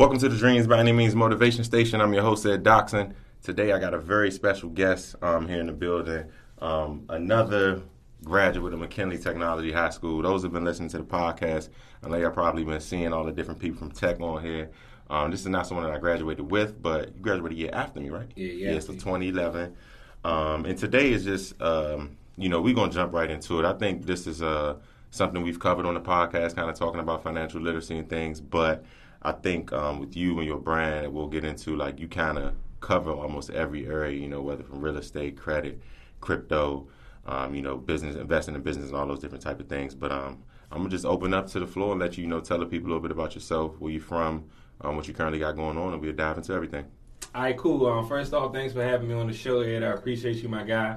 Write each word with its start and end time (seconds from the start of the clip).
Welcome 0.00 0.18
to 0.20 0.30
the 0.30 0.36
Dreams 0.38 0.66
by 0.66 0.78
Any 0.78 0.92
Means 0.92 1.14
Motivation 1.14 1.62
Station. 1.62 2.00
I'm 2.00 2.14
your 2.14 2.22
host, 2.22 2.46
Ed 2.46 2.64
Doxson. 2.64 3.12
Today 3.42 3.72
I 3.72 3.78
got 3.78 3.92
a 3.92 3.98
very 3.98 4.30
special 4.30 4.70
guest 4.70 5.14
um, 5.20 5.46
here 5.46 5.60
in 5.60 5.66
the 5.66 5.74
building. 5.74 6.24
Um, 6.58 7.04
another 7.10 7.82
graduate 8.24 8.72
of 8.72 8.80
McKinley 8.80 9.18
Technology 9.18 9.72
High 9.72 9.90
School. 9.90 10.22
Those 10.22 10.40
who've 10.40 10.50
been 10.50 10.64
listening 10.64 10.88
to 10.88 10.96
the 10.96 11.04
podcast, 11.04 11.68
I 12.02 12.08
know 12.08 12.16
y'all 12.16 12.30
probably 12.30 12.64
been 12.64 12.80
seeing 12.80 13.12
all 13.12 13.24
the 13.24 13.30
different 13.30 13.60
people 13.60 13.78
from 13.78 13.90
tech 13.90 14.18
on 14.20 14.42
here. 14.42 14.70
Um, 15.10 15.30
this 15.30 15.40
is 15.40 15.48
not 15.48 15.66
someone 15.66 15.84
that 15.84 15.94
I 15.94 15.98
graduated 15.98 16.50
with, 16.50 16.80
but 16.80 17.14
you 17.14 17.20
graduated 17.20 17.58
a 17.58 17.60
year 17.60 17.70
after 17.74 18.00
me, 18.00 18.08
right? 18.08 18.30
Yeah, 18.36 18.52
yeah. 18.52 18.72
Yeah, 18.72 18.78
so 18.78 18.94
2011. 18.94 19.76
Um, 20.24 20.64
and 20.64 20.78
today 20.78 21.12
is 21.12 21.24
just, 21.24 21.60
um, 21.60 22.16
you 22.38 22.48
know, 22.48 22.62
we're 22.62 22.74
going 22.74 22.88
to 22.88 22.96
jump 22.96 23.12
right 23.12 23.30
into 23.30 23.60
it. 23.60 23.66
I 23.66 23.74
think 23.74 24.06
this 24.06 24.26
is 24.26 24.40
uh, 24.40 24.76
something 25.10 25.42
we've 25.42 25.60
covered 25.60 25.84
on 25.84 25.92
the 25.92 26.00
podcast, 26.00 26.56
kind 26.56 26.70
of 26.70 26.78
talking 26.78 27.00
about 27.00 27.22
financial 27.22 27.60
literacy 27.60 27.98
and 27.98 28.08
things, 28.08 28.40
but 28.40 28.82
I 29.22 29.32
think 29.32 29.72
um, 29.72 30.00
with 30.00 30.16
you 30.16 30.38
and 30.38 30.46
your 30.46 30.58
brand, 30.58 31.12
we'll 31.12 31.28
get 31.28 31.44
into 31.44 31.76
like 31.76 32.00
you 32.00 32.08
kind 32.08 32.38
of 32.38 32.54
cover 32.80 33.12
almost 33.12 33.50
every 33.50 33.86
area, 33.86 34.18
you 34.18 34.28
know, 34.28 34.40
whether 34.40 34.62
from 34.62 34.80
real 34.80 34.96
estate, 34.96 35.36
credit, 35.36 35.80
crypto, 36.20 36.88
um, 37.26 37.54
you 37.54 37.62
know, 37.62 37.76
business, 37.76 38.16
investing 38.16 38.54
in 38.54 38.62
business, 38.62 38.88
and 38.88 38.96
all 38.96 39.06
those 39.06 39.20
different 39.20 39.44
type 39.44 39.60
of 39.60 39.68
things. 39.68 39.94
But 39.94 40.10
um, 40.10 40.42
I'm 40.70 40.78
gonna 40.78 40.88
just 40.88 41.04
open 41.04 41.34
up 41.34 41.48
to 41.48 41.60
the 41.60 41.66
floor 41.66 41.92
and 41.92 42.00
let 42.00 42.16
you, 42.16 42.24
you 42.24 42.30
know, 42.30 42.40
tell 42.40 42.58
the 42.58 42.66
people 42.66 42.88
a 42.88 42.90
little 42.90 43.02
bit 43.02 43.10
about 43.10 43.34
yourself, 43.34 43.78
where 43.78 43.92
you're 43.92 44.00
from, 44.00 44.44
um, 44.80 44.96
what 44.96 45.06
you 45.06 45.14
currently 45.14 45.38
got 45.38 45.56
going 45.56 45.76
on, 45.76 45.92
and 45.92 46.00
we'll 46.00 46.12
dive 46.12 46.38
into 46.38 46.52
everything. 46.52 46.86
All 47.34 47.42
right, 47.42 47.56
cool. 47.56 47.86
Um, 47.86 48.08
first 48.08 48.32
off, 48.32 48.52
thanks 48.52 48.72
for 48.72 48.82
having 48.82 49.08
me 49.08 49.14
on 49.14 49.26
the 49.26 49.32
show, 49.34 49.60
Ed. 49.60 49.82
I 49.82 49.92
appreciate 49.92 50.36
you, 50.36 50.48
my 50.48 50.64
guy. 50.64 50.96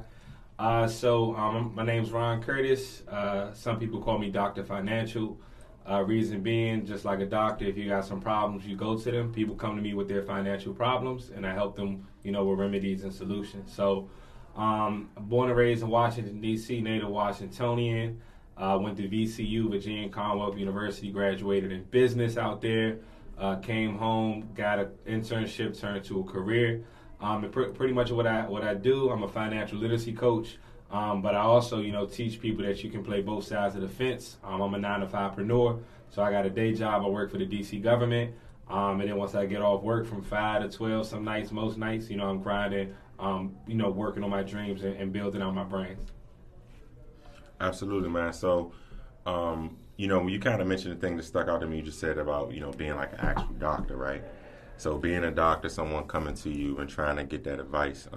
Uh, 0.58 0.88
so, 0.88 1.36
um, 1.36 1.74
my 1.76 1.84
name's 1.84 2.12
Ron 2.12 2.42
Curtis. 2.42 3.06
Uh, 3.08 3.54
some 3.54 3.78
people 3.80 4.02
call 4.02 4.18
me 4.18 4.30
Doctor 4.30 4.64
Financial. 4.64 5.38
Uh, 5.90 6.02
reason 6.02 6.42
being, 6.42 6.86
just 6.86 7.04
like 7.04 7.20
a 7.20 7.26
doctor, 7.26 7.66
if 7.66 7.78
you 7.78 7.90
got 7.90 8.06
some 8.06 8.22
problems, 8.22 8.66
you 8.66 8.76
go 8.76 8.98
to 8.98 9.12
them. 9.12 9.34
People 9.34 9.54
come 9.54 9.76
to 9.76 9.82
me 9.82 9.94
with 9.94 10.08
their 10.08 10.24
financial 10.24 10.74
problems, 10.74 11.30
and 11.36 11.46
I 11.46 11.54
help 11.54 11.76
them, 11.76 12.08
you 12.24 12.32
know, 12.32 12.46
with 12.46 12.58
remedies 12.60 13.04
and 13.04 13.14
solutions. 13.14 13.74
So, 13.74 14.10
um, 14.56 15.10
born 15.18 15.50
and 15.50 15.58
raised 15.58 15.84
in 15.84 15.90
Washington 15.90 16.40
D.C., 16.40 16.80
native 16.80 17.10
Washingtonian. 17.10 18.22
Uh, 18.56 18.78
went 18.80 18.96
to 18.98 19.10
VCU, 19.10 19.70
Virginia 19.70 20.08
Commonwealth 20.10 20.58
University, 20.58 21.12
graduated 21.12 21.72
in 21.72 21.84
business 21.86 22.38
out 22.38 22.62
there. 22.62 23.00
Uh, 23.38 23.56
came 23.58 23.98
home, 23.98 24.48
got 24.54 24.78
an 24.78 24.90
internship, 25.08 25.78
turned 25.78 26.06
to 26.06 26.20
a 26.20 26.24
career. 26.24 26.84
Um, 27.20 27.44
and 27.46 27.52
pr- 27.52 27.72
pretty 27.74 27.94
much 27.94 28.12
what 28.12 28.28
I 28.28 28.48
what 28.48 28.64
I 28.64 28.76
do, 28.76 29.10
I'm 29.10 29.24
a 29.24 29.28
financial 29.28 29.80
literacy 29.80 30.14
coach. 30.14 30.58
Um, 30.94 31.24
but 31.24 31.34
I 31.34 31.40
also, 31.40 31.82
you 31.82 31.92
know, 31.92 32.06
teach 32.06 32.40
people 32.40 32.64
that 32.66 32.84
you 32.84 32.92
can 32.92 33.04
play 33.04 33.22
both 33.22 33.46
sides 33.48 33.74
of 33.76 33.82
the 33.82 33.90
fence. 33.90 34.38
Um, 34.44 34.62
I'm 34.62 34.76
a 34.76 34.78
nine 34.78 35.00
to 35.00 35.08
five 35.08 35.36
preneur, 35.36 35.82
so 36.12 36.22
I 36.22 36.30
got 36.30 36.46
a 36.46 36.52
day 36.52 36.72
job. 36.72 37.02
I 37.04 37.08
work 37.08 37.32
for 37.32 37.40
the 37.40 37.48
DC 37.48 37.82
government, 37.82 38.36
um, 38.70 39.02
and 39.02 39.10
then 39.10 39.18
once 39.18 39.34
I 39.34 39.48
get 39.48 39.60
off 39.60 39.82
work 39.82 40.06
from 40.06 40.22
five 40.22 40.62
to 40.62 40.70
twelve, 40.70 41.08
some 41.08 41.24
nights, 41.24 41.52
most 41.52 41.80
nights, 41.80 42.12
you 42.12 42.18
know, 42.18 42.28
I'm 42.28 42.44
grinding, 42.44 42.94
um, 43.18 43.56
you 43.66 43.74
know, 43.74 43.90
working 43.90 44.24
on 44.24 44.30
my 44.30 44.44
dreams 44.44 44.84
and, 44.84 44.96
and 44.96 45.12
building 45.12 45.42
out 45.42 45.56
my 45.56 45.64
brains. 45.64 46.12
Absolutely, 47.60 48.10
man. 48.10 48.32
So, 48.32 48.72
um, 49.26 49.76
you 49.98 50.08
know, 50.08 50.28
you 50.28 50.40
kind 50.40 50.62
of 50.62 50.68
mentioned 50.68 50.96
the 50.96 51.00
thing 51.00 51.18
that 51.18 51.24
stuck 51.24 51.48
out 51.48 51.62
to 51.62 51.68
me, 51.68 51.78
you 51.78 51.84
just 51.84 52.00
said 52.00 52.20
about 52.20 52.54
you 52.54 52.60
know 52.60 52.72
being 52.72 52.96
like 52.96 53.14
an 53.14 53.20
actual 53.20 53.56
doctor, 53.56 53.98
right? 53.98 54.24
So, 54.78 55.00
being 55.00 55.24
a 55.24 55.32
doctor, 55.32 55.70
someone 55.70 56.04
coming 56.04 56.36
to 56.36 56.52
you 56.52 56.78
and 56.78 56.88
trying 56.88 57.16
to 57.16 57.24
get 57.24 57.44
that 57.46 57.60
advice. 57.60 58.08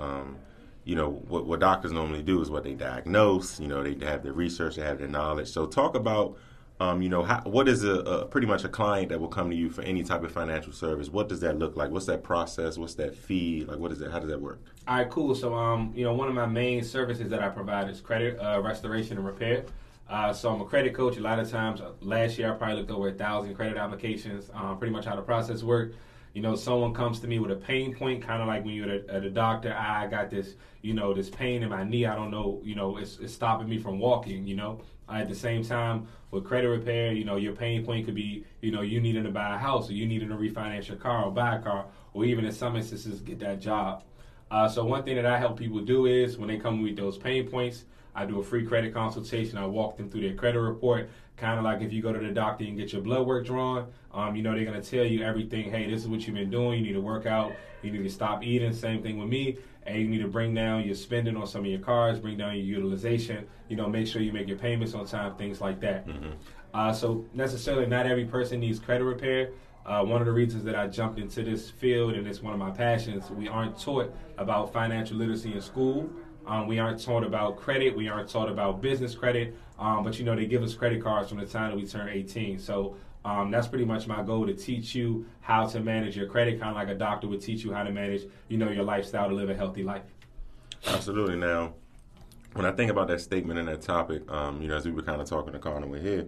You 0.87 0.95
know 0.95 1.11
what, 1.29 1.47
what 1.47 1.61
doctors 1.61 1.92
normally 1.92 2.23
do 2.23 2.41
is 2.41 2.48
what 2.48 2.65
they 2.65 2.73
diagnose. 2.73 3.61
You 3.61 3.69
know, 3.69 3.83
they 3.83 4.06
have 4.06 4.23
their 4.23 4.33
research, 4.33 4.77
they 4.77 4.83
have 4.83 4.98
their 4.98 5.09
knowledge. 5.09 5.48
So, 5.48 5.67
talk 5.67 5.95
about 5.95 6.39
um, 6.79 7.01
you 7.01 7.09
know, 7.09 7.23
how, 7.23 7.41
what 7.45 7.69
is 7.69 7.84
a, 7.84 7.95
a, 8.01 8.27
pretty 8.27 8.47
much 8.47 8.65
a 8.65 8.69
client 8.69 9.09
that 9.09 9.19
will 9.19 9.29
come 9.29 9.48
to 9.48 9.57
you 9.57 9.70
for 9.70 9.83
any 9.83 10.03
type 10.03 10.23
of 10.23 10.33
financial 10.33 10.73
service? 10.73 11.09
What 11.09 11.29
does 11.29 11.41
that 11.41 11.59
look 11.59 11.75
like? 11.75 11.91
What's 11.91 12.07
that 12.07 12.23
process? 12.23 12.77
What's 12.77 12.95
that 12.97 13.17
fee? 13.17 13.64
Like, 13.67 13.79
what 13.79 13.92
is 13.92 13.98
that 14.01 14.12
How 14.12 14.19
does 14.19 14.29
that 14.29 14.41
work? 14.41 14.61
All 14.87 14.97
right, 14.97 15.09
cool. 15.09 15.34
So, 15.34 15.55
um, 15.55 15.92
you 15.95 16.05
know, 16.05 16.12
one 16.12 16.29
of 16.29 16.34
my 16.34 16.47
main 16.47 16.84
services 16.84 17.31
that 17.31 17.42
I 17.42 17.48
provide 17.48 17.89
is 17.89 18.01
credit 18.01 18.39
uh, 18.39 18.61
restoration 18.61 19.17
and 19.17 19.27
repair. 19.27 19.64
Uh, 20.08 20.33
so 20.33 20.51
I'm 20.51 20.61
a 20.61 20.64
credit 20.67 20.95
coach. 20.95 21.17
A 21.17 21.20
lot 21.20 21.39
of 21.39 21.51
times, 21.51 21.80
uh, 21.80 21.92
last 22.01 22.39
year 22.39 22.53
I 22.53 22.57
probably 22.57 22.77
looked 22.77 22.91
over 22.91 23.08
a 23.08 23.13
thousand 23.13 23.55
credit 23.55 23.79
applications. 23.79 24.51
Um, 24.53 24.79
pretty 24.79 24.92
much 24.92 25.07
how 25.07 25.17
the 25.17 25.23
process 25.23 25.63
works. 25.63 25.97
You 26.36 26.42
know, 26.42 26.55
someone 26.55 26.92
comes 26.92 27.19
to 27.20 27.27
me 27.27 27.39
with 27.39 27.51
a 27.51 27.57
pain 27.57 27.95
point, 27.95 28.23
kind 28.23 28.42
of 28.42 28.47
like 28.47 28.63
when 28.63 28.74
you're 28.74 28.91
at 28.91 29.08
a, 29.08 29.14
at 29.14 29.24
a 29.24 29.30
doctor. 29.30 29.73
I 29.73 30.07
got 30.07 30.29
this, 30.29 30.57
you 30.83 30.92
know, 30.92 31.14
this 31.14 31.30
pain 31.30 31.63
in 31.63 31.70
my 31.70 31.83
knee. 31.83 32.05
I 32.05 32.14
don't 32.14 32.30
know, 32.30 32.61
you 32.63 32.74
know, 32.74 32.98
it's, 32.98 33.19
it's 33.20 33.33
stopping 33.33 33.67
me 33.70 33.79
from 33.79 33.98
walking. 33.98 34.47
You 34.47 34.57
know, 34.57 34.83
at 35.08 35.30
the 35.30 35.35
same 35.35 35.64
time, 35.64 36.08
with 36.30 36.45
credit 36.45 36.69
repair, 36.69 37.14
you 37.14 37.24
know, 37.24 37.36
your 37.36 37.55
pain 37.55 37.86
point 37.86 38.05
could 38.05 38.14
be, 38.14 38.45
you 38.61 38.70
know, 38.70 38.83
you 38.83 39.01
needing 39.01 39.24
to 39.24 39.30
buy 39.30 39.55
a 39.55 39.57
house 39.57 39.89
or 39.89 39.95
you 39.95 40.07
needing 40.07 40.29
to 40.29 40.35
refinance 40.35 40.89
your 40.89 40.98
car 40.98 41.24
or 41.24 41.30
buy 41.30 41.57
a 41.57 41.63
car, 41.63 41.86
or 42.13 42.27
even 42.27 42.45
in 42.45 42.53
some 42.53 42.77
instances, 42.77 43.20
get 43.20 43.39
that 43.39 43.58
job. 43.58 44.03
Uh, 44.51 44.68
so 44.68 44.85
one 44.85 45.05
thing 45.05 45.17
that 45.17 45.24
I 45.24 45.39
help 45.39 45.58
people 45.58 45.80
do 45.80 46.05
is 46.05 46.36
when 46.36 46.48
they 46.48 46.58
come 46.58 46.83
with 46.83 46.97
those 46.97 47.17
pain 47.17 47.48
points, 47.48 47.86
I 48.14 48.27
do 48.27 48.41
a 48.41 48.45
free 48.45 48.67
credit 48.67 48.92
consultation. 48.92 49.57
I 49.57 49.64
walk 49.64 49.97
them 49.97 50.11
through 50.11 50.23
their 50.23 50.35
credit 50.35 50.61
report, 50.61 51.08
kind 51.36 51.58
of 51.58 51.64
like 51.64 51.83
if 51.83 51.92
you 51.92 52.02
go 52.02 52.13
to 52.13 52.19
the 52.19 52.33
doctor 52.33 52.64
and 52.64 52.77
get 52.77 52.92
your 52.92 53.02
blood 53.02 53.27
work 53.27 53.47
drawn. 53.47 53.86
Um, 54.13 54.35
you 54.35 54.42
know, 54.42 54.55
they're 54.55 54.64
gonna 54.64 54.83
tell 54.83 55.05
you 55.05 55.23
everything. 55.23 55.70
Hey, 55.70 55.91
this 55.91 56.02
is 56.02 56.08
what 56.08 56.27
you've 56.27 56.36
been 56.36 56.51
doing. 56.51 56.80
You 56.80 56.86
need 56.86 56.92
to 56.95 57.01
work 57.01 57.27
out. 57.27 57.52
You 57.83 57.91
need 57.91 58.02
to 58.02 58.11
stop 58.11 58.42
eating. 58.42 58.73
Same 58.73 59.02
thing 59.02 59.19
with 59.19 59.29
me. 59.29 59.58
And 59.85 60.01
you 60.01 60.08
need 60.08 60.23
to 60.23 60.29
bring 60.29 60.55
down 60.55 60.85
your 60.85 60.95
spending 60.95 61.36
on 61.36 61.47
some 61.47 61.61
of 61.61 61.67
your 61.67 61.79
cars, 61.79 62.19
bring 62.19 62.39
down 62.39 62.55
your 62.57 62.64
utilization. 62.64 63.47
You 63.69 63.77
know, 63.77 63.89
make 63.89 64.07
sure 64.07 64.23
you 64.23 64.33
make 64.33 64.48
your 64.48 64.58
payments 64.58 64.95
on 64.95 65.07
time, 65.07 65.36
things 65.36 65.61
like 65.61 65.80
that. 65.80 66.08
Mm-hmm. 66.08 66.30
Uh, 66.74 66.92
so 66.92 67.24
necessarily, 67.35 67.86
not 67.86 68.07
every 68.07 68.24
person 68.24 68.61
needs 68.61 68.79
credit 68.79 69.05
repair. 69.05 69.51
Uh, 69.86 70.03
one 70.03 70.20
of 70.20 70.27
the 70.27 70.33
reasons 70.33 70.64
that 70.64 70.74
I 70.74 70.89
jumped 70.89 71.20
into 71.20 71.45
this 71.45 71.70
field 71.70 72.14
and 72.14 72.27
it's 72.27 72.42
one 72.42 72.53
of 72.53 72.58
my 72.58 72.70
passions, 72.70 73.30
we 73.30 73.47
aren't 73.47 73.79
taught 73.79 74.13
about 74.36 74.73
financial 74.73 75.17
literacy 75.17 75.53
in 75.53 75.61
school. 75.61 76.11
Um, 76.47 76.67
we 76.67 76.79
aren't 76.80 77.01
taught 77.01 77.23
about 77.23 77.57
credit. 77.57 77.97
We 77.97 78.08
aren't 78.08 78.29
taught 78.29 78.48
about 78.48 78.80
business 78.80 79.14
credit. 79.14 79.57
Um, 79.79 80.05
but 80.05 80.19
you 80.19 80.25
know, 80.25 80.35
they 80.35 80.47
give 80.47 80.63
us 80.63 80.75
credit 80.75 81.03
cards 81.03 81.29
from 81.29 81.39
the 81.39 81.47
time 81.47 81.70
that 81.70 81.77
we 81.77 81.87
turn 81.87 82.09
18. 82.09 82.59
So 82.59 82.97
um, 83.25 83.51
that's 83.51 83.67
pretty 83.67 83.85
much 83.85 84.07
my 84.07 84.23
goal 84.23 84.47
to 84.47 84.55
teach 84.55 84.95
you 84.95 85.27
how 85.41 85.67
to 85.67 85.81
manage 85.81 86.17
your 86.17 86.27
credit, 86.27 86.61
kind 86.61 86.70
of 86.70 86.77
like 86.77 86.89
a 86.89 86.95
doctor 86.95 87.27
would 87.29 87.41
teach 87.41 87.64
you 87.64 87.73
how 87.73 87.83
to 87.83 87.91
manage, 87.91 88.23
you 88.48 88.57
know, 88.57 88.70
your 88.70 88.85
lifestyle 88.85 89.29
to 89.29 89.35
live 89.35 89.51
a 89.51 89.55
healthy 89.55 89.83
life. 89.83 90.05
Absolutely. 90.86 91.36
Now, 91.36 91.75
when 92.55 92.65
I 92.65 92.73
think 92.73 92.91
about 92.91 93.09
that 93.09 93.20
statement 93.20 93.59
and 93.59 93.69
that 93.69 93.83
topic, 93.83 94.31
um, 94.31 94.63
you 94.63 94.69
know, 94.69 94.77
as 94.77 94.85
we 94.85 94.92
were 94.92 95.03
kind 95.03 95.20
of 95.20 95.29
talking 95.29 95.53
to 95.53 95.59
Connor, 95.59 95.86
we're 95.86 96.01
here. 96.01 96.27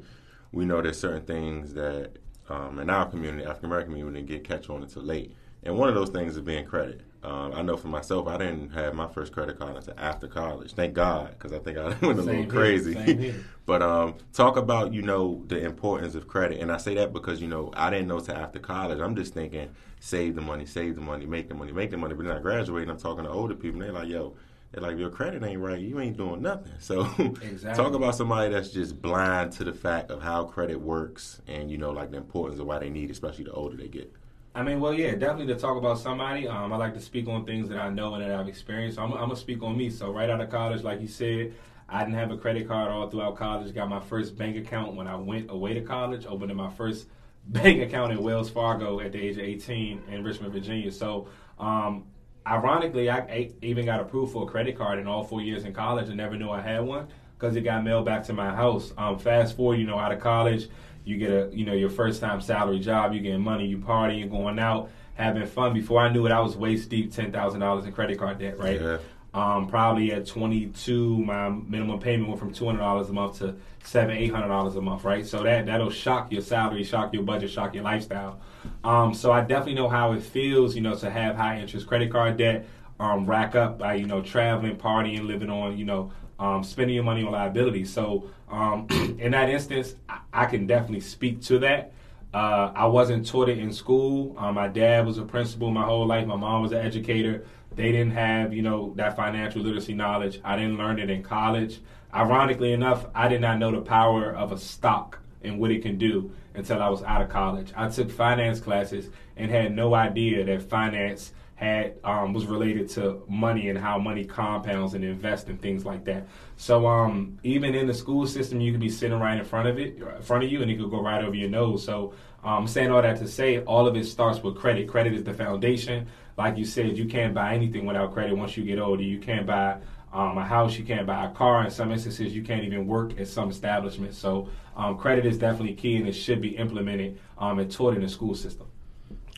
We 0.52 0.64
know 0.64 0.82
there's 0.82 0.98
certain 0.98 1.24
things 1.24 1.74
that 1.74 2.16
um, 2.48 2.78
in 2.78 2.90
our 2.90 3.06
community, 3.06 3.44
African 3.44 3.66
American 3.66 3.92
community, 3.92 4.22
get 4.22 4.44
catch 4.44 4.68
on 4.68 4.82
until 4.82 5.02
late, 5.02 5.34
and 5.62 5.76
one 5.76 5.88
of 5.88 5.94
those 5.94 6.10
things 6.10 6.36
is 6.36 6.42
being 6.42 6.64
credit. 6.64 7.02
Um, 7.22 7.52
I 7.52 7.62
know 7.62 7.76
for 7.76 7.88
myself, 7.88 8.28
I 8.28 8.36
didn't 8.36 8.70
have 8.70 8.94
my 8.94 9.08
first 9.08 9.32
credit 9.32 9.58
card 9.58 9.76
until 9.76 9.94
after 9.98 10.28
college. 10.28 10.72
Thank 10.74 10.94
God, 10.94 11.30
because 11.30 11.52
I 11.52 11.58
think 11.58 11.76
I 11.76 11.88
went 12.06 12.18
a 12.18 12.22
little 12.22 12.46
crazy. 12.46 13.34
but 13.66 13.82
um, 13.82 14.14
talk 14.32 14.56
about 14.56 14.94
you 14.94 15.02
know 15.02 15.42
the 15.48 15.58
importance 15.58 16.14
of 16.14 16.28
credit, 16.28 16.60
and 16.60 16.70
I 16.70 16.76
say 16.76 16.94
that 16.94 17.12
because 17.12 17.40
you 17.42 17.48
know 17.48 17.72
I 17.74 17.90
didn't 17.90 18.06
know 18.06 18.20
till 18.20 18.36
after 18.36 18.60
college. 18.60 19.00
I'm 19.00 19.16
just 19.16 19.34
thinking 19.34 19.68
save 19.98 20.36
the 20.36 20.40
money, 20.40 20.64
save 20.64 20.94
the 20.94 21.00
money, 21.00 21.26
make 21.26 21.48
the 21.48 21.54
money, 21.54 21.72
make 21.72 21.90
the 21.90 21.96
money. 21.96 22.14
But 22.14 22.26
then 22.26 22.36
I 22.36 22.40
graduate, 22.40 22.88
I'm 22.88 22.98
talking 22.98 23.24
to 23.24 23.30
older 23.30 23.54
people, 23.54 23.82
and 23.82 23.82
they're 23.82 24.00
like, 24.00 24.08
"Yo, 24.08 24.36
they're 24.70 24.82
like, 24.82 24.96
your 24.96 25.10
credit 25.10 25.42
ain't 25.42 25.60
right. 25.60 25.80
You 25.80 25.98
ain't 25.98 26.16
doing 26.16 26.40
nothing." 26.40 26.72
So 26.80 27.02
exactly. 27.42 27.84
talk 27.84 27.94
about 27.94 28.14
somebody 28.14 28.52
that's 28.52 28.70
just 28.70 29.02
blind 29.02 29.52
to 29.54 29.64
the 29.64 29.72
fact 29.72 30.12
of 30.12 30.22
how 30.22 30.44
credit 30.44 30.80
works, 30.80 31.42
and 31.48 31.68
you 31.68 31.78
know 31.78 31.90
like 31.90 32.12
the 32.12 32.16
importance 32.18 32.60
of 32.60 32.66
why 32.66 32.78
they 32.78 32.90
need, 32.90 33.10
especially 33.10 33.44
the 33.44 33.52
older 33.52 33.76
they 33.76 33.88
get. 33.88 34.12
I 34.54 34.62
mean, 34.62 34.80
well, 34.80 34.94
yeah, 34.94 35.14
definitely 35.14 35.52
to 35.54 35.60
talk 35.60 35.76
about 35.76 35.98
somebody. 35.98 36.48
Um, 36.48 36.72
I 36.72 36.76
like 36.76 36.94
to 36.94 37.00
speak 37.00 37.28
on 37.28 37.44
things 37.44 37.68
that 37.68 37.78
I 37.78 37.90
know 37.90 38.14
and 38.14 38.24
that 38.24 38.32
I've 38.32 38.48
experienced. 38.48 38.96
So 38.96 39.02
I'm, 39.02 39.12
I'm 39.12 39.20
gonna 39.20 39.36
speak 39.36 39.62
on 39.62 39.76
me. 39.76 39.90
So 39.90 40.10
right 40.10 40.28
out 40.28 40.40
of 40.40 40.50
college, 40.50 40.82
like 40.82 41.00
you 41.00 41.08
said, 41.08 41.54
I 41.88 42.00
didn't 42.00 42.14
have 42.14 42.30
a 42.30 42.36
credit 42.36 42.66
card 42.66 42.90
all 42.90 43.08
throughout 43.08 43.36
college. 43.36 43.72
Got 43.74 43.88
my 43.88 44.00
first 44.00 44.36
bank 44.36 44.56
account 44.56 44.94
when 44.94 45.06
I 45.06 45.16
went 45.16 45.50
away 45.50 45.74
to 45.74 45.82
college. 45.82 46.26
Opened 46.26 46.54
my 46.54 46.70
first 46.70 47.08
bank 47.46 47.80
account 47.82 48.12
at 48.12 48.20
Wells 48.20 48.50
Fargo 48.50 49.00
at 49.00 49.12
the 49.12 49.18
age 49.18 49.36
of 49.36 49.44
18 49.44 50.02
in 50.10 50.24
Richmond, 50.24 50.52
Virginia. 50.52 50.90
So, 50.90 51.28
um, 51.58 52.06
ironically, 52.46 53.10
I 53.10 53.50
even 53.62 53.84
got 53.84 54.00
approved 54.00 54.32
for 54.32 54.42
a 54.44 54.46
credit 54.46 54.76
card 54.76 54.98
in 54.98 55.06
all 55.06 55.24
four 55.24 55.40
years 55.40 55.64
in 55.64 55.72
college 55.72 56.08
and 56.08 56.16
never 56.16 56.36
knew 56.36 56.50
I 56.50 56.60
had 56.60 56.80
one 56.80 57.08
because 57.38 57.54
it 57.54 57.60
got 57.60 57.84
mailed 57.84 58.04
back 58.04 58.24
to 58.24 58.32
my 58.32 58.54
house. 58.54 58.92
Um, 58.98 59.18
fast 59.18 59.56
forward, 59.56 59.76
you 59.76 59.86
know, 59.86 59.98
out 59.98 60.12
of 60.12 60.20
college 60.20 60.68
you 61.08 61.16
get 61.16 61.30
a 61.30 61.50
you 61.52 61.64
know 61.64 61.72
your 61.72 61.90
first 61.90 62.20
time 62.20 62.40
salary 62.40 62.78
job, 62.78 63.14
you 63.14 63.20
getting 63.20 63.40
money, 63.40 63.66
you 63.66 63.78
partying, 63.78 64.30
going 64.30 64.58
out, 64.58 64.90
having 65.14 65.46
fun. 65.46 65.72
Before 65.72 66.00
I 66.00 66.10
knew 66.10 66.26
it, 66.26 66.32
I 66.32 66.40
was 66.40 66.56
waist 66.56 66.90
deep 66.90 67.12
ten 67.12 67.32
thousand 67.32 67.60
dollars 67.60 67.86
in 67.86 67.92
credit 67.92 68.18
card 68.18 68.38
debt. 68.38 68.58
Right. 68.58 68.80
Yeah. 68.80 68.98
Um, 69.34 69.68
probably 69.68 70.10
at 70.12 70.26
22, 70.26 71.18
my 71.18 71.50
minimum 71.50 72.00
payment 72.00 72.28
went 72.28 72.40
from 72.40 72.52
$200 72.52 73.08
a 73.08 73.12
month 73.12 73.38
to 73.40 73.56
seven, 73.84 74.16
eight 74.16 74.32
hundred 74.32 74.48
dollars 74.48 74.74
a 74.74 74.80
month, 74.80 75.04
right? 75.04 75.24
So 75.24 75.42
that 75.42 75.66
that'll 75.66 75.90
shock 75.90 76.32
your 76.32 76.40
salary, 76.40 76.82
shock 76.82 77.12
your 77.12 77.22
budget, 77.22 77.50
shock 77.50 77.74
your 77.74 77.84
lifestyle. 77.84 78.40
Um, 78.82 79.12
so 79.12 79.30
I 79.30 79.42
definitely 79.42 79.74
know 79.74 79.88
how 79.88 80.12
it 80.12 80.22
feels, 80.22 80.74
you 80.74 80.80
know, 80.80 80.96
to 80.96 81.10
have 81.10 81.36
high 81.36 81.60
interest 81.60 81.86
credit 81.86 82.10
card 82.10 82.38
debt, 82.38 82.66
um, 82.98 83.26
rack 83.26 83.54
up 83.54 83.78
by 83.78 83.94
you 83.94 84.06
know 84.06 84.22
traveling, 84.22 84.76
partying, 84.76 85.26
living 85.26 85.50
on 85.50 85.76
you 85.76 85.84
know 85.84 86.10
um, 86.38 86.62
spending 86.62 86.94
your 86.94 87.04
money 87.04 87.24
on 87.24 87.32
liabilities. 87.32 87.92
So 87.92 88.30
um, 88.50 88.86
in 89.18 89.32
that 89.32 89.48
instance, 89.48 89.94
I, 90.08 90.20
I, 90.32 90.46
can 90.46 90.66
definitely 90.66 91.00
speak 91.00 91.42
to 91.42 91.58
that. 91.60 91.92
Uh, 92.32 92.72
I 92.74 92.86
wasn't 92.86 93.26
taught 93.26 93.48
it 93.48 93.58
in 93.58 93.72
school. 93.72 94.36
Um, 94.38 94.54
my 94.54 94.68
dad 94.68 95.06
was 95.06 95.18
a 95.18 95.22
principal 95.22 95.70
my 95.70 95.84
whole 95.84 96.06
life. 96.06 96.26
My 96.26 96.36
mom 96.36 96.62
was 96.62 96.72
an 96.72 96.78
educator. 96.78 97.44
They 97.74 97.92
didn't 97.92 98.12
have, 98.12 98.52
you 98.52 98.62
know, 98.62 98.92
that 98.96 99.16
financial 99.16 99.62
literacy 99.62 99.94
knowledge. 99.94 100.40
I 100.44 100.56
didn't 100.56 100.76
learn 100.76 100.98
it 100.98 101.10
in 101.10 101.22
college. 101.22 101.80
Ironically 102.14 102.72
enough, 102.72 103.06
I 103.14 103.28
did 103.28 103.40
not 103.40 103.58
know 103.58 103.70
the 103.70 103.80
power 103.80 104.34
of 104.34 104.52
a 104.52 104.58
stock 104.58 105.18
and 105.42 105.58
what 105.58 105.70
it 105.70 105.82
can 105.82 105.98
do 105.98 106.32
until 106.54 106.82
I 106.82 106.88
was 106.88 107.02
out 107.02 107.22
of 107.22 107.28
college. 107.28 107.72
I 107.76 107.88
took 107.88 108.10
finance 108.10 108.60
classes 108.60 109.10
and 109.36 109.50
had 109.50 109.74
no 109.74 109.94
idea 109.94 110.44
that 110.44 110.62
finance 110.62 111.32
had 111.58 111.96
um, 112.04 112.32
was 112.32 112.46
related 112.46 112.88
to 112.88 113.20
money 113.26 113.68
and 113.68 113.76
how 113.76 113.98
money 113.98 114.24
compounds 114.24 114.94
and 114.94 115.02
invest 115.02 115.48
and 115.48 115.60
things 115.60 115.84
like 115.84 116.04
that. 116.04 116.24
So 116.56 116.86
um, 116.86 117.36
even 117.42 117.74
in 117.74 117.88
the 117.88 117.94
school 117.94 118.28
system, 118.28 118.60
you 118.60 118.70
could 118.70 118.80
be 118.80 118.88
sitting 118.88 119.18
right 119.18 119.36
in 119.36 119.44
front 119.44 119.66
of 119.66 119.76
it, 119.76 119.96
in 119.96 120.22
front 120.22 120.44
of 120.44 120.52
you, 120.52 120.62
and 120.62 120.70
it 120.70 120.78
could 120.78 120.88
go 120.88 121.02
right 121.02 121.22
over 121.22 121.34
your 121.34 121.50
nose. 121.50 121.84
So 121.84 122.14
I'm 122.44 122.58
um, 122.58 122.68
saying 122.68 122.92
all 122.92 123.02
that 123.02 123.18
to 123.18 123.26
say, 123.26 123.58
all 123.64 123.88
of 123.88 123.96
it 123.96 124.06
starts 124.06 124.40
with 124.40 124.56
credit. 124.56 124.88
Credit 124.88 125.12
is 125.12 125.24
the 125.24 125.34
foundation. 125.34 126.06
Like 126.36 126.56
you 126.56 126.64
said, 126.64 126.96
you 126.96 127.06
can't 127.06 127.34
buy 127.34 127.54
anything 127.54 127.86
without 127.86 128.12
credit. 128.12 128.36
Once 128.36 128.56
you 128.56 128.62
get 128.62 128.78
older, 128.78 129.02
you 129.02 129.18
can't 129.18 129.44
buy 129.44 129.78
um, 130.12 130.38
a 130.38 130.44
house, 130.44 130.78
you 130.78 130.84
can't 130.84 131.08
buy 131.08 131.24
a 131.24 131.30
car. 131.30 131.64
In 131.64 131.72
some 131.72 131.90
instances, 131.90 132.36
you 132.36 132.44
can't 132.44 132.62
even 132.62 132.86
work 132.86 133.18
at 133.18 133.26
some 133.26 133.50
establishments. 133.50 134.16
So 134.16 134.48
um, 134.76 134.96
credit 134.96 135.26
is 135.26 135.36
definitely 135.38 135.74
key, 135.74 135.96
and 135.96 136.06
it 136.06 136.12
should 136.12 136.40
be 136.40 136.56
implemented 136.56 137.18
um, 137.36 137.58
and 137.58 137.68
taught 137.68 137.96
in 137.96 138.02
the 138.02 138.08
school 138.08 138.36
system. 138.36 138.68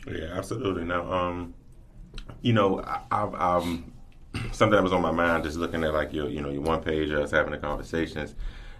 Yeah, 0.05 0.33
absolutely. 0.33 0.83
Now, 0.83 1.11
um, 1.11 1.55
you 2.41 2.53
know, 2.53 2.81
I, 2.81 3.01
I've, 3.11 3.33
um, 3.35 3.91
something 4.51 4.75
that 4.75 4.83
was 4.83 4.93
on 4.93 5.01
my 5.01 5.11
mind 5.11 5.43
just 5.43 5.57
looking 5.57 5.83
at 5.83 5.93
like 5.93 6.13
your, 6.13 6.29
you 6.29 6.41
know, 6.41 6.49
your 6.49 6.61
one 6.61 6.81
page, 6.81 7.11
us 7.11 7.31
having 7.31 7.51
the 7.51 7.57
conversations. 7.57 8.35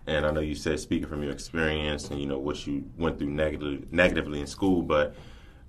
And 0.08 0.26
I 0.26 0.32
know 0.32 0.40
you 0.40 0.56
said 0.56 0.80
speaking 0.80 1.08
from 1.08 1.24
your 1.24 1.32
experience 1.32 2.10
and 2.10 2.20
you 2.20 2.26
know 2.26 2.40
what 2.40 2.66
you 2.66 2.90
went 2.98 3.20
through 3.20 3.30
negatively, 3.30 3.86
negatively 3.92 4.40
in 4.40 4.48
school, 4.48 4.82
but 4.82 5.16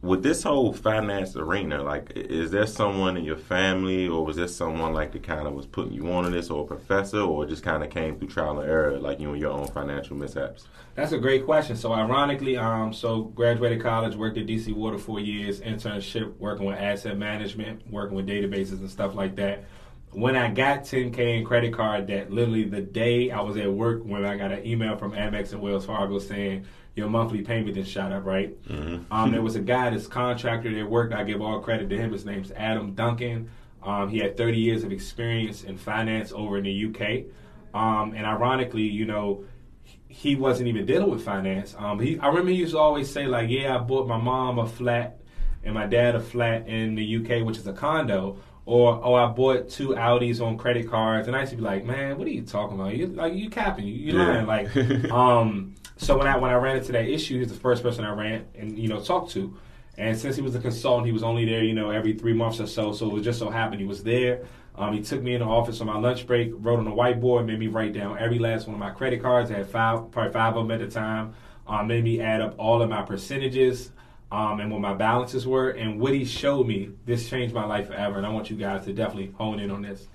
with 0.03 0.25
this 0.25 0.43
whole 0.43 0.73
finance 0.73 1.37
arena, 1.37 1.81
like, 1.81 2.11
is 2.17 2.51
there 2.51 2.67
someone 2.67 3.17
in 3.17 3.25
your 3.25 3.37
family, 3.37 4.09
or 4.09 4.25
was 4.25 4.35
there 4.35 4.49
someone 4.49 4.93
like 4.93 5.13
that 5.13 5.23
kind 5.23 5.47
of 5.47 5.55
was 5.55 5.65
putting 5.65 5.93
you 5.93 6.13
on 6.13 6.27
in 6.27 6.33
this, 6.33 6.51
or 6.51 6.65
a 6.65 6.67
professor, 6.67 7.21
or 7.21 7.47
just 7.47 7.63
kind 7.63 7.85
of 7.85 7.91
came 7.91 8.19
through 8.19 8.29
trial 8.29 8.59
and 8.59 8.69
error, 8.69 8.99
like 8.99 9.21
you 9.21 9.31
and 9.31 9.41
your 9.41 9.53
own 9.53 9.69
financial 9.69 10.17
mishaps? 10.17 10.67
That's 10.97 11.13
a 11.13 11.19
great 11.19 11.45
question. 11.45 11.77
So, 11.77 11.93
ironically, 11.93 12.57
um, 12.57 12.93
so 12.93 13.23
graduated 13.23 13.81
college, 13.81 14.17
worked 14.17 14.39
at 14.39 14.47
DC 14.47 14.75
Water 14.75 14.99
for 14.99 15.21
years, 15.21 15.61
internship, 15.61 16.37
working 16.39 16.67
with 16.67 16.79
asset 16.79 17.17
management, 17.17 17.89
working 17.89 18.17
with 18.17 18.27
databases 18.27 18.81
and 18.81 18.91
stuff 18.91 19.15
like 19.15 19.37
that. 19.37 19.65
When 20.11 20.37
I 20.37 20.51
got 20.51 20.83
10K 20.83 21.39
in 21.39 21.45
credit 21.45 21.73
card 21.73 22.09
debt, 22.09 22.31
literally 22.31 22.65
the 22.65 22.83
day 22.83 23.31
I 23.31 23.41
was 23.41 23.57
at 23.57 23.73
work, 23.73 24.03
when 24.03 24.27
I 24.27 24.37
got 24.37 24.51
an 24.51 24.67
email 24.67 24.97
from 24.97 25.13
Amex 25.13 25.53
and 25.53 25.63
Wells 25.63 25.87
Fargo 25.87 26.19
saying 26.19 26.67
your 26.95 27.09
monthly 27.09 27.43
payment 27.43 27.75
just 27.75 27.91
shot 27.91 28.13
up, 28.13 28.25
right? 28.25 28.63
Mm-hmm. 28.69 29.13
Um, 29.13 29.31
there 29.31 29.43
was 29.43 29.57
a 29.57 29.61
guy, 29.61 29.91
this 29.91 30.07
contractor 30.07 30.75
that 30.75 30.89
worked. 30.89 31.15
I 31.15 31.25
give 31.25 31.41
all 31.41 31.61
credit 31.61 31.89
to 31.91 31.97
him. 31.97 32.13
His 32.13 32.25
name's 32.25 32.53
Adam 32.53 32.95
Duncan. 32.95 33.51
Um, 33.83 34.11
he 34.11 34.19
had 34.19 34.37
30 34.37 34.59
years 34.59 34.85
of 34.85 34.93
experience 34.93 35.65
in 35.65 35.77
finance 35.77 36.33
over 36.33 36.59
in 36.59 36.65
the 36.65 36.87
UK. 36.87 37.25
Um, 37.75 38.15
and 38.15 38.27
ironically, 38.27 38.83
you 38.83 39.07
know, 39.07 39.45
he 40.09 40.37
wasn't 40.37 40.69
even 40.69 40.85
dealing 40.85 41.11
with 41.11 41.25
finance. 41.25 41.75
Um, 41.79 41.99
he, 41.99 42.19
I 42.19 42.29
remember 42.29 42.51
he 42.51 42.59
used 42.59 42.73
to 42.73 42.79
always 42.79 43.11
say 43.11 43.27
like, 43.27 43.49
"Yeah, 43.49 43.75
I 43.75 43.79
bought 43.79 44.07
my 44.07 44.19
mom 44.19 44.59
a 44.59 44.69
flat 44.69 45.19
and 45.65 45.75
my 45.75 45.87
dad 45.87 46.15
a 46.15 46.21
flat 46.21 46.69
in 46.69 46.95
the 46.95 47.17
UK, 47.17 47.45
which 47.47 47.57
is 47.57 47.67
a 47.67 47.73
condo." 47.73 48.39
Or, 48.65 49.01
oh, 49.03 49.15
I 49.15 49.27
bought 49.27 49.71
two 49.71 49.89
Audis 49.89 50.41
on 50.41 50.57
credit 50.57 50.89
cards, 50.89 51.27
and 51.27 51.37
I 51.37 51.41
used 51.41 51.51
to 51.51 51.57
be 51.57 51.63
like, 51.63 51.85
"Man, 51.85 52.19
what 52.19 52.29
are 52.29 52.31
you 52.31 52.43
talking 52.43 52.79
about? 52.79 52.95
You 52.95 53.07
like 53.07 53.35
you 53.35 53.49
capping? 53.49 53.87
You, 53.87 53.95
you 53.95 54.13
lying?" 54.13 54.47
Like, 54.47 54.77
um, 55.11 55.75
so 55.97 56.17
when 56.17 56.27
I 56.27 56.37
when 56.37 56.51
I 56.51 56.55
ran 56.55 56.77
into 56.77 56.93
that 56.93 57.07
issue, 57.07 57.39
he's 57.39 57.49
the 57.49 57.59
first 57.59 57.83
person 57.83 58.05
I 58.05 58.13
ran 58.13 58.47
and 58.55 58.79
you 58.79 58.89
know 58.89 59.01
talked 59.01 59.31
to. 59.33 59.57
And 59.99 60.17
since 60.19 60.37
he 60.37 60.43
was 60.43 60.55
a 60.55 60.61
consultant, 60.61 61.07
he 61.07 61.13
was 61.13 61.23
only 61.23 61.45
there, 61.45 61.63
you 61.63 61.75
know, 61.75 61.91
every 61.91 62.15
three 62.15 62.33
months 62.33 62.61
or 62.61 62.67
so. 62.67 62.93
So 62.93 63.07
it 63.11 63.13
was 63.13 63.25
just 63.25 63.39
so 63.39 63.51
happened 63.51 63.81
he 63.81 63.87
was 63.87 64.03
there. 64.03 64.47
Um, 64.75 64.95
he 64.95 65.03
took 65.03 65.23
me 65.23 65.35
in 65.35 65.41
the 65.41 65.47
office 65.47 65.81
on 65.83 65.87
my 65.87 65.99
lunch 65.99 66.27
break, 66.27 66.51
wrote 66.55 66.79
on 66.79 66.87
a 66.87 66.91
whiteboard, 66.91 67.45
made 67.45 67.59
me 67.59 67.67
write 67.67 67.93
down 67.93 68.19
every 68.19 68.39
last 68.39 68.67
one 68.67 68.75
of 68.75 68.81
my 68.81 68.91
credit 68.91 69.21
cards. 69.21 69.51
I 69.51 69.59
had 69.59 69.69
five, 69.69 70.11
probably 70.11 70.33
five 70.33 70.57
of 70.57 70.67
them 70.67 70.71
at 70.71 70.81
the 70.81 70.91
time. 70.91 71.35
Um, 71.67 71.87
made 71.87 72.03
me 72.03 72.21
add 72.21 72.41
up 72.41 72.55
all 72.59 72.81
of 72.81 72.89
my 72.89 73.03
percentages 73.03 73.93
um, 74.33 74.61
and 74.61 74.71
what 74.73 74.81
my 74.81 74.95
balances 74.95 75.47
were. 75.47 75.71
And 75.71 76.01
what 76.01 76.15
he 76.15 76.25
showed 76.25 76.67
me, 76.67 76.91
this 77.05 77.29
changed 77.29 77.55
my 77.55 77.67
life 77.67 77.89
forever. 77.89 78.17
And 78.17 78.27
I 78.27 78.31
want 78.31 78.51
you 78.51 78.57
guys 78.57 78.85
to 78.87 78.95
definitely 78.95 79.33
hone 79.37 79.61
in 79.61 79.71
on 79.71 79.83
this. 79.83 80.09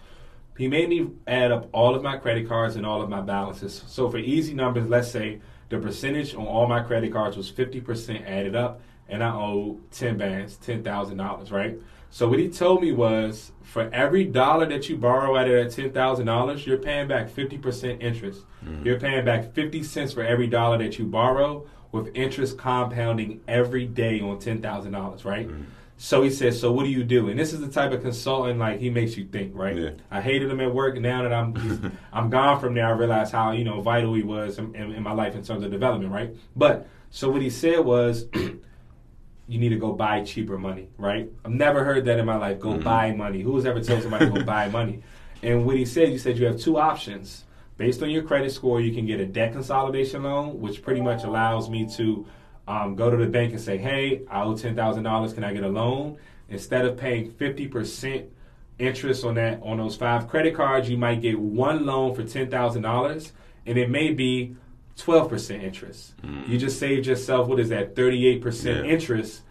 He 0.57 0.67
made 0.67 0.89
me 0.89 1.11
add 1.27 1.51
up 1.51 1.69
all 1.71 1.93
of 1.93 2.01
my 2.01 2.17
credit 2.17 2.47
cards 2.47 2.75
and 2.75 2.85
all 2.85 3.03
of 3.03 3.09
my 3.09 3.21
balances. 3.21 3.83
So 3.87 4.09
for 4.09 4.17
easy 4.17 4.55
numbers, 4.55 4.89
let's 4.89 5.09
say 5.11 5.39
the 5.69 5.77
percentage 5.77 6.33
on 6.33 6.45
all 6.45 6.67
my 6.67 6.81
credit 6.81 7.11
cards 7.11 7.37
was 7.37 7.51
50% 7.51 8.25
added 8.27 8.55
up, 8.55 8.81
and 9.09 9.23
I 9.23 9.33
owed 9.33 9.91
10 9.91 10.17
bands, 10.17 10.57
$10,000, 10.57 11.51
right? 11.51 11.77
So 12.09 12.27
what 12.27 12.39
he 12.39 12.49
told 12.49 12.81
me 12.81 12.91
was 12.91 13.51
for 13.63 13.89
every 13.93 14.23
dollar 14.23 14.65
that 14.67 14.87
you 14.89 14.97
borrow 14.97 15.35
out 15.35 15.49
of 15.49 15.75
that 15.75 15.93
$10,000, 15.93 16.65
you're 16.65 16.77
paying 16.77 17.07
back 17.07 17.29
50% 17.29 18.01
interest. 18.01 18.43
Mm-hmm. 18.65 18.85
You're 18.85 18.99
paying 18.99 19.25
back 19.25 19.53
50 19.53 19.83
cents 19.83 20.13
for 20.13 20.23
every 20.23 20.47
dollar 20.47 20.77
that 20.77 20.97
you 20.97 21.05
borrow 21.05 21.67
with 21.91 22.11
interest 22.15 22.57
compounding 22.57 23.41
every 23.47 23.85
day 23.85 24.19
on 24.21 24.37
$10,000, 24.37 25.25
right? 25.25 25.47
Mm-hmm. 25.47 25.63
So 25.97 26.21
he 26.21 26.29
says, 26.29 26.59
"So 26.59 26.71
what 26.71 26.83
do 26.83 26.89
you 26.89 27.03
do?" 27.03 27.29
And 27.29 27.39
this 27.39 27.53
is 27.53 27.59
the 27.59 27.67
type 27.67 27.91
of 27.91 28.01
consultant 28.01 28.59
like 28.59 28.79
he 28.79 28.89
makes 28.89 29.17
you 29.17 29.25
think, 29.25 29.55
right? 29.55 29.75
Yeah. 29.75 29.89
I 30.11 30.21
hated 30.21 30.49
him 30.49 30.59
at 30.61 30.73
work. 30.73 30.97
Now 30.99 31.23
that 31.23 31.33
I'm 31.33 31.97
I'm 32.13 32.29
gone 32.29 32.59
from 32.59 32.75
there, 32.75 32.87
I 32.87 32.91
realize 32.91 33.31
how 33.31 33.51
you 33.51 33.63
know 33.63 33.81
vital 33.81 34.13
he 34.13 34.21
was 34.21 34.59
in, 34.59 34.75
in, 34.75 34.91
in, 34.93 35.03
my 35.03 35.13
life 35.13 35.33
in 35.35 35.43
terms 35.43 35.63
of 35.63 35.71
development, 35.71 36.11
right? 36.11 36.35
But 36.55 36.87
so 37.09 37.29
what 37.29 37.41
he 37.41 37.49
said 37.49 37.79
was, 37.79 38.25
you 38.33 39.59
need 39.59 39.69
to 39.69 39.77
go 39.77 39.93
buy 39.93 40.23
cheaper 40.23 40.57
money, 40.57 40.89
right? 40.97 41.29
I've 41.43 41.51
never 41.51 41.83
heard 41.83 42.05
that 42.05 42.19
in 42.19 42.25
my 42.25 42.35
life. 42.35 42.59
Go 42.59 42.73
mm-hmm. 42.73 42.83
buy 42.83 43.11
money. 43.13 43.41
Who's 43.41 43.65
ever 43.65 43.81
told 43.81 44.03
somebody 44.03 44.25
to 44.25 44.31
go 44.31 44.43
buy 44.43 44.69
money? 44.79 45.01
And 45.41 45.65
what 45.65 45.77
he 45.77 45.85
said, 45.85 46.09
he 46.09 46.17
said 46.17 46.37
you 46.37 46.45
have 46.45 46.59
two 46.59 46.77
options. 46.77 47.45
Based 47.77 48.01
on 48.01 48.09
your 48.09 48.23
credit 48.23 48.51
score, 48.51 48.81
you 48.81 48.93
can 48.93 49.05
get 49.05 49.19
a 49.19 49.25
debt 49.25 49.53
consolidation 49.53 50.23
loan, 50.23 50.59
which 50.59 50.81
pretty 50.81 51.01
much 51.01 51.23
allows 51.23 51.69
me 51.69 51.87
to 51.95 52.25
um, 52.67 52.95
go 52.95 53.09
to 53.09 53.17
the 53.17 53.27
bank 53.27 53.53
and 53.53 53.61
say, 53.61 53.77
hey, 53.77 54.21
I 54.29 54.43
owe 54.43 54.53
$10,000. 54.53 55.33
Can 55.33 55.43
I 55.43 55.53
get 55.53 55.63
a 55.63 55.69
loan? 55.69 56.17
Instead 56.49 56.85
of 56.85 56.97
paying 56.97 57.31
50% 57.31 58.27
interest 58.79 59.25
on 59.25 59.35
that 59.35 59.59
on 59.63 59.77
those 59.77 59.95
five 59.95 60.27
credit 60.27 60.55
cards, 60.55 60.89
you 60.89 60.97
might 60.97 61.21
get 61.21 61.39
one 61.39 61.85
loan 61.85 62.13
for 62.13 62.23
$10,000 62.23 63.31
and 63.65 63.77
it 63.77 63.89
may 63.89 64.11
be 64.11 64.55
12% 64.97 65.63
interest. 65.63 66.15
Mm. 66.21 66.47
You 66.47 66.57
just 66.57 66.79
saved 66.79 67.05
yourself, 67.05 67.47
what 67.47 67.59
is 67.59 67.69
that, 67.69 67.95
38% 67.95 68.65
yeah. 68.65 68.83
interest 68.83 69.41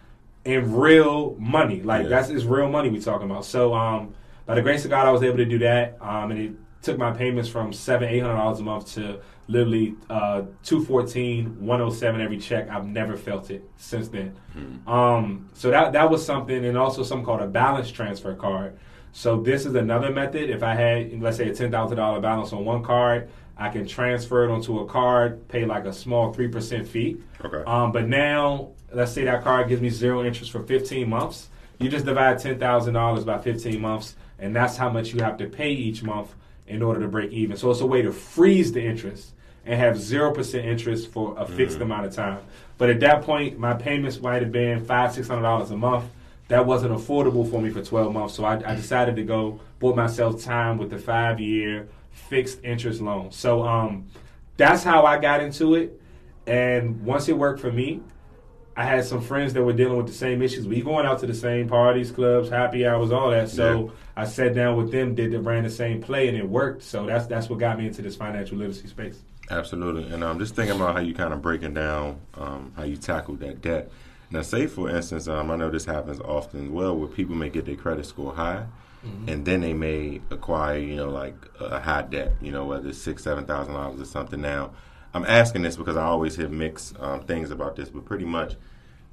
in 0.44 0.72
real 0.72 1.36
money. 1.38 1.82
Like 1.82 2.04
yeah. 2.04 2.08
that's 2.08 2.30
is 2.30 2.46
real 2.46 2.68
money 2.68 2.88
we 2.88 3.00
talking 3.00 3.30
about. 3.30 3.44
So 3.44 3.74
um, 3.74 4.14
by 4.44 4.54
the 4.54 4.62
grace 4.62 4.84
of 4.84 4.90
God, 4.90 5.06
I 5.06 5.10
was 5.10 5.22
able 5.22 5.38
to 5.38 5.44
do 5.44 5.58
that. 5.58 5.98
Um, 6.00 6.30
and 6.30 6.40
it 6.40 6.52
took 6.82 6.98
my 6.98 7.12
payments 7.12 7.48
from 7.48 7.72
seven, 7.72 8.08
eight 8.08 8.20
hundred 8.20 8.36
dollars 8.36 8.60
a 8.60 8.62
month 8.62 8.94
to 8.94 9.20
literally 9.48 9.94
uh, 10.10 10.42
214 10.64 11.64
107 11.64 12.20
every 12.20 12.38
check. 12.38 12.68
I've 12.68 12.86
never 12.86 13.16
felt 13.16 13.50
it 13.50 13.64
since 13.76 14.08
then. 14.08 14.36
Hmm. 14.52 14.88
um, 14.88 15.50
so 15.54 15.70
that 15.70 15.92
that 15.92 16.10
was 16.10 16.24
something 16.24 16.64
and 16.64 16.76
also 16.76 17.02
something 17.02 17.24
called 17.24 17.42
a 17.42 17.46
balance 17.46 17.90
transfer 17.90 18.34
card. 18.34 18.78
So 19.12 19.40
this 19.40 19.64
is 19.64 19.74
another 19.74 20.10
method. 20.10 20.50
If 20.50 20.62
i 20.62 20.74
had 20.74 21.20
let's 21.20 21.36
say 21.36 21.48
a 21.48 21.52
$10000 21.52 22.22
balance 22.22 22.52
on 22.52 22.64
one 22.64 22.82
card 22.82 23.28
i 23.56 23.70
can 23.70 23.86
transfer 23.86 24.44
it 24.44 24.50
onto 24.50 24.80
a 24.80 24.86
card 24.86 25.48
pay 25.48 25.64
like 25.64 25.84
a 25.84 25.92
small 25.92 26.34
3% 26.34 26.86
fee. 26.86 27.16
Okay. 27.44 27.62
Um, 27.66 27.92
but 27.92 28.06
now 28.08 28.72
let's 28.92 29.12
say 29.12 29.24
that 29.24 29.42
card 29.42 29.68
gives 29.68 29.80
me 29.80 29.88
zero 29.88 30.24
interest 30.24 30.50
for 30.50 30.62
15 30.62 31.08
months. 31.08 31.48
You 31.78 31.88
just 31.88 32.04
divide 32.04 32.36
$10000 32.36 33.24
by 33.24 33.38
15 33.38 33.80
months 33.80 34.16
and 34.38 34.54
that's 34.54 34.76
how 34.76 34.90
much 34.90 35.14
you 35.14 35.22
have 35.22 35.38
to 35.38 35.46
pay 35.46 35.70
each 35.70 36.02
month 36.02 36.34
in 36.66 36.82
order 36.82 37.00
to 37.00 37.08
break 37.08 37.30
even. 37.32 37.56
So 37.56 37.70
it's 37.70 37.80
a 37.80 37.86
way 37.86 38.02
to 38.02 38.12
freeze 38.12 38.72
the 38.72 38.84
interest 38.84 39.32
and 39.66 39.80
have 39.80 39.96
0% 39.96 40.64
interest 40.64 41.10
for 41.10 41.36
a 41.36 41.44
fixed 41.44 41.74
mm-hmm. 41.74 41.82
amount 41.82 42.06
of 42.06 42.14
time. 42.14 42.38
But 42.78 42.90
at 42.90 43.00
that 43.00 43.22
point, 43.22 43.58
my 43.58 43.74
payments 43.74 44.20
might 44.20 44.42
have 44.42 44.52
been 44.52 44.84
five, 44.84 45.12
six 45.12 45.28
hundred 45.28 45.42
dollars 45.42 45.70
a 45.70 45.76
month. 45.76 46.04
That 46.48 46.64
wasn't 46.64 46.92
affordable 46.92 47.50
for 47.50 47.60
me 47.60 47.70
for 47.70 47.82
12 47.82 48.12
months. 48.12 48.34
So 48.34 48.44
I, 48.44 48.54
I 48.54 48.76
decided 48.76 49.16
to 49.16 49.24
go, 49.24 49.58
bought 49.80 49.96
myself 49.96 50.42
time 50.42 50.78
with 50.78 50.90
the 50.90 50.98
five 50.98 51.40
year 51.40 51.88
fixed 52.10 52.62
interest 52.62 53.00
loan. 53.00 53.32
So 53.32 53.66
um, 53.66 54.06
that's 54.56 54.84
how 54.84 55.04
I 55.04 55.18
got 55.18 55.42
into 55.42 55.74
it. 55.74 56.00
And 56.46 57.02
once 57.04 57.28
it 57.28 57.36
worked 57.36 57.60
for 57.60 57.72
me, 57.72 58.00
I 58.76 58.84
had 58.84 59.04
some 59.06 59.22
friends 59.22 59.54
that 59.54 59.62
were 59.62 59.72
dealing 59.72 59.96
with 59.96 60.06
the 60.06 60.12
same 60.12 60.42
issues. 60.42 60.68
We 60.68 60.82
going 60.82 61.06
out 61.06 61.18
to 61.20 61.26
the 61.26 61.34
same 61.34 61.66
parties, 61.66 62.12
clubs, 62.12 62.50
happy 62.50 62.86
hours, 62.86 63.10
all 63.10 63.30
that. 63.30 63.48
So 63.48 63.86
yeah. 63.86 64.22
I 64.22 64.26
sat 64.26 64.54
down 64.54 64.76
with 64.76 64.92
them, 64.92 65.14
did 65.14 65.32
the 65.32 65.40
ran 65.40 65.64
the 65.64 65.70
same 65.70 66.02
play, 66.02 66.28
and 66.28 66.36
it 66.36 66.46
worked. 66.46 66.82
So 66.82 67.06
that's 67.06 67.26
that's 67.26 67.48
what 67.48 67.58
got 67.58 67.78
me 67.78 67.86
into 67.86 68.02
this 68.02 68.16
financial 68.16 68.58
literacy 68.58 68.88
space. 68.88 69.18
Absolutely, 69.50 70.12
and 70.12 70.24
I'm 70.24 70.32
um, 70.32 70.38
just 70.38 70.56
thinking 70.56 70.76
about 70.76 70.94
how 70.94 71.00
you 71.00 71.14
kind 71.14 71.32
of 71.32 71.40
breaking 71.40 71.74
down 71.74 72.20
um, 72.34 72.72
how 72.76 72.82
you 72.82 72.96
tackled 72.96 73.40
that 73.40 73.62
debt. 73.62 73.90
Now, 74.30 74.42
say 74.42 74.66
for 74.66 74.90
instance, 74.90 75.28
um, 75.28 75.50
I 75.50 75.56
know 75.56 75.70
this 75.70 75.84
happens 75.84 76.20
often 76.20 76.64
as 76.64 76.70
well, 76.70 76.96
where 76.96 77.08
people 77.08 77.36
may 77.36 77.48
get 77.48 77.64
their 77.64 77.76
credit 77.76 78.06
score 78.06 78.34
high, 78.34 78.66
mm-hmm. 79.06 79.28
and 79.28 79.44
then 79.44 79.60
they 79.60 79.72
may 79.72 80.20
acquire, 80.30 80.78
you 80.78 80.96
know, 80.96 81.10
like 81.10 81.36
a 81.60 81.78
high 81.78 82.02
debt, 82.02 82.32
you 82.40 82.50
know, 82.50 82.64
whether 82.64 82.88
it's 82.88 82.98
six, 82.98 83.22
seven 83.22 83.46
thousand 83.46 83.74
dollars 83.74 84.00
or 84.00 84.04
something. 84.04 84.40
Now, 84.40 84.72
I'm 85.14 85.24
asking 85.24 85.62
this 85.62 85.76
because 85.76 85.96
I 85.96 86.04
always 86.04 86.36
hear 86.36 86.48
mixed 86.48 86.98
um, 86.98 87.22
things 87.22 87.50
about 87.50 87.76
this, 87.76 87.88
but 87.88 88.04
pretty 88.04 88.24
much 88.24 88.56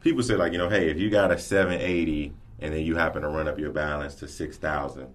people 0.02 0.22
say 0.22 0.36
like, 0.36 0.52
you 0.52 0.58
know, 0.58 0.70
hey, 0.70 0.90
if 0.90 0.98
you 0.98 1.10
got 1.10 1.32
a 1.32 1.40
780 1.40 2.34
and 2.60 2.74
then 2.74 2.82
you 2.82 2.96
happen 2.96 3.22
to 3.22 3.30
run 3.30 3.48
up 3.48 3.58
your 3.58 3.72
balance 3.72 4.16
to 4.16 4.28
6,000. 4.28 5.08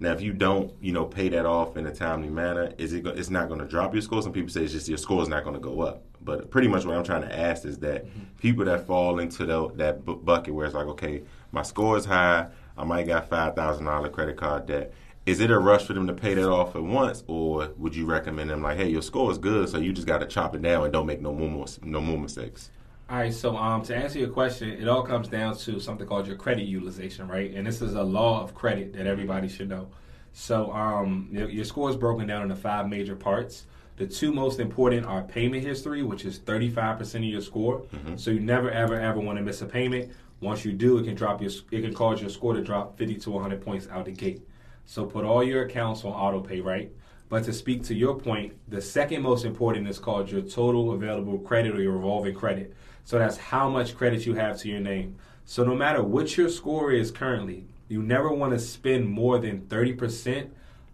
Now, 0.00 0.12
if 0.12 0.20
you 0.20 0.32
don't, 0.32 0.72
you 0.80 0.92
know, 0.92 1.04
pay 1.04 1.28
that 1.28 1.46
off 1.46 1.76
in 1.76 1.86
a 1.86 1.94
timely 1.94 2.28
manner, 2.28 2.72
is 2.78 2.92
it? 2.92 3.04
Go- 3.04 3.10
it's 3.10 3.30
not 3.30 3.48
going 3.48 3.60
to 3.60 3.66
drop 3.66 3.92
your 3.94 4.02
score. 4.02 4.22
Some 4.22 4.32
people 4.32 4.50
say 4.50 4.62
it's 4.64 4.72
just 4.72 4.88
your 4.88 4.98
score 4.98 5.22
is 5.22 5.28
not 5.28 5.44
going 5.44 5.54
to 5.54 5.60
go 5.60 5.82
up. 5.82 6.02
But 6.20 6.50
pretty 6.50 6.68
much 6.68 6.84
what 6.84 6.96
I'm 6.96 7.04
trying 7.04 7.22
to 7.22 7.38
ask 7.38 7.64
is 7.64 7.78
that 7.78 8.06
mm-hmm. 8.06 8.20
people 8.38 8.64
that 8.64 8.86
fall 8.86 9.18
into 9.18 9.46
the, 9.46 9.70
that 9.76 10.04
bu- 10.04 10.16
bucket 10.16 10.54
where 10.54 10.66
it's 10.66 10.74
like, 10.74 10.86
okay, 10.86 11.22
my 11.52 11.62
score 11.62 11.96
is 11.96 12.04
high, 12.04 12.48
I 12.76 12.84
might 12.84 13.06
got 13.06 13.28
five 13.28 13.54
thousand 13.54 13.84
dollar 13.84 14.08
credit 14.08 14.36
card 14.36 14.66
debt 14.66 14.92
is 15.26 15.40
it 15.40 15.50
a 15.50 15.58
rush 15.58 15.86
for 15.86 15.94
them 15.94 16.06
to 16.06 16.12
pay 16.12 16.34
that 16.34 16.48
off 16.48 16.76
at 16.76 16.82
once, 16.82 17.24
or 17.26 17.70
would 17.78 17.96
you 17.96 18.04
recommend 18.04 18.50
them 18.50 18.62
like, 18.62 18.76
hey, 18.76 18.88
your 18.88 19.00
score 19.02 19.30
is 19.30 19.38
good, 19.38 19.68
so 19.68 19.78
you 19.78 19.92
just 19.92 20.06
got 20.06 20.18
to 20.18 20.26
chop 20.26 20.54
it 20.54 20.62
down 20.62 20.84
and 20.84 20.92
don't 20.92 21.06
make 21.06 21.20
no 21.20 21.32
more 21.32 21.66
no 21.82 22.00
more 22.00 22.18
mistakes? 22.18 22.70
All 23.10 23.18
right, 23.18 23.34
so 23.34 23.54
um, 23.54 23.82
to 23.82 23.94
answer 23.94 24.18
your 24.18 24.30
question, 24.30 24.70
it 24.70 24.88
all 24.88 25.02
comes 25.02 25.28
down 25.28 25.58
to 25.58 25.78
something 25.78 26.06
called 26.06 26.26
your 26.26 26.36
credit 26.36 26.62
utilization, 26.62 27.28
right? 27.28 27.52
And 27.52 27.66
this 27.66 27.82
is 27.82 27.94
a 27.94 28.02
law 28.02 28.42
of 28.42 28.54
credit 28.54 28.94
that 28.94 29.06
everybody 29.06 29.46
should 29.46 29.68
know. 29.68 29.88
So 30.32 30.72
um, 30.72 31.28
your, 31.30 31.50
your 31.50 31.64
score 31.66 31.90
is 31.90 31.96
broken 31.96 32.26
down 32.26 32.42
into 32.42 32.56
five 32.56 32.88
major 32.88 33.14
parts. 33.14 33.66
The 33.96 34.06
two 34.06 34.32
most 34.32 34.58
important 34.58 35.04
are 35.04 35.22
payment 35.22 35.62
history, 35.62 36.02
which 36.02 36.24
is 36.24 36.38
35% 36.38 37.14
of 37.16 37.24
your 37.24 37.42
score. 37.42 37.82
Mm-hmm. 37.82 38.16
So 38.16 38.30
you 38.30 38.40
never, 38.40 38.70
ever, 38.70 38.98
ever 38.98 39.20
want 39.20 39.36
to 39.38 39.44
miss 39.44 39.60
a 39.60 39.66
payment. 39.66 40.10
Once 40.40 40.64
you 40.64 40.72
do, 40.72 40.96
it 40.96 41.04
can 41.04 41.14
drop 41.14 41.42
your, 41.42 41.50
it 41.70 41.82
can 41.82 41.92
cause 41.92 42.22
your 42.22 42.30
score 42.30 42.54
to 42.54 42.62
drop 42.62 42.96
50 42.96 43.16
to 43.16 43.30
100 43.30 43.60
points 43.60 43.86
out 43.88 44.06
the 44.06 44.12
gate. 44.12 44.40
So 44.86 45.04
put 45.04 45.26
all 45.26 45.44
your 45.44 45.66
accounts 45.66 46.04
on 46.04 46.12
auto 46.12 46.40
pay, 46.40 46.60
right? 46.62 46.90
But 47.28 47.44
to 47.44 47.52
speak 47.52 47.82
to 47.84 47.94
your 47.94 48.18
point, 48.18 48.54
the 48.68 48.80
second 48.80 49.22
most 49.22 49.44
important 49.44 49.88
is 49.88 49.98
called 49.98 50.30
your 50.30 50.42
total 50.42 50.92
available 50.92 51.38
credit 51.38 51.74
or 51.74 51.82
your 51.82 51.92
revolving 51.92 52.34
credit. 52.34 52.74
So 53.04 53.18
that's 53.18 53.36
how 53.36 53.68
much 53.68 53.96
credit 53.96 54.26
you 54.26 54.34
have 54.34 54.58
to 54.58 54.68
your 54.68 54.80
name. 54.80 55.16
So 55.44 55.62
no 55.64 55.74
matter 55.74 56.02
what 56.02 56.36
your 56.36 56.48
score 56.48 56.90
is 56.90 57.10
currently, 57.10 57.66
you 57.88 58.02
never 58.02 58.32
want 58.32 58.52
to 58.54 58.58
spend 58.58 59.08
more 59.08 59.38
than 59.38 59.62
30% 59.62 60.48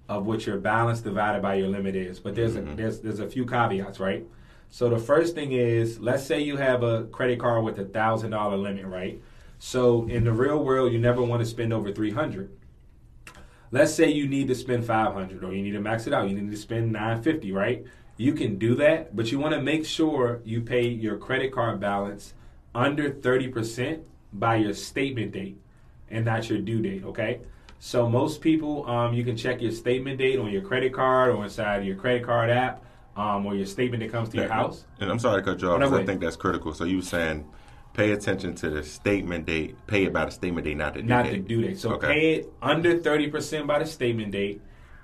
of 0.08 0.26
what 0.26 0.44
your 0.44 0.58
balance 0.58 1.00
divided 1.00 1.40
by 1.40 1.54
your 1.54 1.68
limit 1.68 1.94
is. 1.94 2.18
But 2.18 2.34
there's 2.34 2.56
mm-hmm. 2.56 2.72
a, 2.72 2.74
there's 2.74 3.00
there's 3.00 3.20
a 3.20 3.28
few 3.28 3.46
caveats, 3.46 4.00
right? 4.00 4.26
So 4.68 4.88
the 4.88 4.98
first 4.98 5.34
thing 5.34 5.52
is, 5.52 6.00
let's 6.00 6.24
say 6.24 6.40
you 6.40 6.56
have 6.56 6.82
a 6.82 7.04
credit 7.04 7.38
card 7.38 7.64
with 7.64 7.78
a 7.78 7.84
thousand 7.84 8.32
dollar 8.32 8.56
limit, 8.56 8.86
right? 8.86 9.20
So 9.60 10.06
in 10.08 10.24
the 10.24 10.32
real 10.32 10.64
world, 10.64 10.92
you 10.92 10.98
never 10.98 11.22
want 11.22 11.40
to 11.40 11.46
spend 11.46 11.72
over 11.72 11.92
300 11.92 12.50
let's 13.72 13.94
say 13.94 14.10
you 14.10 14.26
need 14.26 14.48
to 14.48 14.54
spend 14.54 14.84
500 14.84 15.44
or 15.44 15.52
you 15.52 15.62
need 15.62 15.72
to 15.72 15.80
max 15.80 16.06
it 16.06 16.12
out 16.12 16.28
you 16.28 16.34
need 16.34 16.50
to 16.50 16.56
spend 16.56 16.92
950 16.92 17.52
right 17.52 17.84
you 18.20 18.34
can 18.34 18.58
do 18.58 18.74
that 18.74 19.16
but 19.16 19.32
you 19.32 19.38
want 19.38 19.54
to 19.54 19.62
make 19.62 19.86
sure 19.86 20.42
you 20.44 20.60
pay 20.60 20.86
your 20.86 21.16
credit 21.16 21.50
card 21.52 21.80
balance 21.80 22.34
under 22.74 23.10
30% 23.10 24.02
by 24.34 24.56
your 24.56 24.74
statement 24.74 25.32
date 25.32 25.56
and 26.10 26.26
not 26.26 26.48
your 26.50 26.58
due 26.58 26.82
date 26.82 27.02
okay 27.02 27.40
so 27.78 28.08
most 28.08 28.42
people 28.42 28.86
um, 28.86 29.14
you 29.14 29.24
can 29.24 29.36
check 29.36 29.62
your 29.62 29.72
statement 29.72 30.18
date 30.18 30.38
on 30.38 30.50
your 30.50 30.60
credit 30.60 30.92
card 30.92 31.30
or 31.34 31.42
inside 31.44 31.82
your 31.84 31.96
credit 31.96 32.22
card 32.22 32.50
app 32.50 32.84
um, 33.16 33.46
or 33.46 33.54
your 33.54 33.66
statement 33.66 34.02
that 34.02 34.12
comes 34.12 34.28
to 34.28 34.36
your 34.36 34.48
house 34.48 34.84
and 35.00 35.10
i'm 35.10 35.18
sorry 35.18 35.40
to 35.40 35.50
cut 35.50 35.60
you 35.62 35.70
off 35.70 35.80
because 35.80 35.94
i 35.94 36.04
think 36.04 36.20
that's 36.20 36.36
critical 36.36 36.74
so 36.74 36.84
you 36.84 36.96
were 36.96 37.02
saying 37.02 37.48
pay 37.94 38.12
attention 38.12 38.54
to 38.54 38.70
the 38.70 38.82
statement 38.82 39.46
date. 39.46 39.74
Pay 39.86 40.04
it 40.04 40.12
by 40.12 40.24
the 40.24 40.30
statement 40.30 40.64
date, 40.64 40.76
not 40.76 40.94
the 40.94 41.02
due 41.02 41.08
not 41.08 41.24
date. 41.24 41.32
the 41.32 41.38
due 41.38 41.62
date. 41.62 41.78
So 41.78 41.94
okay. 41.94 42.06
pay 42.06 42.34
it 42.34 42.52
under 42.62 42.98
thirty 42.98 43.28
percent 43.28 43.66
by 43.66 43.80
the 43.80 43.86
statement 43.86 44.30
date, 44.30 44.60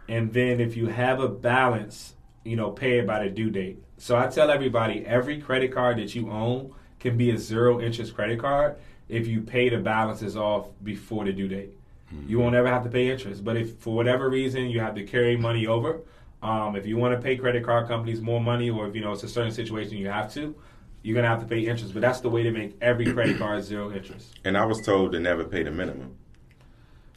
and 0.09 0.33
then 0.33 0.61
if 0.61 0.77
you 0.77 0.87
have 0.87 1.21
a 1.21 1.29
balance, 1.29 2.16
you 2.47 2.57
know, 2.57 2.71
pay 2.71 2.99
it 2.99 3.07
by 3.07 3.25
the 3.25 3.31
due 3.31 3.51
date. 3.51 3.83
So 3.99 4.17
I 4.17 4.29
tell 4.29 4.51
everybody, 4.51 5.05
every 5.07 5.41
credit 5.41 5.73
card 5.73 5.99
that 5.99 6.15
you 6.15 6.31
own 6.31 6.73
can 7.01 7.17
be 7.17 7.31
a 7.31 7.39
zero 7.39 7.81
interest 7.81 8.15
credit 8.15 8.39
card 8.39 8.77
if 9.09 9.27
you 9.27 9.41
pay 9.41 9.69
the 9.69 9.79
balances 9.79 10.37
off 10.37 10.69
before 10.83 11.25
the 11.25 11.33
due 11.33 11.49
date. 11.49 11.71
Mm-hmm. 12.13 12.29
You 12.29 12.39
won't 12.39 12.55
ever 12.55 12.69
have 12.69 12.85
to 12.85 12.91
pay 12.91 13.11
interest. 13.11 13.45
But 13.45 13.57
if 13.57 13.79
for 13.79 13.95
whatever 13.95 14.29
reason 14.31 14.67
you 14.67 14.81
have 14.81 14.95
to 14.95 15.05
carry 15.05 15.37
money 15.37 15.67
over, 15.67 16.01
um, 16.43 16.77
if 16.77 16.87
you 16.87 16.97
want 16.97 17.15
to 17.15 17.21
pay 17.21 17.37
credit 17.37 17.65
card 17.65 17.89
companies 17.89 18.21
more 18.21 18.41
money, 18.41 18.71
or 18.71 18.87
if 18.87 18.95
you 18.95 19.01
know 19.01 19.13
it's 19.13 19.25
a 19.25 19.29
certain 19.29 19.53
situation 19.53 19.97
you 19.97 20.09
have 20.09 20.33
to, 20.35 20.55
you're 21.03 21.15
gonna 21.15 21.29
have 21.29 21.41
to 21.41 21.47
pay 21.47 21.61
interest. 21.61 21.95
But 21.95 22.03
that's 22.03 22.21
the 22.21 22.29
way 22.29 22.43
to 22.43 22.51
make 22.51 22.77
every 22.81 23.13
credit 23.13 23.39
card 23.43 23.65
zero 23.65 23.93
interest. 23.93 24.39
And 24.45 24.57
I 24.57 24.65
was 24.65 24.81
told 24.81 25.13
to 25.13 25.21
never 25.21 25.45
pay 25.45 25.63
the 25.63 25.71
minimum, 25.71 26.17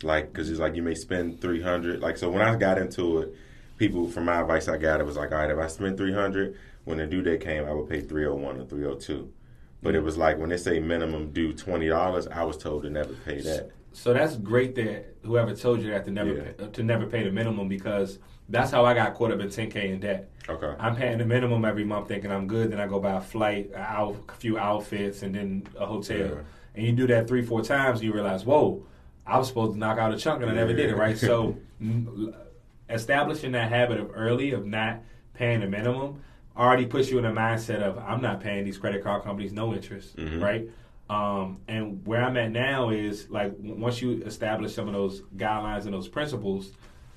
like 0.01 0.31
because 0.31 0.49
it's 0.49 0.59
like 0.59 0.75
you 0.75 0.81
may 0.81 0.95
spend 0.95 1.41
three 1.41 1.61
hundred. 1.61 1.99
Like 1.99 2.17
so, 2.17 2.29
when 2.29 2.41
I 2.41 2.55
got 2.55 2.77
into 2.79 3.19
it, 3.19 3.35
people 3.79 4.07
from 4.07 4.25
my 4.25 4.41
advice 4.41 4.67
I 4.67 4.77
got 4.77 4.99
it 4.99 5.05
was 5.05 5.15
like, 5.15 5.31
all 5.31 5.39
right, 5.39 5.49
if 5.49 5.57
I 5.57 5.67
spend 5.67 5.97
three 5.97 6.13
hundred, 6.13 6.57
when 6.83 6.99
the 6.99 7.07
due 7.07 7.23
date 7.23 7.41
came, 7.41 7.65
I 7.65 7.73
would 7.73 7.89
pay 7.89 8.01
three 8.01 8.25
hundred 8.25 8.35
one 8.35 8.59
or 8.59 8.65
three 8.65 8.83
hundred 8.83 8.99
two. 8.99 9.33
But 9.81 9.95
it 9.95 10.01
mm. 10.01 10.05
was 10.05 10.17
like 10.17 10.37
when 10.37 10.49
they 10.49 10.57
say 10.57 10.79
minimum 10.79 11.31
due 11.31 11.53
twenty 11.53 11.87
dollars, 11.87 12.27
I 12.27 12.43
was 12.43 12.57
told 12.57 12.83
to 12.83 12.89
never 12.89 13.13
pay 13.13 13.41
that. 13.41 13.71
So 13.93 14.13
that's 14.13 14.35
great 14.35 14.75
that 14.75 15.15
whoever 15.23 15.55
told 15.55 15.81
you 15.81 15.89
that 15.91 16.05
to 16.05 16.11
never 16.11 16.33
yeah. 16.33 16.43
pay, 16.51 16.67
to 16.67 16.83
never 16.83 17.07
pay 17.07 17.23
the 17.23 17.31
minimum 17.31 17.67
because 17.67 18.19
that's 18.49 18.69
how 18.71 18.85
I 18.85 18.93
got 18.93 19.15
caught 19.15 19.31
up 19.31 19.39
in 19.39 19.47
10k 19.47 19.75
in 19.85 19.99
debt. 19.99 20.29
Okay. 20.47 20.73
I'm 20.79 20.95
paying 20.95 21.17
the 21.17 21.25
minimum 21.25 21.65
every 21.65 21.85
month, 21.85 22.07
thinking 22.07 22.31
I'm 22.31 22.47
good. 22.47 22.71
Then 22.71 22.79
I 22.79 22.87
go 22.87 22.99
buy 22.99 23.13
a 23.13 23.21
flight, 23.21 23.71
a, 23.73 23.79
out, 23.79 24.23
a 24.29 24.33
few 24.33 24.57
outfits, 24.57 25.23
and 25.23 25.33
then 25.33 25.67
a 25.77 25.85
hotel. 25.85 26.17
Yeah. 26.17 26.41
And 26.75 26.85
you 26.85 26.91
do 26.91 27.07
that 27.07 27.27
three, 27.27 27.43
four 27.43 27.61
times, 27.61 28.01
you 28.01 28.13
realize, 28.13 28.45
whoa, 28.45 28.85
I 29.25 29.37
was 29.37 29.47
supposed 29.47 29.73
to 29.73 29.79
knock 29.79 29.99
out 29.99 30.13
a 30.13 30.17
chunk, 30.17 30.41
and 30.41 30.51
I 30.51 30.55
never 30.55 30.73
did 30.73 30.89
it. 30.89 30.95
Right. 30.95 31.17
So 31.17 31.57
establishing 32.89 33.51
that 33.53 33.69
habit 33.69 33.99
of 33.99 34.11
early 34.15 34.51
of 34.51 34.65
not 34.65 35.01
paying 35.33 35.61
the 35.61 35.67
minimum 35.67 36.21
already 36.57 36.85
puts 36.85 37.09
you 37.09 37.17
in 37.17 37.25
a 37.25 37.31
mindset 37.31 37.81
of 37.81 37.97
I'm 37.97 38.21
not 38.21 38.41
paying 38.41 38.65
these 38.65 38.77
credit 38.77 39.03
card 39.03 39.23
companies 39.23 39.53
no 39.53 39.73
interest. 39.73 40.17
Mm-hmm. 40.17 40.43
Right. 40.43 40.69
Um, 41.09 41.59
and 41.67 42.05
where 42.05 42.23
I'm 42.23 42.37
at 42.37 42.51
now 42.51 42.89
is 42.89 43.29
like 43.29 43.53
once 43.57 44.01
you 44.01 44.21
establish 44.23 44.75
some 44.75 44.87
of 44.87 44.93
those 44.93 45.21
guidelines 45.37 45.85
and 45.85 45.93
those 45.93 46.07
principles, 46.07 46.71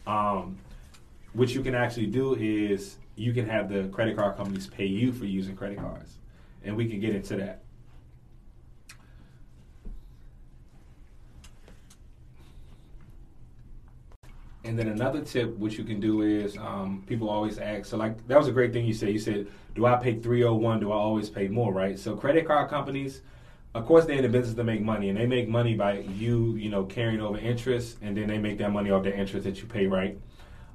um, 0.06 0.56
what 1.34 1.54
you 1.54 1.62
can 1.62 1.74
actually 1.74 2.06
do 2.06 2.34
is 2.34 2.96
you 3.16 3.32
can 3.32 3.46
have 3.46 3.68
the 3.68 3.88
credit 3.88 4.16
card 4.16 4.36
companies 4.36 4.66
pay 4.66 4.86
you 4.86 5.12
for 5.12 5.26
using 5.26 5.54
credit 5.54 5.78
cards, 5.78 6.18
and 6.64 6.74
we 6.74 6.88
can 6.88 7.00
get 7.00 7.14
into 7.14 7.36
that. 7.36 7.62
And 14.64 14.78
then 14.78 14.88
another 14.88 15.20
tip, 15.22 15.56
which 15.58 15.76
you 15.76 15.84
can 15.84 15.98
do 15.98 16.22
is 16.22 16.56
um, 16.56 17.02
people 17.06 17.28
always 17.28 17.58
ask. 17.58 17.86
So, 17.86 17.96
like 17.96 18.26
that 18.28 18.38
was 18.38 18.46
a 18.46 18.52
great 18.52 18.72
thing 18.72 18.84
you 18.84 18.94
said. 18.94 19.08
You 19.08 19.18
said, 19.18 19.48
"Do 19.74 19.86
I 19.86 19.96
pay 19.96 20.18
301? 20.20 20.80
Do 20.80 20.92
I 20.92 20.96
always 20.96 21.28
pay 21.28 21.48
more?" 21.48 21.72
Right. 21.72 21.98
So, 21.98 22.14
credit 22.14 22.46
card 22.46 22.70
companies, 22.70 23.22
of 23.74 23.86
course, 23.86 24.04
they're 24.04 24.16
in 24.16 24.22
the 24.22 24.28
business 24.28 24.54
to 24.54 24.64
make 24.64 24.80
money, 24.80 25.08
and 25.08 25.18
they 25.18 25.26
make 25.26 25.48
money 25.48 25.74
by 25.74 26.00
you, 26.00 26.54
you 26.54 26.70
know, 26.70 26.84
carrying 26.84 27.20
over 27.20 27.38
interest, 27.38 27.98
and 28.02 28.16
then 28.16 28.28
they 28.28 28.38
make 28.38 28.58
that 28.58 28.70
money 28.70 28.90
off 28.90 29.02
the 29.02 29.16
interest 29.16 29.44
that 29.44 29.60
you 29.60 29.66
pay. 29.66 29.86
Right. 29.86 30.16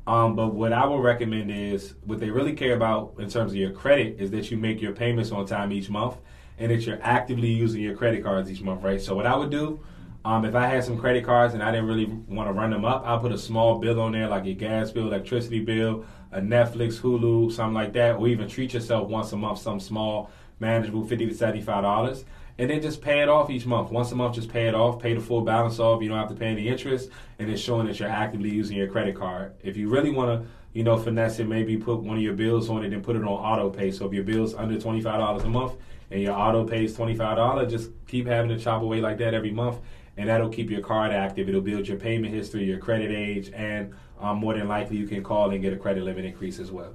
Um, 0.06 0.36
but 0.36 0.54
what 0.54 0.72
I 0.72 0.86
would 0.86 1.02
recommend 1.04 1.52
is 1.52 1.96
what 2.06 2.20
they 2.20 2.30
really 2.30 2.54
care 2.54 2.76
about 2.76 3.16
in 3.20 3.30
terms 3.30 3.52
of 3.52 3.58
your 3.58 3.72
credit 3.72 4.20
is 4.20 4.32
that 4.32 4.50
you 4.50 4.58
make 4.58 4.82
your 4.82 4.94
payments 4.94 5.32
on 5.32 5.46
time 5.46 5.72
each 5.74 5.90
month 5.90 6.16
and 6.58 6.72
that 6.72 6.86
you're 6.86 7.00
actively 7.02 7.50
using 7.50 7.82
your 7.82 7.96
credit 7.96 8.24
cards 8.24 8.50
each 8.50 8.62
month, 8.62 8.84
right? 8.84 9.02
So 9.02 9.16
what 9.16 9.26
I 9.26 9.36
would 9.36 9.50
do, 9.52 9.82
um, 10.28 10.44
if 10.44 10.56
I 10.56 10.68
had 10.68 10.84
some 10.84 10.98
credit 10.98 11.24
cards 11.24 11.54
and 11.54 11.64
I 11.64 11.72
didn't 11.72 11.88
really 11.88 12.06
want 12.06 12.50
to 12.50 12.54
run 12.54 12.70
them 12.70 12.84
up, 12.84 13.04
I'll 13.06 13.20
put 13.20 13.32
a 13.32 13.38
small 13.38 13.80
bill 13.80 14.00
on 14.02 14.12
there 14.12 14.28
like 14.28 14.46
a 14.46 14.54
gas 14.54 14.92
bill, 14.92 15.08
electricity 15.08 15.62
bill, 15.62 16.06
a 16.32 16.42
Netflix, 16.42 17.00
Hulu, 17.00 17.52
something 17.52 17.74
like 17.74 17.94
that, 17.94 18.16
or 18.18 18.28
even 18.28 18.48
treat 18.50 18.74
yourself 18.74 19.08
once 19.08 19.32
a 19.32 19.38
month, 19.38 19.60
some 19.60 19.80
small, 19.80 20.30
manageable, 20.60 21.08
fifty 21.08 21.26
to 21.26 21.34
seventy-five 21.34 21.82
dollars 21.82 22.26
and 22.58 22.70
then 22.70 22.82
just 22.82 23.02
pay 23.02 23.22
it 23.22 23.30
off 23.30 23.50
each 23.50 23.66
month. 23.66 23.92
Once 23.92 24.12
a 24.12 24.16
month, 24.16 24.36
just 24.36 24.50
pay 24.50 24.68
it 24.68 24.74
off, 24.74 25.00
pay 25.00 25.14
the 25.14 25.22
full 25.22 25.42
balance 25.42 25.80
off. 25.80 26.02
You 26.02 26.10
don't 26.10 26.18
have 26.18 26.30
to 26.30 26.36
pay 26.36 26.48
any 26.48 26.68
interest, 26.68 27.10
and 27.40 27.50
it's 27.50 27.62
showing 27.62 27.88
that 27.88 28.00
you're 28.00 28.10
actively 28.10 28.50
using 28.50 28.78
your 28.78 28.88
credit 28.88 29.16
card. 29.16 29.54
If 29.62 29.78
you 29.78 29.90
really 29.90 30.10
want 30.10 30.42
to, 30.42 30.50
you 30.74 30.84
know, 30.84 30.98
finesse 30.98 31.40
it, 31.40 31.48
maybe 31.48 31.78
put 31.78 32.02
one 32.02 32.18
of 32.18 32.24
your 32.24 32.34
bills 32.34 32.70
on 32.70 32.84
it 32.84 32.94
and 32.94 33.04
put 33.04 33.16
it 33.16 33.22
on 33.22 33.28
auto 33.28 33.70
pay. 33.70 33.92
So 33.92 34.08
if 34.08 34.14
your 34.14 34.24
bill's 34.24 34.56
under 34.56 34.80
twenty 34.80 35.02
five 35.02 35.20
dollars 35.20 35.44
a 35.44 35.50
month 35.50 35.74
and 36.10 36.22
your 36.22 36.34
auto 36.34 36.66
pays 36.68 36.96
twenty 36.96 37.16
five 37.16 37.38
dollars, 37.38 37.72
just 37.72 37.92
keep 38.08 38.26
having 38.26 38.50
to 38.50 38.58
chop 38.58 38.82
away 38.82 39.02
like 39.02 39.20
that 39.20 39.34
every 39.36 39.52
month, 39.52 39.78
and 40.18 40.28
that'll 40.30 40.50
keep 40.50 40.70
your 40.70 40.82
card 40.82 41.12
active. 41.12 41.48
It'll 41.48 41.62
build 41.62 41.88
your 41.88 41.98
payment 41.98 42.34
history, 42.34 42.66
your 42.66 42.80
credit 42.80 43.12
age, 43.12 43.52
and 43.54 43.94
um, 44.20 44.40
more 44.40 44.56
than 44.56 44.68
likely 44.68 44.98
you 44.98 45.08
can 45.08 45.24
call 45.24 45.52
and 45.52 45.62
get 45.62 45.74
a 45.74 45.78
credit 45.78 46.04
limit 46.04 46.26
increase 46.26 46.60
as 46.60 46.72
well. 46.72 46.94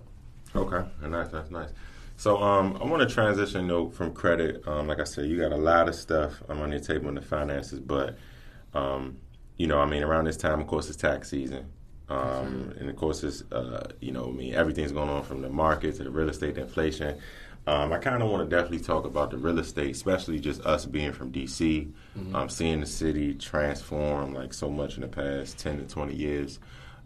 Okay, 0.54 0.86
nice, 1.02 1.28
that's 1.28 1.50
nice. 1.50 1.70
So 2.16 2.42
um, 2.42 2.78
I 2.80 2.84
want 2.84 3.08
to 3.08 3.12
transition 3.12 3.66
though 3.66 3.88
from 3.88 4.12
credit. 4.12 4.66
Um, 4.66 4.86
like 4.86 5.00
I 5.00 5.04
said, 5.04 5.26
you 5.26 5.38
got 5.38 5.52
a 5.52 5.56
lot 5.56 5.88
of 5.88 5.94
stuff 5.94 6.42
um, 6.48 6.60
on 6.60 6.70
your 6.70 6.80
table 6.80 7.08
in 7.08 7.14
the 7.14 7.22
finances, 7.22 7.80
but 7.80 8.16
um, 8.74 9.18
you 9.56 9.66
know, 9.66 9.78
I 9.78 9.86
mean, 9.86 10.02
around 10.02 10.24
this 10.24 10.36
time, 10.36 10.60
of 10.60 10.66
course, 10.66 10.88
it's 10.88 10.96
tax 10.96 11.30
season, 11.30 11.66
um, 12.08 12.74
and 12.78 12.90
of 12.90 12.96
course, 12.96 13.22
it's 13.22 13.42
uh, 13.52 13.88
you 14.00 14.12
know, 14.12 14.28
I 14.28 14.32
mean, 14.32 14.54
everything's 14.54 14.92
going 14.92 15.08
on 15.08 15.22
from 15.22 15.42
the 15.42 15.48
market 15.48 15.96
to 15.96 16.04
the 16.04 16.10
real 16.10 16.28
estate, 16.28 16.56
to 16.56 16.62
inflation. 16.62 17.18
Um, 17.66 17.92
I 17.92 17.98
kind 17.98 18.22
of 18.22 18.28
want 18.28 18.48
to 18.48 18.56
definitely 18.56 18.80
talk 18.80 19.04
about 19.04 19.30
the 19.30 19.38
real 19.38 19.58
estate, 19.58 19.92
especially 19.92 20.40
just 20.40 20.60
us 20.62 20.84
being 20.84 21.12
from 21.12 21.30
DC, 21.30 21.92
mm-hmm. 22.18 22.34
um, 22.34 22.48
seeing 22.48 22.80
the 22.80 22.86
city 22.86 23.34
transform 23.34 24.34
like 24.34 24.52
so 24.52 24.68
much 24.68 24.96
in 24.96 25.02
the 25.02 25.08
past 25.08 25.58
ten 25.58 25.78
to 25.78 25.84
twenty 25.84 26.14
years. 26.14 26.58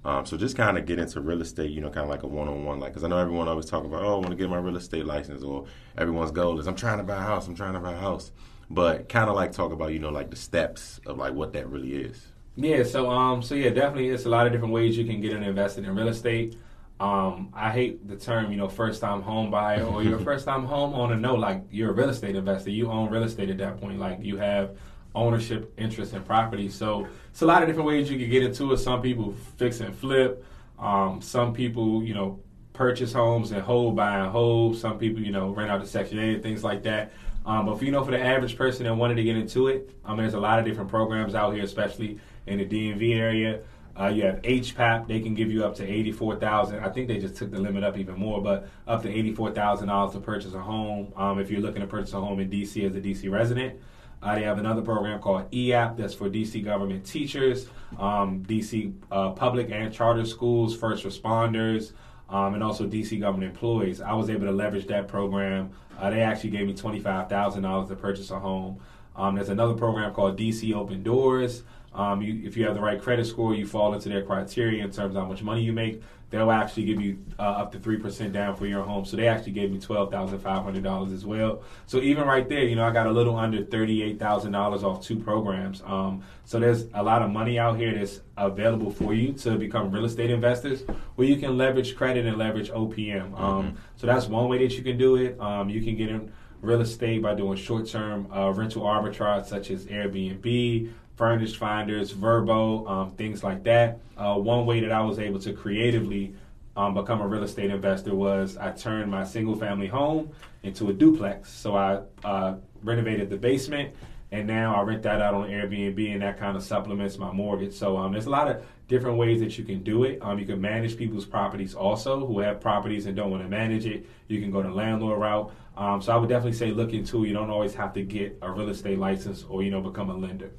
Um, 0.06 0.25
so 0.25 0.36
just 0.36 0.56
kind 0.56 0.78
of 0.78 0.86
get 0.86 1.00
into 1.00 1.20
real 1.20 1.42
estate, 1.42 1.72
you 1.72 1.80
know, 1.80 1.90
kind 1.90 2.04
of 2.04 2.08
like 2.08 2.22
a 2.22 2.28
one-on-one, 2.28 2.78
like 2.78 2.92
because 2.92 3.02
I 3.02 3.08
know 3.08 3.18
everyone 3.18 3.48
always 3.48 3.66
talk 3.66 3.84
about, 3.84 4.04
oh, 4.04 4.14
I 4.14 4.18
want 4.18 4.30
to 4.30 4.36
get 4.36 4.48
my 4.48 4.58
real 4.58 4.76
estate 4.76 5.04
license, 5.04 5.42
or 5.42 5.66
everyone's 5.98 6.30
goal 6.30 6.60
is 6.60 6.68
I'm 6.68 6.76
trying 6.76 6.98
to 6.98 7.04
buy 7.04 7.16
a 7.16 7.20
house, 7.26 7.48
I'm 7.48 7.56
trying 7.56 7.72
to 7.72 7.80
buy 7.80 7.92
a 7.92 7.98
house, 7.98 8.30
but 8.70 9.08
kind 9.08 9.28
of 9.28 9.34
like 9.34 9.50
talk 9.50 9.72
about, 9.72 9.92
you 9.92 9.98
know, 9.98 10.10
like 10.10 10.30
the 10.30 10.36
steps 10.36 11.00
of 11.06 11.18
like 11.18 11.34
what 11.34 11.52
that 11.54 11.68
really 11.68 11.92
is. 11.92 12.25
Yeah, 12.54 12.84
so 12.84 13.10
um, 13.10 13.42
so 13.42 13.56
yeah, 13.56 13.70
definitely, 13.70 14.10
it's 14.10 14.26
a 14.26 14.28
lot 14.28 14.46
of 14.46 14.52
different 14.52 14.72
ways 14.72 14.96
you 14.96 15.04
can 15.04 15.20
get 15.20 15.32
invested 15.32 15.84
in 15.84 15.94
real 15.94 16.08
estate. 16.08 16.56
Um, 16.99 17.53
I 17.53 17.71
hate 17.71 18.09
the 18.09 18.17
term, 18.17 18.50
you 18.50 18.57
know, 18.57 18.69
first 18.69 19.00
time 19.03 19.21
home 19.21 19.50
buyer 19.50 19.85
or 19.85 20.03
you're 20.03 20.19
a 20.19 20.25
first 20.25 20.47
time 20.47 20.65
home 20.65 20.95
owner. 20.95 21.17
No, 21.17 21.35
like 21.35 21.62
you're 21.71 21.91
a 21.91 21.93
real 21.93 22.09
estate 22.09 22.37
investor. 22.37 22.71
You 22.71 22.91
own 22.91 23.11
real 23.11 23.25
estate 23.25 23.50
at 23.50 23.59
that 23.59 23.81
point. 23.81 23.99
Like 23.99 24.19
you 24.23 24.38
have 24.38 24.76
ownership 25.15 25.73
interest 25.79 26.15
in 26.15 26.23
property. 26.23 26.69
So 26.69 27.07
it's 27.31 27.43
a 27.43 27.47
lot 27.47 27.62
of 27.62 27.69
different 27.69 27.87
ways 27.87 28.11
you 28.11 28.19
can 28.19 28.31
get 28.31 28.43
into 28.43 28.73
it. 28.73 28.79
Some 28.79 29.03
people 29.03 29.35
fix 29.57 29.81
and 29.81 29.95
flip. 29.95 30.45
Um, 30.79 31.21
some 31.21 31.53
people, 31.53 32.03
you 32.03 32.15
know, 32.15 32.41
purchase 32.73 33.12
homes 33.12 33.50
and 33.53 33.62
hold, 33.62 33.97
buy 33.97 34.19
and 34.19 34.31
hold. 34.31 34.76
Some 34.76 34.99
people, 34.99 35.23
you 35.23 35.33
know, 35.33 35.50
rent 35.50 35.71
out 35.71 35.81
the 35.81 35.87
Section 35.87 36.19
8 36.19 36.35
and 36.35 36.43
things 36.43 36.62
like 36.62 36.83
that. 36.85 37.12
Um, 37.47 37.67
but 37.67 37.79
for, 37.79 37.85
you 37.85 37.93
know, 37.93 38.05
for 38.05 38.11
the 38.11 38.21
average 38.21 38.57
person 38.57 38.85
that 38.85 38.95
wanted 38.95 39.15
to 39.15 39.23
get 39.23 39.37
into 39.37 39.69
it, 39.69 39.91
I 40.05 40.11
mean, 40.11 40.19
there's 40.19 40.35
a 40.35 40.41
lot 40.41 40.59
of 40.59 40.65
different 40.65 40.91
programs 40.91 41.35
out 41.35 41.55
here, 41.55 41.65
especially 41.65 42.19
in 42.47 42.59
the 42.59 42.67
DMV 42.67 43.17
area. 43.17 43.61
Uh, 43.99 44.09
you 44.09 44.25
have 44.25 44.43
HPAP; 44.43 45.09
they 45.09 45.21
can 45.21 45.35
give 45.35 45.50
you 45.50 45.65
up 45.65 45.75
to 45.76 45.85
eighty-four 45.85 46.37
thousand. 46.37 46.81
I 46.81 46.91
think 46.91 47.09
they 47.09 47.19
just 47.19 47.37
took 47.37 47.50
the 47.50 47.59
limit 47.59 47.83
up 47.83 47.97
even 47.97 48.19
more, 48.19 48.43
but 48.43 48.69
up 48.87 49.03
to 49.03 49.09
eighty-four 49.11 49.53
thousand 49.53 49.88
dollars 49.88 50.12
to 50.12 50.21
purchase 50.21 50.53
a 50.53 50.61
home. 50.61 51.12
Um, 51.17 51.38
if 51.38 51.50
you're 51.50 51.62
looking 51.62 51.81
to 51.81 51.87
purchase 51.87 52.12
a 52.12 52.21
home 52.21 52.41
in 52.41 52.50
DC 52.50 52.85
as 52.85 52.95
a 52.95 53.00
DC 53.00 53.31
resident, 53.31 53.81
uh, 54.23 54.35
they 54.35 54.43
have 54.43 54.59
another 54.59 54.83
program 54.83 55.21
called 55.21 55.47
EAP 55.53 55.97
that's 55.97 56.12
for 56.12 56.29
DC 56.29 56.62
government 56.62 57.07
teachers, 57.07 57.69
um, 57.99 58.43
DC 58.45 58.93
uh, 59.11 59.31
public 59.31 59.71
and 59.71 59.93
charter 59.93 60.26
schools, 60.26 60.76
first 60.76 61.05
responders, 61.05 61.93
um, 62.29 62.53
and 62.53 62.62
also 62.62 62.87
DC 62.87 63.19
government 63.19 63.50
employees. 63.50 64.03
I 64.03 64.12
was 64.12 64.29
able 64.29 64.47
to 64.47 64.53
leverage 64.53 64.87
that 64.88 65.09
program. 65.09 65.71
Uh, 65.99 66.11
they 66.11 66.21
actually 66.21 66.50
gave 66.50 66.67
me 66.67 66.75
twenty-five 66.75 67.31
thousand 67.31 67.62
dollars 67.62 67.88
to 67.88 67.97
purchase 67.97 68.31
a 68.31 68.38
home. 68.38 68.79
Um, 69.15 69.37
there's 69.37 69.49
another 69.49 69.73
program 69.75 70.12
called 70.12 70.38
DC 70.38 70.75
Open 70.75 71.03
Doors. 71.03 71.62
Um, 71.97 72.23
you, 72.23 72.47
if 72.47 72.57
you 72.57 72.65
have 72.67 72.75
the 72.75 72.81
right 72.81 73.00
credit 73.00 73.26
score, 73.26 73.55
you 73.55 73.67
fall 73.67 73.95
into 73.95 74.09
their 74.09 74.23
criteria 74.23 74.85
in 74.85 74.91
terms 74.91 75.17
of 75.17 75.23
how 75.23 75.29
much 75.29 75.43
money 75.43 75.62
you 75.62 75.73
make. 75.73 76.03
They'll 76.29 76.50
actually 76.50 76.87
give 76.87 77.00
you 77.00 77.19
uh, 77.38 77.43
up 77.43 77.71
to 77.73 77.79
three 77.79 77.99
percent 77.99 78.33
down 78.33 78.57
for 78.57 78.67
your 78.67 78.83
home. 78.83 79.05
So 79.05 79.17
they 79.17 79.29
actually 79.29 79.53
gave 79.53 79.71
me 79.71 79.79
twelve 79.79 80.11
thousand 80.11 80.41
five 80.41 80.65
hundred 80.65 80.83
dollars 80.83 81.12
as 81.12 81.25
well. 81.25 81.62
So 81.87 81.99
even 81.99 82.25
right 82.26 82.49
there, 82.49 82.65
you 82.65 82.75
know, 82.75 82.85
I 82.85 82.91
got 82.91 83.07
a 83.07 83.12
little 83.12 83.37
under 83.37 83.65
thirty-eight 83.65 84.19
thousand 84.19 84.50
dollars 84.50 84.83
off 84.83 85.05
two 85.05 85.21
programs. 85.21 85.83
Um, 85.87 86.25
so 86.45 86.59
there's 86.59 86.87
a 86.95 87.03
lot 87.03 87.23
of 87.23 87.31
money 87.31 87.61
out 87.61 87.76
here 87.79 87.95
that's 87.97 88.23
available 88.37 88.91
for 88.91 89.15
you 89.15 89.35
to 89.35 89.57
become 89.57 89.93
real 89.93 90.05
estate 90.05 90.31
investors, 90.31 90.83
where 91.15 91.29
you 91.29 91.37
can 91.37 91.57
leverage 91.57 91.95
credit 91.97 92.26
and 92.26 92.37
leverage 92.37 92.71
OPM. 92.71 93.38
Um, 93.38 93.65
mm-hmm. 93.65 93.76
So 93.95 94.09
that's 94.09 94.26
one 94.26 94.49
way 94.49 94.59
that 94.67 94.76
you 94.76 94.83
can 94.83 94.99
do 94.99 95.15
it. 95.17 95.41
Um, 95.41 95.71
you 95.71 95.81
can 95.81 95.97
get 95.97 96.09
in 96.09 96.33
real 96.61 96.81
estate 96.81 97.23
by 97.23 97.35
doing 97.35 97.57
short-term 97.57 98.31
uh, 98.33 98.50
rental 98.50 98.83
arbitrage 98.83 99.47
such 99.47 99.71
as 99.71 99.85
Airbnb, 99.87 100.91
furnished 101.16 101.56
finders, 101.56 102.12
Vrbo, 102.12 102.88
um, 102.88 103.11
things 103.12 103.42
like 103.42 103.64
that. 103.64 103.99
Uh, 104.16 104.37
one 104.37 104.66
way 104.66 104.80
that 104.80 104.92
I 104.92 105.00
was 105.00 105.18
able 105.18 105.40
to 105.40 105.52
creatively 105.52 106.35
um, 106.76 106.94
become 106.94 107.20
a 107.20 107.26
real 107.26 107.42
estate 107.42 107.70
investor 107.70 108.14
was 108.14 108.56
I 108.56 108.70
turned 108.73 109.11
my 109.11 109.25
single 109.25 109.56
family 109.56 109.87
home 109.87 110.30
into 110.62 110.90
a 110.90 110.92
duplex. 110.92 111.50
So 111.50 111.75
I 111.75 112.02
uh, 112.23 112.56
renovated 112.82 113.30
the 113.30 113.37
basement 113.37 113.94
and 114.32 114.46
now 114.46 114.75
I 114.75 114.82
rent 114.82 115.02
that 115.04 115.23
out 115.23 115.35
on 115.35 115.49
Airbnb 115.49 116.12
and 116.12 116.23
that 116.23 116.38
kind 116.38 116.56
of 116.56 116.62
supplements 116.62 117.16
my 117.16 117.32
mortgage. 117.32 117.73
So 117.73 117.96
um, 117.96 118.12
there's 118.12 118.26
a 118.26 118.30
lot 118.30 118.49
of 118.49 118.62
different 118.88 119.16
ways 119.16 119.40
that 119.40 119.56
you 119.56 119.64
can 119.64 119.82
do 119.82 120.04
it. 120.04 120.18
Um, 120.20 120.38
you 120.38 120.44
can 120.44 120.61
manage 120.61 120.96
people's 120.96 121.25
properties 121.25 121.75
also 121.75 122.26
who 122.26 122.40
have 122.40 122.61
properties 122.61 123.06
and 123.06 123.16
don't 123.16 123.30
want 123.30 123.42
to 123.42 123.49
manage 123.49 123.87
it. 123.87 124.06
You 124.28 124.40
can 124.40 124.50
go 124.50 124.62
the 124.62 124.70
landlord 124.70 125.20
route. 125.20 125.52
Um, 125.76 126.02
so 126.02 126.12
I 126.12 126.16
would 126.16 126.28
definitely 126.28 126.58
say 126.58 126.73
look 126.73 126.92
into. 126.92 127.25
You 127.25 127.35
don't 127.35 127.50
always 127.50 127.75
have 127.75 127.92
to 127.94 128.02
get 128.02 128.38
a 128.42 128.50
real 128.50 128.68
estate 128.68 128.99
license 128.99 129.44
or 129.49 129.62
you 129.62 129.70
know 129.70 129.80
become 129.80 130.11
a 130.11 130.16
lender. 130.16 130.50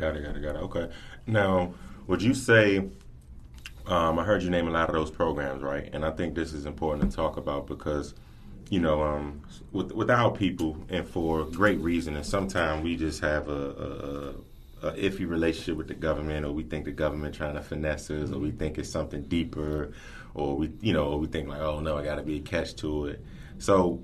Got 0.00 0.16
it, 0.16 0.24
got 0.24 0.34
it, 0.34 0.40
got 0.40 0.56
it. 0.56 0.62
Okay. 0.62 0.88
Now, 1.26 1.74
would 2.06 2.22
you 2.22 2.32
say, 2.32 2.78
um, 3.86 4.18
I 4.18 4.24
heard 4.24 4.42
you 4.42 4.48
name 4.48 4.66
a 4.66 4.70
lot 4.70 4.88
of 4.88 4.94
those 4.94 5.10
programs, 5.10 5.62
right? 5.62 5.90
And 5.92 6.06
I 6.06 6.10
think 6.10 6.34
this 6.34 6.54
is 6.54 6.64
important 6.64 7.10
to 7.10 7.14
talk 7.14 7.36
about 7.36 7.66
because, 7.66 8.14
you 8.70 8.80
know, 8.80 9.02
um, 9.02 9.42
with, 9.72 9.92
without 9.92 10.36
people 10.38 10.78
and 10.88 11.06
for 11.06 11.44
great 11.44 11.78
reason, 11.80 12.16
and 12.16 12.24
sometimes 12.24 12.82
we 12.82 12.96
just 12.96 13.20
have 13.20 13.48
a, 13.48 14.34
a, 14.82 14.88
a, 14.88 14.92
iffy 14.92 15.28
relationship 15.28 15.76
with 15.76 15.88
the 15.88 15.94
government, 15.94 16.46
or 16.46 16.52
we 16.52 16.62
think 16.62 16.86
the 16.86 16.92
government 16.92 17.34
trying 17.34 17.54
to 17.54 17.62
finesse 17.62 18.10
us, 18.10 18.32
or 18.32 18.38
we 18.38 18.52
think 18.52 18.78
it's 18.78 18.88
something 18.88 19.22
deeper, 19.24 19.92
or 20.32 20.56
we, 20.56 20.70
you 20.80 20.94
know, 20.94 21.14
we 21.18 21.26
think 21.26 21.46
like, 21.46 21.60
oh 21.60 21.80
no, 21.80 21.98
I 21.98 22.04
got 22.04 22.14
to 22.14 22.22
be 22.22 22.38
a 22.38 22.40
catch 22.40 22.74
to 22.76 23.06
it. 23.06 23.22
So, 23.58 24.02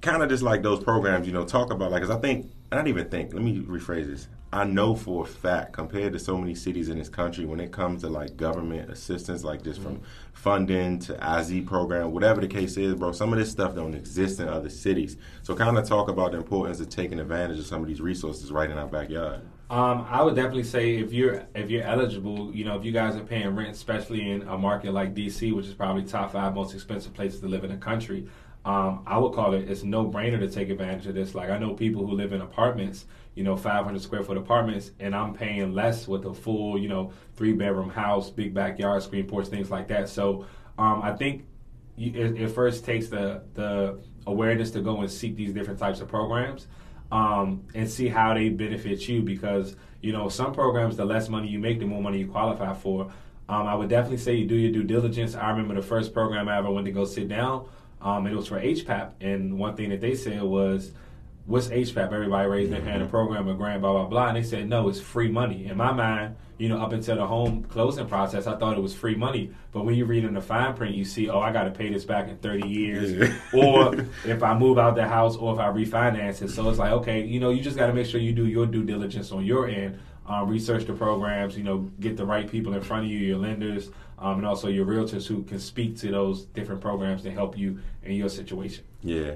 kind 0.00 0.22
of 0.22 0.30
just 0.30 0.42
like 0.42 0.62
those 0.62 0.82
programs, 0.82 1.26
you 1.26 1.34
know, 1.34 1.44
talk 1.44 1.70
about 1.70 1.90
like, 1.90 2.00
because 2.00 2.16
I 2.16 2.20
think, 2.20 2.50
I 2.72 2.76
don't 2.76 2.86
even 2.86 3.08
think. 3.08 3.34
Let 3.34 3.42
me 3.42 3.60
rephrase 3.60 4.06
this. 4.06 4.28
I 4.52 4.64
know 4.64 4.94
for 4.96 5.24
a 5.24 5.26
fact, 5.26 5.72
compared 5.72 6.12
to 6.12 6.18
so 6.18 6.36
many 6.36 6.54
cities 6.54 6.88
in 6.88 6.98
this 6.98 7.08
country, 7.08 7.44
when 7.44 7.60
it 7.60 7.70
comes 7.72 8.02
to 8.02 8.08
like 8.08 8.36
government 8.36 8.90
assistance, 8.90 9.44
like 9.44 9.62
just 9.62 9.80
from 9.80 10.00
funding 10.32 10.98
to 11.00 11.14
IZ 11.14 11.66
program, 11.66 12.12
whatever 12.12 12.40
the 12.40 12.48
case 12.48 12.76
is, 12.76 12.94
bro, 12.94 13.12
some 13.12 13.32
of 13.32 13.38
this 13.38 13.50
stuff 13.50 13.74
don't 13.74 13.94
exist 13.94 14.40
in 14.40 14.48
other 14.48 14.68
cities. 14.68 15.16
So, 15.42 15.54
kind 15.54 15.78
of 15.78 15.88
talk 15.88 16.08
about 16.08 16.32
the 16.32 16.38
importance 16.38 16.80
of 16.80 16.88
taking 16.88 17.20
advantage 17.20 17.58
of 17.58 17.66
some 17.66 17.80
of 17.82 17.88
these 17.88 18.00
resources 18.00 18.50
right 18.50 18.70
in 18.70 18.78
our 18.78 18.88
backyard. 18.88 19.40
Um, 19.70 20.04
I 20.08 20.20
would 20.22 20.34
definitely 20.34 20.64
say 20.64 20.96
if 20.96 21.12
you're 21.12 21.46
if 21.54 21.70
you're 21.70 21.84
eligible, 21.84 22.52
you 22.52 22.64
know, 22.64 22.76
if 22.76 22.84
you 22.84 22.90
guys 22.90 23.14
are 23.14 23.22
paying 23.22 23.54
rent, 23.54 23.70
especially 23.70 24.28
in 24.28 24.42
a 24.42 24.58
market 24.58 24.92
like 24.92 25.14
DC, 25.14 25.54
which 25.54 25.66
is 25.66 25.74
probably 25.74 26.02
top 26.02 26.32
five 26.32 26.56
most 26.56 26.74
expensive 26.74 27.14
places 27.14 27.38
to 27.40 27.46
live 27.46 27.62
in 27.62 27.70
the 27.70 27.76
country, 27.76 28.26
um, 28.64 29.02
I 29.06 29.18
would 29.18 29.32
call 29.32 29.54
it 29.54 29.70
it's 29.70 29.82
no 29.82 30.06
brainer 30.06 30.38
to 30.38 30.48
take 30.48 30.70
advantage 30.70 31.06
of 31.06 31.14
this. 31.14 31.34
Like 31.34 31.50
I 31.50 31.58
know 31.58 31.74
people 31.74 32.06
who 32.06 32.12
live 32.12 32.32
in 32.32 32.40
apartments 32.40 33.06
you 33.34 33.44
know, 33.44 33.56
500 33.56 34.02
square 34.02 34.22
foot 34.22 34.36
apartments, 34.36 34.90
and 34.98 35.14
I'm 35.14 35.34
paying 35.34 35.72
less 35.72 36.08
with 36.08 36.24
a 36.26 36.34
full, 36.34 36.78
you 36.78 36.88
know, 36.88 37.12
three 37.36 37.52
bedroom 37.52 37.88
house, 37.88 38.28
big 38.28 38.52
backyard, 38.52 39.02
screen 39.02 39.26
porch, 39.26 39.46
things 39.46 39.70
like 39.70 39.88
that. 39.88 40.08
So 40.08 40.44
um, 40.78 41.00
I 41.02 41.12
think 41.12 41.46
it, 41.96 42.16
it, 42.16 42.48
first 42.48 42.84
takes 42.84 43.08
the 43.08 43.42
the 43.54 43.98
awareness 44.26 44.70
to 44.72 44.80
go 44.80 45.00
and 45.00 45.10
seek 45.10 45.36
these 45.36 45.52
different 45.52 45.78
types 45.78 46.00
of 46.00 46.08
programs 46.08 46.66
um, 47.12 47.64
and 47.74 47.88
see 47.88 48.08
how 48.08 48.34
they 48.34 48.48
benefit 48.48 49.08
you 49.08 49.22
because 49.22 49.76
you 50.00 50.12
know 50.12 50.28
some 50.28 50.52
programs 50.52 50.96
the 50.96 51.04
less 51.04 51.28
money 51.28 51.48
you 51.48 51.58
make 51.58 51.78
the 51.78 51.84
more 51.86 52.02
money 52.02 52.18
you 52.18 52.26
qualify 52.26 52.72
for 52.72 53.10
um, 53.48 53.66
i 53.66 53.74
would 53.74 53.88
definitely 53.88 54.16
say 54.16 54.34
you 54.34 54.46
do 54.46 54.54
your 54.54 54.72
due 54.72 54.84
diligence 54.84 55.34
i 55.34 55.50
remember 55.50 55.74
the 55.74 55.82
first 55.82 56.14
program 56.14 56.48
i 56.48 56.56
ever 56.56 56.70
went 56.70 56.86
to 56.86 56.92
go 56.92 57.04
sit 57.04 57.28
down 57.28 57.66
um, 58.00 58.26
and 58.26 58.34
it 58.34 58.36
was 58.36 58.46
for 58.46 58.60
hpap 58.60 59.12
and 59.20 59.58
one 59.58 59.76
thing 59.76 59.90
that 59.90 60.00
they 60.00 60.14
said 60.14 60.42
was 60.42 60.92
what's 61.50 61.66
HPAP? 61.66 62.12
Everybody 62.12 62.48
raised 62.48 62.72
their 62.72 62.80
hand, 62.80 63.02
a 63.02 63.06
program, 63.06 63.48
a 63.48 63.54
grant, 63.54 63.80
blah, 63.80 63.92
blah, 63.92 64.06
blah. 64.06 64.28
And 64.28 64.36
they 64.36 64.42
said, 64.42 64.68
no, 64.68 64.88
it's 64.88 65.00
free 65.00 65.28
money. 65.28 65.66
In 65.66 65.76
my 65.76 65.92
mind, 65.92 66.36
you 66.58 66.68
know, 66.68 66.80
up 66.80 66.92
until 66.92 67.16
the 67.16 67.26
home 67.26 67.64
closing 67.64 68.06
process, 68.06 68.46
I 68.46 68.56
thought 68.56 68.76
it 68.76 68.80
was 68.80 68.94
free 68.94 69.16
money. 69.16 69.50
But 69.72 69.84
when 69.84 69.96
you 69.96 70.04
read 70.04 70.24
in 70.24 70.34
the 70.34 70.40
fine 70.40 70.74
print, 70.74 70.94
you 70.94 71.04
see, 71.04 71.28
oh, 71.28 71.40
I 71.40 71.52
got 71.52 71.64
to 71.64 71.70
pay 71.70 71.90
this 71.90 72.04
back 72.04 72.28
in 72.28 72.36
30 72.38 72.68
years. 72.68 73.12
Yeah. 73.12 73.36
or 73.60 73.94
if 74.24 74.42
I 74.42 74.56
move 74.56 74.78
out 74.78 74.94
the 74.94 75.08
house 75.08 75.36
or 75.36 75.52
if 75.52 75.58
I 75.58 75.68
refinance 75.68 76.40
it. 76.42 76.50
So 76.50 76.68
it's 76.68 76.78
like, 76.78 76.92
okay, 76.92 77.24
you 77.24 77.40
know, 77.40 77.50
you 77.50 77.62
just 77.62 77.76
got 77.76 77.88
to 77.88 77.92
make 77.92 78.06
sure 78.06 78.20
you 78.20 78.32
do 78.32 78.46
your 78.46 78.66
due 78.66 78.84
diligence 78.84 79.32
on 79.32 79.44
your 79.44 79.66
end. 79.66 79.98
Um, 80.26 80.48
research 80.48 80.84
the 80.84 80.92
programs, 80.92 81.56
you 81.56 81.64
know, 81.64 81.90
get 81.98 82.16
the 82.16 82.24
right 82.24 82.48
people 82.48 82.74
in 82.74 82.82
front 82.82 83.04
of 83.04 83.10
you, 83.10 83.18
your 83.18 83.38
lenders, 83.38 83.90
um, 84.20 84.38
and 84.38 84.46
also 84.46 84.68
your 84.68 84.86
realtors 84.86 85.26
who 85.26 85.42
can 85.42 85.58
speak 85.58 85.96
to 85.98 86.10
those 86.10 86.44
different 86.44 86.80
programs 86.80 87.22
to 87.22 87.30
help 87.30 87.56
you 87.56 87.80
in 88.02 88.12
your 88.12 88.28
situation. 88.28 88.84
Yeah. 89.02 89.34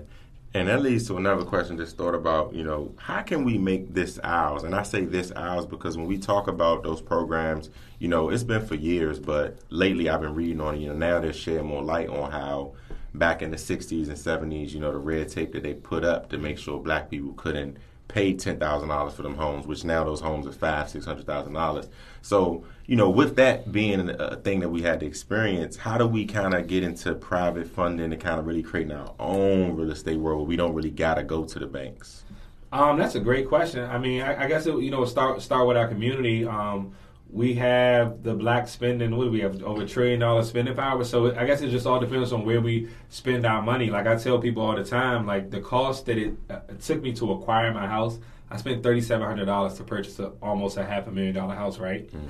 And 0.57 0.69
that 0.69 0.83
leads 0.83 1.09
to 1.09 1.17
another 1.17 1.45
question 1.45 1.77
just 1.77 1.97
thought 1.97 2.15
about, 2.15 2.55
you 2.55 2.63
know, 2.63 2.95
how 2.97 3.23
can 3.23 3.43
we 3.43 3.59
make 3.59 3.93
this 3.93 4.21
ours? 4.23 4.63
And 4.63 4.73
I 4.73 4.85
say 4.85 5.05
this 5.05 5.33
ours 5.33 5.67
because 5.67 5.97
when 5.97 6.07
we 6.07 6.17
talk 6.17 6.47
about 6.47 6.85
those 6.85 7.01
programs, 7.01 7.71
you 7.99 8.07
know, 8.07 8.31
it's 8.31 8.45
been 8.45 8.65
for 8.65 8.77
years, 8.77 9.19
but 9.19 9.59
lately 9.71 10.09
I've 10.09 10.21
been 10.21 10.35
reading 10.35 10.61
on 10.61 10.77
it, 10.77 10.79
you 10.79 10.89
know, 10.89 10.95
now 10.95 11.19
they're 11.19 11.33
shedding 11.33 11.67
more 11.67 11.83
light 11.83 12.09
on 12.09 12.31
how 12.31 12.75
back 13.15 13.43
in 13.43 13.51
the 13.51 13.57
60s 13.57 14.07
and 14.07 14.17
70s, 14.17 14.71
you 14.71 14.79
know, 14.79 14.93
the 14.93 14.99
red 14.99 15.29
tape 15.29 15.53
that 15.53 15.65
they 15.65 15.75
put 15.75 16.05
up 16.05 16.29
to 16.31 16.39
make 16.39 16.59
sure 16.59 16.79
black 16.79 17.11
people 17.11 17.33
couldn't 17.33 17.77
pay 18.07 18.33
$10,000 18.35 19.13
for 19.13 19.23
them 19.23 19.35
homes, 19.35 19.67
which 19.67 19.85
now 19.85 20.05
those 20.05 20.21
homes 20.21 20.47
are 20.47 20.53
five, 20.53 20.87
$600,000. 20.87 21.89
So, 22.23 22.65
you 22.87 22.97
know, 22.97 23.09
with 23.09 23.37
that 23.37 23.73
being 23.73 24.11
a 24.11 24.37
thing 24.37 24.61
that 24.61 24.69
we 24.69 24.83
had 24.83 25.01
to 25.01 25.07
experience, 25.07 25.77
how 25.77 25.97
do 25.97 26.07
we 26.07 26.27
kind 26.27 26.55
of 26.55 26.67
get 26.67 26.83
into 26.83 27.15
private 27.15 27.67
funding 27.67 28.13
and 28.13 28.21
kind 28.21 28.39
of 28.39 28.47
really 28.47 28.63
creating 28.63 28.93
our 28.93 29.15
own 29.19 29.75
real 29.75 29.91
estate 29.91 30.19
world 30.19 30.41
where 30.41 30.47
we 30.47 30.57
don't 30.57 30.75
really 30.75 30.91
got 30.91 31.15
to 31.15 31.23
go 31.23 31.45
to 31.45 31.59
the 31.59 31.67
banks? 31.67 32.25
Um, 32.73 32.99
that's 32.99 33.15
a 33.15 33.21
great 33.21 33.49
question. 33.49 33.85
I 33.85 33.99
mean, 33.99 34.21
I, 34.21 34.45
I 34.45 34.49
guess 34.49 34.67
it, 34.67 34.77
you 34.81 34.91
know, 34.91 35.05
start 35.05 35.41
start 35.41 35.67
with 35.67 35.77
our 35.77 35.89
community. 35.89 36.45
Um, 36.45 36.95
we 37.31 37.55
have 37.55 38.23
the 38.23 38.35
black 38.35 38.69
spending. 38.69 39.17
What 39.17 39.25
do 39.25 39.31
we 39.31 39.41
have? 39.41 39.63
Over 39.63 39.83
a 39.83 39.87
trillion 39.87 40.21
dollar 40.21 40.43
spending 40.43 40.75
power. 40.75 41.05
So 41.05 41.35
I 41.37 41.47
guess 41.47 41.63
it 41.63 41.71
just 41.71 41.87
all 41.87 42.01
depends 42.01 42.33
on 42.33 42.45
where 42.45 42.61
we 42.61 42.89
spend 43.09 43.47
our 43.47 43.63
money. 43.63 43.91
Like 43.91 44.07
I 44.07 44.17
tell 44.17 44.39
people 44.39 44.63
all 44.63 44.77
the 44.77 44.85
time, 44.85 45.27
like 45.27 45.51
the 45.51 45.61
cost 45.61 46.07
that 46.07 46.19
it, 46.19 46.35
uh, 46.51 46.61
it 46.69 46.81
took 46.81 47.01
me 47.01 47.13
to 47.15 47.33
acquire 47.33 47.73
my 47.73 47.87
house 47.87 48.19
I 48.51 48.57
spent 48.57 48.83
thirty 48.83 49.01
seven 49.01 49.27
hundred 49.27 49.47
dollars 49.47 49.75
to 49.75 49.85
purchase 49.85 50.19
a, 50.19 50.33
almost 50.41 50.77
a 50.77 50.85
half 50.85 51.07
a 51.07 51.11
million 51.11 51.35
dollar 51.35 51.55
house, 51.55 51.79
right? 51.79 52.09
Mm. 52.11 52.29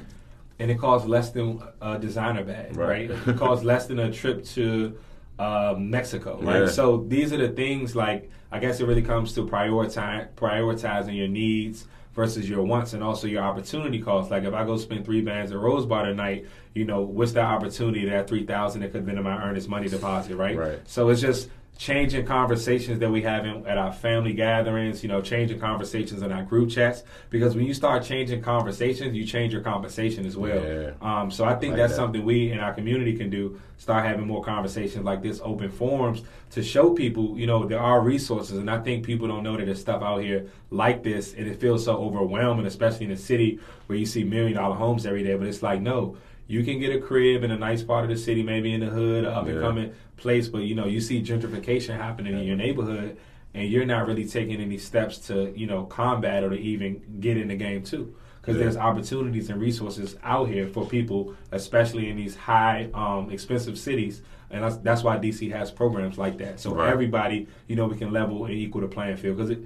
And 0.58 0.70
it 0.70 0.78
costs 0.78 1.06
less 1.08 1.30
than 1.30 1.60
a 1.80 1.98
designer 1.98 2.44
bag, 2.44 2.76
Right. 2.76 3.10
right? 3.10 3.28
It 3.28 3.36
costs 3.36 3.64
less 3.64 3.86
than 3.86 3.98
a 3.98 4.12
trip 4.12 4.44
to 4.46 4.96
uh, 5.38 5.74
Mexico, 5.78 6.38
right? 6.40 6.60
Yeah. 6.62 6.66
So 6.68 7.04
these 7.08 7.32
are 7.32 7.38
the 7.38 7.48
things 7.48 7.96
like 7.96 8.30
I 8.52 8.60
guess 8.60 8.78
it 8.80 8.86
really 8.86 9.02
comes 9.02 9.32
to 9.34 9.44
prioritize 9.44 10.28
prioritizing 10.36 11.16
your 11.16 11.26
needs 11.28 11.86
versus 12.14 12.48
your 12.48 12.62
wants 12.62 12.92
and 12.92 13.02
also 13.02 13.26
your 13.26 13.42
opportunity 13.42 14.00
cost. 14.00 14.30
Like 14.30 14.44
if 14.44 14.54
I 14.54 14.64
go 14.64 14.76
spend 14.76 15.04
three 15.04 15.20
bands 15.22 15.50
at 15.50 15.58
Rose 15.58 15.84
Bar 15.86 16.04
tonight, 16.06 16.46
you 16.72 16.84
know, 16.84 17.00
what's 17.00 17.32
that 17.32 17.46
opportunity 17.46 18.08
that 18.08 18.28
three 18.28 18.46
thousand 18.46 18.82
that 18.82 18.88
could 18.92 18.98
have 18.98 19.06
been 19.06 19.18
in 19.18 19.24
my 19.24 19.42
earnest 19.42 19.68
money 19.68 19.88
deposit, 19.88 20.36
right? 20.36 20.56
Right. 20.56 20.78
So 20.84 21.08
it's 21.08 21.20
just 21.20 21.48
changing 21.76 22.24
conversations 22.24 23.00
that 23.00 23.10
we 23.10 23.22
have 23.22 23.44
in, 23.44 23.66
at 23.66 23.76
our 23.76 23.92
family 23.92 24.32
gatherings, 24.32 25.02
you 25.02 25.08
know, 25.08 25.20
changing 25.20 25.58
conversations 25.58 26.22
in 26.22 26.30
our 26.30 26.42
group 26.44 26.70
chats. 26.70 27.02
Because 27.30 27.56
when 27.56 27.66
you 27.66 27.74
start 27.74 28.04
changing 28.04 28.42
conversations, 28.42 29.16
you 29.16 29.24
change 29.24 29.52
your 29.52 29.62
conversation 29.62 30.24
as 30.24 30.36
well. 30.36 30.62
Yeah. 30.64 30.92
Um, 31.02 31.30
so 31.30 31.44
I 31.44 31.54
think 31.56 31.72
Like 31.72 31.78
that's 31.78 31.92
that. 31.92 31.96
something 31.96 32.24
we 32.24 32.52
in 32.52 32.60
our 32.60 32.72
community 32.72 33.16
can 33.16 33.28
do. 33.28 33.60
Start 33.76 34.06
having 34.06 34.26
more 34.26 34.42
conversations 34.42 35.04
like 35.04 35.20
this, 35.20 35.40
open 35.42 35.68
forums 35.68 36.22
to 36.52 36.62
show 36.62 36.90
people, 36.92 37.36
you 37.36 37.46
know, 37.46 37.66
there 37.66 37.80
are 37.80 38.00
resources. 38.00 38.58
And 38.58 38.70
I 38.70 38.78
think 38.78 39.04
people 39.04 39.26
don't 39.26 39.42
know 39.42 39.56
that 39.56 39.66
there's 39.66 39.80
stuff 39.80 40.00
out 40.00 40.22
here 40.22 40.46
like 40.70 41.02
this, 41.02 41.34
and 41.34 41.48
it 41.48 41.60
feels 41.60 41.84
so 41.84 41.96
overwhelming, 41.96 42.66
especially 42.66 43.06
in 43.06 43.12
a 43.12 43.16
city 43.16 43.58
where 43.88 43.98
you 43.98 44.06
see 44.06 44.22
million 44.22 44.54
dollar 44.56 44.76
homes 44.76 45.06
every 45.06 45.24
day. 45.24 45.34
But 45.34 45.48
it's 45.48 45.62
like, 45.62 45.80
no, 45.80 46.16
you 46.46 46.62
can 46.62 46.78
get 46.78 46.94
a 46.94 46.98
crib 47.00 47.42
in 47.42 47.50
a 47.50 47.56
nice 47.56 47.82
part 47.82 48.04
of 48.04 48.10
the 48.10 48.16
city, 48.16 48.42
maybe 48.42 48.72
in 48.72 48.80
the 48.80 48.86
hood, 48.86 49.24
up 49.24 49.46
and 49.46 49.54
Yeah. 49.56 49.60
coming 49.60 49.90
place, 50.16 50.48
but 50.48 50.58
you 50.62 50.74
know, 50.74 50.86
you 50.86 51.00
see 51.00 51.22
gentrification 51.22 51.96
happening 51.96 52.34
in 52.38 52.44
your 52.44 52.56
neighborhood, 52.56 53.16
and 53.54 53.68
you're 53.68 53.86
not 53.86 54.06
really 54.06 54.24
taking 54.26 54.60
any 54.60 54.78
steps 54.78 55.18
to, 55.28 55.52
you 55.56 55.66
know, 55.66 55.84
combat 55.84 56.42
or 56.44 56.50
to 56.50 56.58
even 56.58 57.00
get 57.20 57.36
in 57.36 57.48
the 57.48 57.56
game 57.56 57.82
too. 57.82 58.14
Because 58.40 58.56
Yeah. 58.56 58.64
there's 58.64 58.76
opportunities 58.76 59.48
and 59.48 59.58
resources 59.60 60.16
out 60.22 60.48
here 60.50 60.66
for 60.66 60.84
people, 60.86 61.32
especially 61.50 62.10
in 62.10 62.16
these 62.16 62.36
high, 62.36 62.88
um, 62.92 63.30
expensive 63.30 63.78
cities, 63.78 64.22
and 64.50 64.62
that's, 64.62 64.76
that's 64.78 65.02
why 65.02 65.16
DC 65.16 65.48
has 65.50 65.70
programs 65.70 66.18
like 66.18 66.36
that. 66.38 66.60
So 66.60 66.74
Right. 66.74 66.90
everybody, 66.92 67.46
you 67.68 67.76
know, 67.76 67.86
we 67.86 67.96
can 67.96 68.12
level 68.12 68.44
and 68.44 68.54
equal 68.54 68.82
the 68.82 68.86
playing 68.88 69.16
field. 69.16 69.38
Because 69.38 69.56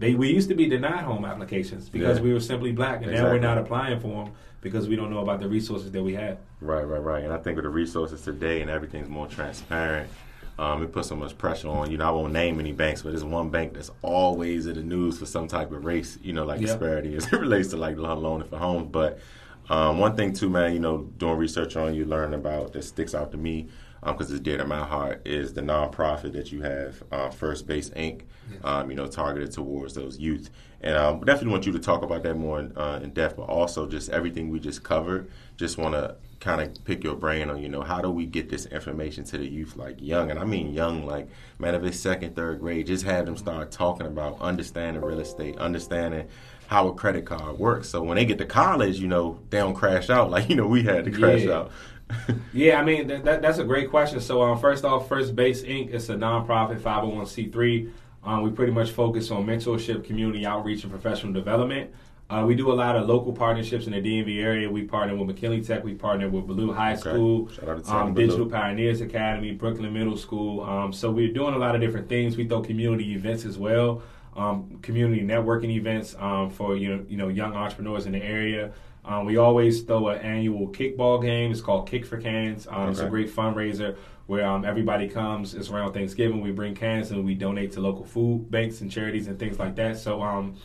they 0.00 0.14
we 0.14 0.28
used 0.28 0.48
to 0.48 0.56
be 0.56 0.66
denied 0.66 1.04
home 1.04 1.24
applications 1.24 1.88
because 1.88 2.18
Yeah. 2.18 2.24
we 2.24 2.32
were 2.32 2.40
simply 2.40 2.72
black, 2.72 3.02
and 3.04 3.12
now 3.12 3.30
we're 3.30 3.38
not 3.38 3.58
applying 3.58 4.00
for 4.00 4.24
them 4.24 4.34
because 4.64 4.88
we 4.88 4.96
don't 4.96 5.10
know 5.10 5.18
about 5.18 5.40
the 5.40 5.46
resources 5.46 5.92
that 5.92 6.02
we 6.02 6.14
have. 6.14 6.38
Right, 6.62 6.82
right, 6.82 6.98
right. 6.98 7.22
And 7.22 7.32
I 7.32 7.36
think 7.36 7.56
with 7.56 7.66
the 7.66 7.68
resources 7.68 8.22
today 8.22 8.62
and 8.62 8.70
everything's 8.70 9.10
more 9.10 9.28
transparent, 9.28 10.10
um, 10.58 10.82
it 10.82 10.90
puts 10.90 11.08
so 11.08 11.16
much 11.16 11.36
pressure 11.36 11.68
on. 11.68 11.90
You 11.90 11.98
know, 11.98 12.08
I 12.08 12.10
won't 12.10 12.32
name 12.32 12.58
any 12.58 12.72
banks, 12.72 13.02
but 13.02 13.10
there's 13.10 13.22
one 13.22 13.50
bank 13.50 13.74
that's 13.74 13.90
always 14.00 14.66
in 14.66 14.74
the 14.74 14.82
news 14.82 15.18
for 15.18 15.26
some 15.26 15.46
type 15.46 15.70
of 15.70 15.84
race, 15.84 16.18
you 16.22 16.32
know, 16.32 16.46
like 16.46 16.60
disparity 16.60 17.14
as 17.14 17.26
it 17.32 17.38
relates 17.38 17.68
to 17.68 17.76
like 17.76 17.98
loan 17.98 18.22
loaning 18.22 18.48
for 18.48 18.56
homes. 18.56 18.88
But 18.90 19.20
um, 19.68 19.98
one 19.98 20.16
thing 20.16 20.32
too, 20.32 20.48
man, 20.48 20.72
you 20.72 20.80
know, 20.80 20.98
doing 21.18 21.36
research 21.36 21.76
on 21.76 21.94
you, 21.94 22.06
learn 22.06 22.32
about 22.32 22.72
that 22.72 22.84
sticks 22.84 23.14
out 23.14 23.32
to 23.32 23.36
me 23.36 23.68
because 24.12 24.30
it's 24.30 24.40
dear 24.40 24.58
to 24.58 24.64
my 24.66 24.84
heart 24.84 25.22
is 25.26 25.54
the 25.54 25.60
nonprofit 25.62 26.32
that 26.32 26.52
you 26.52 26.62
have, 26.62 27.02
uh, 27.10 27.30
First 27.30 27.66
Base 27.66 27.90
Inc. 27.90 28.22
Um, 28.62 28.90
you 28.90 28.96
know, 28.96 29.06
targeted 29.06 29.52
towards 29.52 29.94
those 29.94 30.18
youth. 30.18 30.50
And 30.82 30.98
um, 30.98 31.20
definitely 31.20 31.50
want 31.52 31.64
you 31.64 31.72
to 31.72 31.78
talk 31.78 32.02
about 32.02 32.22
that 32.24 32.34
more 32.36 32.60
in, 32.60 32.76
uh, 32.76 33.00
in 33.02 33.10
depth, 33.14 33.36
but 33.38 33.44
also 33.44 33.88
just 33.88 34.10
everything 34.10 34.50
we 34.50 34.60
just 34.60 34.82
covered. 34.82 35.30
Just 35.56 35.78
want 35.78 35.94
to 35.94 36.16
kind 36.40 36.60
of 36.60 36.84
pick 36.84 37.02
your 37.02 37.14
brain 37.16 37.48
on, 37.48 37.62
you 37.62 37.70
know, 37.70 37.80
how 37.80 38.02
do 38.02 38.10
we 38.10 38.26
get 38.26 38.50
this 38.50 38.66
information 38.66 39.24
to 39.24 39.38
the 39.38 39.46
youth, 39.48 39.76
like 39.76 39.96
young, 39.98 40.30
and 40.30 40.38
I 40.38 40.44
mean 40.44 40.74
young, 40.74 41.06
like 41.06 41.26
man, 41.58 41.74
if 41.74 41.82
it's 41.84 41.98
second, 41.98 42.36
third 42.36 42.60
grade, 42.60 42.86
just 42.86 43.06
have 43.06 43.24
them 43.24 43.38
start 43.38 43.70
talking 43.70 44.06
about 44.06 44.38
understanding 44.42 45.02
real 45.02 45.20
estate, 45.20 45.56
understanding 45.56 46.28
how 46.66 46.88
a 46.88 46.94
credit 46.94 47.24
card 47.24 47.58
works. 47.58 47.88
So 47.88 48.02
when 48.02 48.16
they 48.16 48.26
get 48.26 48.36
to 48.38 48.44
college, 48.46 48.98
you 48.98 49.06
know, 49.08 49.38
they 49.48 49.58
don't 49.58 49.74
crash 49.74 50.10
out 50.10 50.30
like 50.30 50.50
you 50.50 50.56
know 50.56 50.66
we 50.66 50.82
had 50.82 51.06
to 51.06 51.10
crash 51.10 51.42
Yeah. 51.44 51.54
out. 51.60 51.70
Yeah, 52.52 52.80
I 52.80 52.84
mean 52.84 53.08
that, 53.08 53.24
that, 53.24 53.42
that's 53.42 53.58
a 53.58 53.64
great 53.64 53.90
question. 53.90 54.20
So, 54.20 54.40
um, 54.40 54.60
first 54.60 54.84
off, 54.84 55.08
First 55.08 55.34
Base 55.34 55.64
Inc. 55.64 55.90
is 55.90 56.08
a 56.08 56.14
nonprofit 56.14 56.78
501c3. 56.78 57.90
Um, 58.22 58.42
we 58.42 58.50
pretty 58.50 58.70
much 58.70 58.92
focus 58.92 59.32
on 59.32 59.44
mentorship, 59.44 60.04
community 60.04 60.46
outreach, 60.46 60.84
and 60.84 60.92
professional 60.92 61.32
development. 61.32 61.90
Uh, 62.30 62.44
we 62.46 62.54
do 62.54 62.72
a 62.72 62.74
lot 62.74 62.96
of 62.96 63.06
local 63.06 63.32
partnerships 63.32 63.86
in 63.86 63.92
the 63.92 64.00
DMV 64.00 64.42
area. 64.42 64.70
We 64.70 64.84
partner 64.84 65.14
with 65.14 65.26
McKinley 65.26 65.62
Tech. 65.62 65.84
We 65.84 65.94
partner 65.94 66.28
with 66.28 66.46
Ballou 66.46 66.72
High 66.72 66.96
School, 66.96 67.48
Shout 67.50 67.68
out 67.68 67.84
to 67.84 67.94
um. 67.94 68.14
Digital 68.14 68.46
Pioneers 68.46 69.02
Academy, 69.02 69.56
Brookland 69.56 69.92
Middle 69.92 70.16
School. 70.16 70.62
Um, 70.62 70.92
so 70.92 71.10
we're 71.10 71.32
doing 71.32 71.54
a 71.54 71.58
lot 71.58 71.74
of 71.74 71.82
different 71.82 72.08
things. 72.08 72.36
We 72.36 72.48
throw 72.48 72.62
community 72.62 73.12
events 73.12 73.44
as 73.44 73.58
well, 73.58 74.02
um, 74.36 74.78
community 74.80 75.22
networking 75.22 75.70
events 75.70 76.16
um, 76.18 76.50
for 76.50 76.76
you 76.76 76.96
know, 76.96 77.04
you 77.08 77.16
know 77.18 77.28
young 77.28 77.52
entrepreneurs 77.54 78.06
in 78.06 78.12
the 78.12 78.22
area. 78.22 78.72
Um, 79.04 79.26
we 79.26 79.36
always 79.36 79.82
throw 79.82 80.08
an 80.08 80.20
annual 80.20 80.68
kickball 80.68 81.20
game. 81.20 81.50
It's 81.50 81.60
called 81.60 81.88
Kick 81.88 82.06
for 82.06 82.18
Cans. 82.20 82.66
Um, 82.70 82.90
It's 82.90 83.00
a 83.00 83.08
great 83.08 83.30
fundraiser 83.30 83.96
where 84.26 84.46
um, 84.46 84.64
everybody 84.64 85.08
comes. 85.08 85.54
It's 85.54 85.68
around 85.68 85.92
Thanksgiving. 85.92 86.40
We 86.40 86.50
bring 86.52 86.74
cans 86.74 87.10
and 87.10 87.24
we 87.24 87.34
donate 87.34 87.72
to 87.72 87.80
local 87.80 88.04
food 88.04 88.50
banks 88.50 88.80
and 88.80 88.90
charities 88.90 89.28
and 89.28 89.38
things 89.38 89.58
like 89.58 89.76
that. 89.76 89.98
So 89.98 90.22
um, 90.22 90.56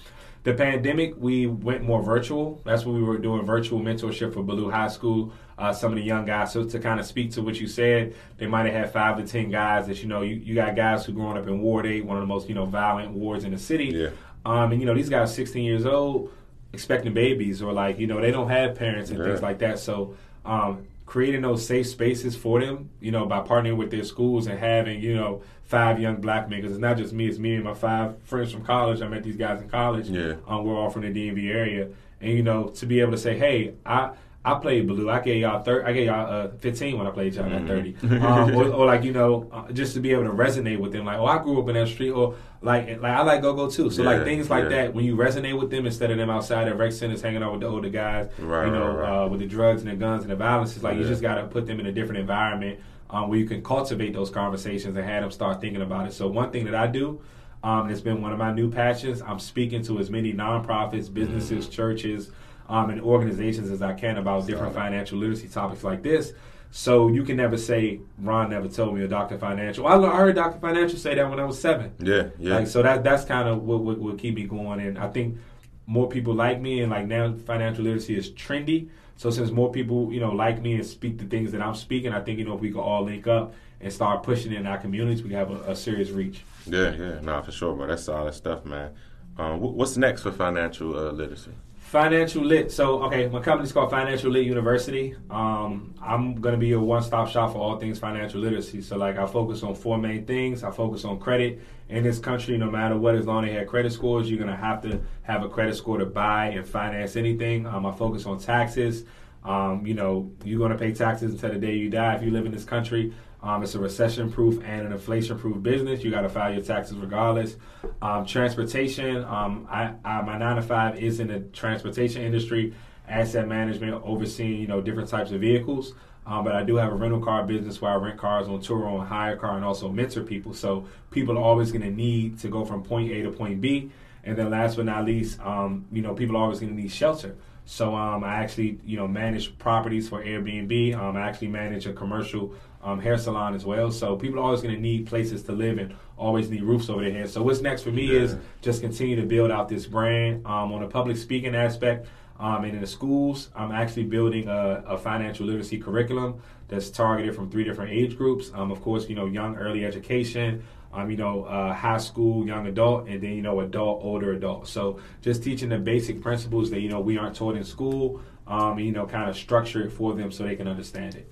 the 0.43 0.53
pandemic, 0.53 1.15
we 1.17 1.47
went 1.47 1.83
more 1.83 2.01
virtual. 2.01 2.61
That's 2.63 2.85
when 2.85 2.95
we 2.95 3.03
were 3.03 3.17
doing 3.17 3.45
virtual 3.45 3.81
mentorship 3.81 4.33
for 4.33 4.41
Ballou 4.43 4.69
High 4.69 4.87
School. 4.87 5.33
Uh, 5.57 5.73
some 5.73 5.91
of 5.91 5.97
the 5.97 6.03
young 6.03 6.25
guys. 6.25 6.53
So 6.53 6.63
to 6.63 6.79
kind 6.79 7.01
of 7.01 7.05
speak 7.05 7.31
to 7.31 7.41
what 7.41 7.59
you 7.59 7.67
said, 7.67 8.15
they 8.37 8.47
might 8.47 8.65
have 8.65 8.73
had 8.73 8.93
five 8.93 9.17
to 9.17 9.27
ten 9.27 9.51
guys 9.51 9.87
that 9.87 10.01
you 10.01 10.07
know. 10.07 10.21
You, 10.21 10.35
you 10.35 10.55
got 10.55 10.77
guys 10.77 11.05
who 11.05 11.11
growing 11.11 11.37
up 11.37 11.45
in 11.47 11.59
Ward 11.59 11.85
Eight, 11.85 12.05
one 12.05 12.15
of 12.15 12.21
the 12.21 12.27
most 12.27 12.47
you 12.47 12.55
know 12.55 12.65
violent 12.65 13.11
wards 13.11 13.43
in 13.43 13.51
the 13.51 13.59
city. 13.59 13.87
Yeah. 13.87 14.09
Um, 14.45 14.71
and 14.71 14.79
you 14.79 14.87
know 14.87 14.95
these 14.95 15.09
guys, 15.09 15.35
16 15.35 15.61
years 15.61 15.85
old, 15.85 16.31
expecting 16.73 17.13
babies, 17.13 17.61
or 17.61 17.73
like 17.73 17.99
you 17.99 18.07
know 18.07 18.19
they 18.21 18.31
don't 18.31 18.49
have 18.49 18.75
parents 18.75 19.09
and 19.09 19.19
Yeah. 19.19 19.25
things 19.25 19.41
like 19.41 19.59
that. 19.59 19.79
So 19.79 20.15
um, 20.45 20.85
creating 21.05 21.41
those 21.41 21.65
safe 21.65 21.87
spaces 21.87 22.35
for 22.35 22.59
them, 22.61 22.89
you 22.99 23.11
know, 23.11 23.25
by 23.25 23.39
partnering 23.41 23.77
with 23.77 23.91
their 23.91 24.03
schools 24.03 24.47
and 24.47 24.59
having 24.59 25.01
you 25.01 25.15
know 25.15 25.41
five 25.63 25.99
young 25.99 26.17
black 26.21 26.49
men, 26.49 26.59
because 26.61 26.71
it's 26.71 26.81
not 26.81 26.97
just 26.97 27.13
me, 27.13 27.27
it's 27.27 27.37
me 27.39 27.55
and 27.55 27.63
my 27.63 27.73
five 27.73 28.21
friends 28.23 28.51
from 28.51 28.63
college. 28.63 29.01
I 29.01 29.07
met 29.07 29.23
these 29.23 29.37
guys 29.37 29.61
in 29.61 29.69
college. 29.69 30.07
Yeah. 30.09 30.35
Um, 30.47 30.63
we're 30.65 30.75
all 30.77 30.89
from 30.89 31.01
the 31.01 31.09
DMV 31.09 31.49
area, 31.53 31.89
and 32.21 32.31
you 32.33 32.43
know 32.43 32.69
to 32.69 32.85
be 32.85 32.99
able 33.01 33.11
to 33.11 33.17
say, 33.17 33.37
hey, 33.37 33.73
I. 33.85 34.11
I 34.45 34.53
played 34.55 34.87
Ballou. 34.87 35.09
I 35.09 35.19
gave 35.19 35.41
y'all 35.41 35.61
thir- 35.61 35.85
I 35.85 35.91
gave 35.91 36.05
y'all 36.07 36.31
uh, 36.31 36.47
15 36.59 36.97
when 36.97 37.05
I 37.05 37.11
played 37.11 37.35
y'all 37.35 37.51
at 37.51 37.67
30. 37.67 37.93
Mhm. 37.93 38.21
Um, 38.29 38.55
or, 38.55 38.67
or 38.69 38.85
like 38.85 39.03
you 39.03 39.11
know, 39.11 39.49
uh, 39.51 39.69
just 39.73 39.93
to 39.95 39.99
be 39.99 40.11
able 40.11 40.23
to 40.23 40.29
resonate 40.31 40.79
with 40.79 40.93
them. 40.93 41.05
Like, 41.05 41.17
oh, 41.17 41.25
I 41.25 41.43
grew 41.43 41.61
up 41.61 41.67
in 41.67 41.75
that 41.75 41.89
street, 41.89 42.11
or 42.11 42.35
like, 42.61 42.87
like 43.01 43.11
I 43.11 43.21
like 43.23 43.41
go 43.41 43.53
go 43.53 43.69
too. 43.69 43.89
So 43.89 44.01
Yeah, 44.03 44.11
like 44.11 44.23
things 44.23 44.49
like 44.49 44.63
yeah. 44.63 44.69
that 44.69 44.93
when 44.93 45.03
you 45.03 45.17
resonate 45.17 45.59
with 45.59 45.69
them 45.69 45.85
instead 45.85 46.09
of 46.09 46.17
them 46.17 46.29
outside 46.29 46.67
at 46.69 46.77
rec 46.77 46.93
centers 46.93 47.21
hanging 47.21 47.43
out 47.43 47.51
with 47.51 47.61
the 47.61 47.67
older 47.67 47.89
guys, 47.89 48.29
Right, 48.39 48.65
you 48.67 48.71
know, 48.71 48.87
right, 48.87 48.95
right. 49.09 49.23
Uh, 49.25 49.27
with 49.27 49.41
the 49.41 49.45
drugs 49.45 49.81
and 49.81 49.91
the 49.91 49.95
guns 49.95 50.21
and 50.23 50.31
the 50.31 50.35
violence. 50.37 50.73
It's 50.75 50.83
like 50.83 50.97
you 50.97 51.03
just 51.03 51.21
got 51.21 51.35
to 51.35 51.47
put 51.47 51.65
them 51.67 51.79
in 51.81 51.85
a 51.87 51.91
different 51.91 52.19
environment 52.21 52.79
um, 53.09 53.27
where 53.29 53.37
you 53.39 53.45
can 53.45 53.61
cultivate 53.61 54.13
those 54.13 54.29
conversations 54.29 54.95
and 54.95 55.05
have 55.05 55.21
them 55.23 55.31
start 55.31 55.59
thinking 55.59 55.81
about 55.81 56.07
it. 56.07 56.13
So 56.13 56.27
one 56.29 56.49
thing 56.51 56.63
that 56.65 56.75
I 56.75 56.87
do. 56.87 57.21
Um, 57.61 57.89
it's 57.89 57.99
been 57.99 58.21
one 58.21 58.31
of 58.31 58.37
my 58.37 58.53
new 58.53 58.71
passions. 58.71 59.21
I'm 59.21 59.37
speaking 59.37 59.83
to 59.83 59.99
as 59.99 60.09
many 60.09 60.31
nonprofits, 60.31 61.13
businesses, 61.13 61.67
Mm. 61.67 61.71
churches, 61.71 62.31
um, 62.69 62.91
and 62.91 63.01
organizations 63.01 63.71
as 63.71 63.81
I 63.81 63.93
can 63.93 64.17
about 64.17 64.45
different 64.45 64.73
financial 64.73 65.17
literacy 65.17 65.47
topics 65.47 65.83
like 65.83 66.03
this. 66.03 66.33
So 66.71 67.07
you 67.07 67.23
can 67.23 67.35
never 67.35 67.57
say 67.57 67.99
Ron 68.19 68.51
never 68.51 68.67
told 68.67 68.95
me 68.95 69.01
or 69.01 69.07
Dr. 69.07 69.39
Financial. 69.39 69.87
I 69.87 69.95
I 69.95 70.15
heard 70.15 70.35
Dr. 70.35 70.59
Financial 70.59 70.99
say 70.99 71.15
that 71.15 71.27
when 71.27 71.39
I 71.39 71.45
was 71.45 71.59
seven. 71.59 71.93
Yeah, 71.99 72.29
yeah. 72.37 72.57
Like 72.57 72.67
so 72.67 72.83
that 72.83 73.03
that's 73.03 73.25
kind 73.25 73.49
of 73.49 73.63
what, 73.63 73.81
what 73.81 73.97
what 73.97 74.19
keep 74.19 74.35
me 74.35 74.43
going. 74.43 74.79
And 74.79 74.99
I 74.99 75.07
think 75.09 75.39
more 75.87 76.07
people 76.07 76.35
like 76.35 76.61
me 76.61 76.81
and 76.81 76.91
like 76.91 77.07
now 77.07 77.33
financial 77.33 77.83
literacy 77.83 78.15
is 78.15 78.29
trendy. 78.31 78.89
So 79.17 79.31
since 79.31 79.49
more 79.49 79.71
people 79.71 80.13
you 80.13 80.19
know 80.19 80.31
like 80.31 80.61
me 80.61 80.75
and 80.75 80.85
speak 80.85 81.17
the 81.17 81.25
things 81.25 81.51
that 81.53 81.61
I'm 81.61 81.73
speaking, 81.73 82.13
I 82.13 82.21
think 82.21 82.37
you 82.37 82.45
know 82.45 82.53
if 82.53 82.61
we 82.61 82.69
could 82.69 82.81
all 82.81 83.03
link 83.03 83.25
up 83.25 83.55
and 83.81 83.91
start 83.91 84.21
pushing 84.21 84.51
it 84.51 84.59
in 84.59 84.67
our 84.67 84.77
communities, 84.77 85.23
we 85.23 85.33
have 85.33 85.49
a, 85.49 85.71
a 85.71 85.75
serious 85.75 86.11
reach. 86.11 86.41
Yeah, 86.67 86.93
yeah, 86.93 87.19
nah, 87.21 87.41
for 87.41 87.51
sure, 87.51 87.73
bro. 87.73 87.87
That's 87.87 88.03
solid 88.03 88.35
stuff, 88.35 88.63
man. 88.63 88.91
Um, 89.37 89.59
what's 89.59 89.97
next 89.97 90.21
for 90.21 90.31
financial 90.31 90.95
uh, 90.95 91.11
literacy? 91.11 91.53
Financial 91.89 92.45
Lit. 92.45 92.71
So, 92.71 93.01
okay, 93.05 93.27
my 93.29 93.39
company's 93.39 93.71
called 93.71 93.89
Financial 93.89 94.29
Lit 94.29 94.45
University. 94.45 95.15
Um, 95.31 95.95
I'm 95.99 96.39
going 96.39 96.53
to 96.53 96.59
be 96.59 96.73
a 96.73 96.79
one 96.79 97.01
stop 97.01 97.27
shop 97.29 97.53
for 97.53 97.57
all 97.57 97.79
things 97.79 97.97
financial 97.97 98.41
literacy. 98.41 98.83
So, 98.83 98.95
like, 98.95 99.17
I 99.17 99.25
focus 99.25 99.63
on 99.63 99.73
four 99.73 99.97
main 99.97 100.23
things. 100.23 100.63
I 100.63 100.69
focus 100.69 101.03
on 101.03 101.17
credit. 101.17 101.59
In 101.89 102.03
this 102.03 102.19
country, 102.19 102.59
no 102.59 102.69
matter 102.69 102.95
what, 102.95 103.15
as 103.15 103.25
long 103.25 103.43
as 103.43 103.49
they 103.49 103.57
have 103.57 103.67
credit 103.67 103.91
scores, 103.91 104.29
you're 104.29 104.37
going 104.37 104.51
to 104.51 104.55
have 104.55 104.83
to 104.83 105.01
have 105.23 105.41
a 105.41 105.49
credit 105.49 105.75
score 105.75 105.97
to 105.97 106.05
buy 106.05 106.49
and 106.49 106.67
finance 106.67 107.15
anything. 107.15 107.65
Um, 107.65 107.87
I 107.87 107.91
focus 107.91 108.27
on 108.27 108.37
taxes. 108.37 109.05
Um, 109.43 109.83
you 109.83 109.95
know, 109.95 110.31
you're 110.43 110.59
going 110.59 110.71
to 110.71 110.77
pay 110.77 110.91
taxes 110.91 111.31
until 111.33 111.53
the 111.53 111.57
day 111.57 111.73
you 111.73 111.89
die 111.89 112.13
if 112.13 112.21
you 112.21 112.29
live 112.29 112.45
in 112.45 112.51
this 112.51 112.65
country. 112.65 113.15
Um, 113.41 113.63
it's 113.63 113.75
a 113.75 113.79
recession 113.79 114.31
proof 114.31 114.61
and 114.63 114.87
an 114.87 114.91
inflation 114.91 115.39
proof 115.39 115.61
business. 115.63 116.03
You 116.03 116.11
got 116.11 116.21
to 116.21 116.29
file 116.29 116.53
your 116.53 116.63
taxes 116.63 116.97
regardless. 116.97 117.55
Um, 118.01 118.25
transportation, 118.25 119.23
um, 119.23 119.67
I, 119.69 119.93
I, 120.03 120.21
my 120.21 120.37
nine 120.37 120.57
to 120.57 120.61
five 120.61 121.01
is 121.01 121.19
in 121.19 121.27
the 121.27 121.39
transportation 121.39 122.21
industry, 122.21 122.73
asset 123.07 123.47
management, 123.47 124.01
overseeing 124.03 124.59
you 124.59 124.67
know 124.67 124.81
different 124.81 125.09
types 125.09 125.31
of 125.31 125.39
vehicles. 125.41 125.93
Um, 126.25 126.43
but 126.43 126.53
I 126.53 126.63
do 126.63 126.75
have 126.75 126.91
a 126.91 126.95
rental 126.95 127.21
car 127.21 127.43
business 127.43 127.81
where 127.81 127.91
I 127.91 127.95
rent 127.95 128.19
cars 128.19 128.47
on 128.47 128.59
Turo, 128.61 128.99
on 128.99 129.07
HyreCar, 129.07 129.55
and 129.55 129.65
also 129.65 129.89
mentor 129.89 130.21
people. 130.21 130.53
So 130.53 130.85
people 131.09 131.37
are 131.37 131.41
always 131.41 131.71
going 131.71 131.81
to 131.81 131.89
need 131.89 132.37
to 132.39 132.49
go 132.49 132.65
from 132.65 132.83
point 132.83 133.11
A 133.11 133.23
to 133.23 133.31
point 133.31 133.61
B. 133.61 133.89
And 134.23 134.37
then 134.37 134.51
last 134.51 134.75
but 134.75 134.85
not 134.85 135.05
least, 135.05 135.39
um, 135.39 135.87
you 135.91 136.03
know, 136.03 136.13
people 136.13 136.37
are 136.37 136.43
always 136.43 136.59
going 136.59 136.75
to 136.75 136.79
need 136.79 136.91
shelter. 136.91 137.35
So 137.65 137.95
um, 137.95 138.23
I 138.23 138.35
actually, 138.35 138.79
you 138.83 138.97
know, 138.97 139.07
manage 139.07 139.57
properties 139.57 140.09
for 140.09 140.23
Airbnb. 140.23 140.95
Um, 140.95 141.15
I 141.15 141.21
actually 141.21 141.47
manage 141.47 141.87
a 141.87 141.93
commercial 141.93 142.53
um, 142.81 142.99
hair 142.99 143.17
salon 143.17 143.55
as 143.55 143.65
well. 143.65 143.91
So 143.91 144.15
people 144.15 144.39
are 144.39 144.43
always 144.43 144.61
going 144.61 144.73
to 144.73 144.81
need 144.81 145.07
places 145.07 145.43
to 145.43 145.51
live 145.51 145.77
and 145.77 145.95
always 146.17 146.49
need 146.49 146.63
roofs 146.63 146.89
over 146.89 147.03
their 147.03 147.11
heads. 147.11 147.33
So 147.33 147.43
what's 147.43 147.61
next 147.61 147.83
for 147.83 147.91
me 147.91 148.05
yeah. 148.05 148.21
is 148.21 148.37
just 148.61 148.81
continue 148.81 149.15
to 149.17 149.25
build 149.25 149.51
out 149.51 149.69
this 149.69 149.85
brand 149.85 150.45
um, 150.45 150.71
on 150.71 150.83
a 150.83 150.87
public 150.87 151.17
speaking 151.17 151.55
aspect. 151.55 152.07
Um, 152.39 152.63
and 152.63 152.73
in 152.73 152.79
the 152.79 152.87
schools, 152.87 153.49
I'm 153.53 153.71
actually 153.71 154.05
building 154.05 154.47
a, 154.47 154.83
a, 154.87 154.97
financial 154.97 155.45
literacy 155.45 155.77
curriculum 155.77 156.41
that's 156.69 156.89
targeted 156.89 157.35
from 157.35 157.51
three 157.51 157.65
different 157.65 157.91
age 157.91 158.17
groups. 158.17 158.49
Um, 158.53 158.71
of 158.71 158.81
course, 158.81 159.09
you 159.09 159.15
know, 159.15 159.25
young 159.25 159.57
early 159.57 159.83
education, 159.83 160.63
um, 160.93 161.11
you 161.11 161.17
know, 161.17 161.43
uh, 161.43 161.73
high 161.73 161.97
school, 161.97 162.47
young 162.47 162.65
adult, 162.67 163.09
and 163.09 163.21
then, 163.21 163.33
you 163.33 163.41
know, 163.41 163.59
adult, 163.59 164.05
older 164.05 164.31
adult. 164.31 164.69
So 164.69 165.01
just 165.21 165.43
teaching 165.43 165.67
the 165.67 165.77
basic 165.77 166.21
principles 166.21 166.69
that, 166.69 166.79
you 166.79 166.87
know, 166.87 167.01
we 167.01 167.17
aren't 167.17 167.35
taught 167.35 167.57
in 167.57 167.65
school, 167.65 168.21
um, 168.47 168.79
you 168.79 168.93
know, 168.93 169.05
kind 169.05 169.29
of 169.29 169.35
structure 169.35 169.83
it 169.83 169.91
for 169.91 170.15
them 170.15 170.31
so 170.31 170.43
they 170.43 170.55
can 170.55 170.67
understand 170.69 171.15
it. 171.15 171.29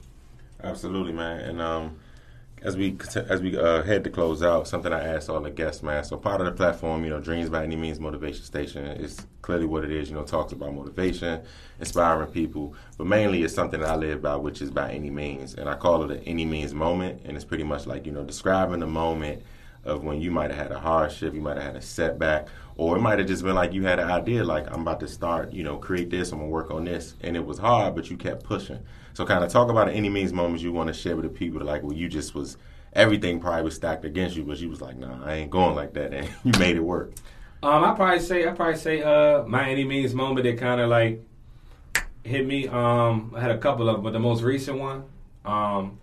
Absolutely, 0.64 1.14
man. 1.14 1.40
And 1.42 1.62
um, 1.62 1.98
as 2.64 2.76
we 2.76 2.98
as 3.30 3.42
we 3.42 3.58
uh, 3.58 3.84
head 3.84 4.04
to 4.04 4.10
close 4.10 4.42
out, 4.42 4.68
something 4.68 4.92
I 4.92 5.04
asked 5.16 5.30
all 5.30 5.40
the 5.40 5.52
guests, 5.52 5.84
man. 5.84 6.04
So 6.04 6.18
part 6.18 6.42
of 6.42 6.48
the 6.48 6.52
platform, 6.52 7.04
you 7.04 7.10
know, 7.12 7.20
Dreams 7.20 7.50
by 7.50 7.64
Any 7.64 7.76
Means 7.76 8.00
Motivation 8.00 8.44
Station 8.44 8.86
is 8.86 9.26
clearly 9.44 9.66
what 9.66 9.84
it 9.84 9.92
is. 9.92 10.10
You 10.10 10.16
know, 10.16 10.24
talks 10.24 10.54
about 10.54 10.74
motivation, 10.74 11.42
inspiring 11.80 12.32
people, 12.32 12.74
but 12.98 13.06
mainly 13.06 13.44
it's 13.44 13.54
something 13.54 13.80
that 13.82 13.90
I 13.90 13.96
live 13.96 14.22
by, 14.22 14.36
which 14.36 14.62
is 14.62 14.72
by 14.72 14.92
any 14.92 15.12
means, 15.12 15.54
and 15.54 15.70
I 15.70 15.76
call 15.76 16.04
it 16.04 16.18
an 16.18 16.24
any 16.24 16.46
means 16.46 16.74
moment. 16.74 17.22
And 17.26 17.36
it's 17.36 17.46
pretty 17.46 17.64
much 17.64 17.86
like 17.86 18.06
you 18.06 18.12
know 18.12 18.24
describing 18.24 18.80
the 18.80 18.88
moment 18.88 19.44
of 19.88 20.04
when 20.04 20.22
you 20.22 20.30
might 20.30 20.52
have 20.52 20.60
had 20.60 20.72
a 20.72 20.80
hardship, 20.80 21.34
you 21.34 21.42
might 21.42 21.58
have 21.58 21.66
had 21.66 21.76
a 21.76 21.82
setback, 21.82 22.48
or 22.76 22.96
it 22.98 23.00
might 23.00 23.18
have 23.20 23.28
just 23.28 23.44
been 23.44 23.56
like 23.56 23.74
you 23.74 23.84
had 23.84 24.00
an 24.00 24.12
idea, 24.12 24.44
like 24.44 24.68
I'm 24.72 24.82
about 24.82 25.00
to 25.00 25.08
start, 25.08 25.52
you 25.52 25.64
know, 25.64 25.78
create 25.78 26.10
this, 26.10 26.32
I'm 26.32 26.40
gonna 26.40 26.50
work 26.50 26.70
on 26.70 26.84
this, 26.86 27.16
and 27.22 27.36
it 27.36 27.46
was 27.46 27.58
hard, 27.58 27.96
but 27.96 28.10
you 28.10 28.18
kept 28.18 28.44
pushing. 28.44 28.80
So 29.14 29.26
kind 29.26 29.44
of 29.44 29.52
talk 29.52 29.70
about 29.70 29.90
any 29.90 30.10
means 30.10 30.32
moments 30.34 30.62
you 30.62 30.72
want 30.72 30.88
to 30.88 30.94
share 30.94 31.16
with 31.16 31.24
the 31.24 31.30
people, 31.30 31.62
like 31.64 31.82
well, 31.82 31.94
you 31.94 32.08
just 32.08 32.36
was 32.36 32.58
everything 32.94 33.40
probably 33.40 33.64
was 33.64 33.76
stacked 33.76 34.06
against 34.06 34.36
you, 34.36 34.44
but 34.44 34.60
you 34.60 34.70
was 34.70 34.82
like, 34.82 34.98
nah, 34.98 35.24
I 35.26 35.36
ain't 35.36 35.52
going 35.52 35.76
like 35.76 35.94
that, 35.94 36.14
and 36.14 36.30
you 36.44 36.60
made 36.60 36.76
it 36.76 36.84
work. 36.84 37.14
Um, 37.64 37.84
I 37.84 37.96
probably 37.96 38.20
say 38.20 38.48
I 38.48 38.52
probably 38.52 38.78
say 38.78 39.02
uh 39.02 39.44
my 39.44 39.70
any 39.70 39.84
means 39.84 40.14
moment 40.14 40.44
that 40.44 40.60
kind 40.60 40.80
of 40.80 40.90
like 40.90 41.24
hit 42.24 42.46
me. 42.46 42.68
Um, 42.68 43.34
I 43.36 43.42
had 43.42 43.52
a 43.52 43.58
couple 43.58 43.90
of 43.90 43.96
them, 43.96 44.04
but 44.04 44.14
the 44.14 44.20
most 44.20 44.44
recent 44.44 44.78
one, 44.78 45.06
um, 45.46 46.00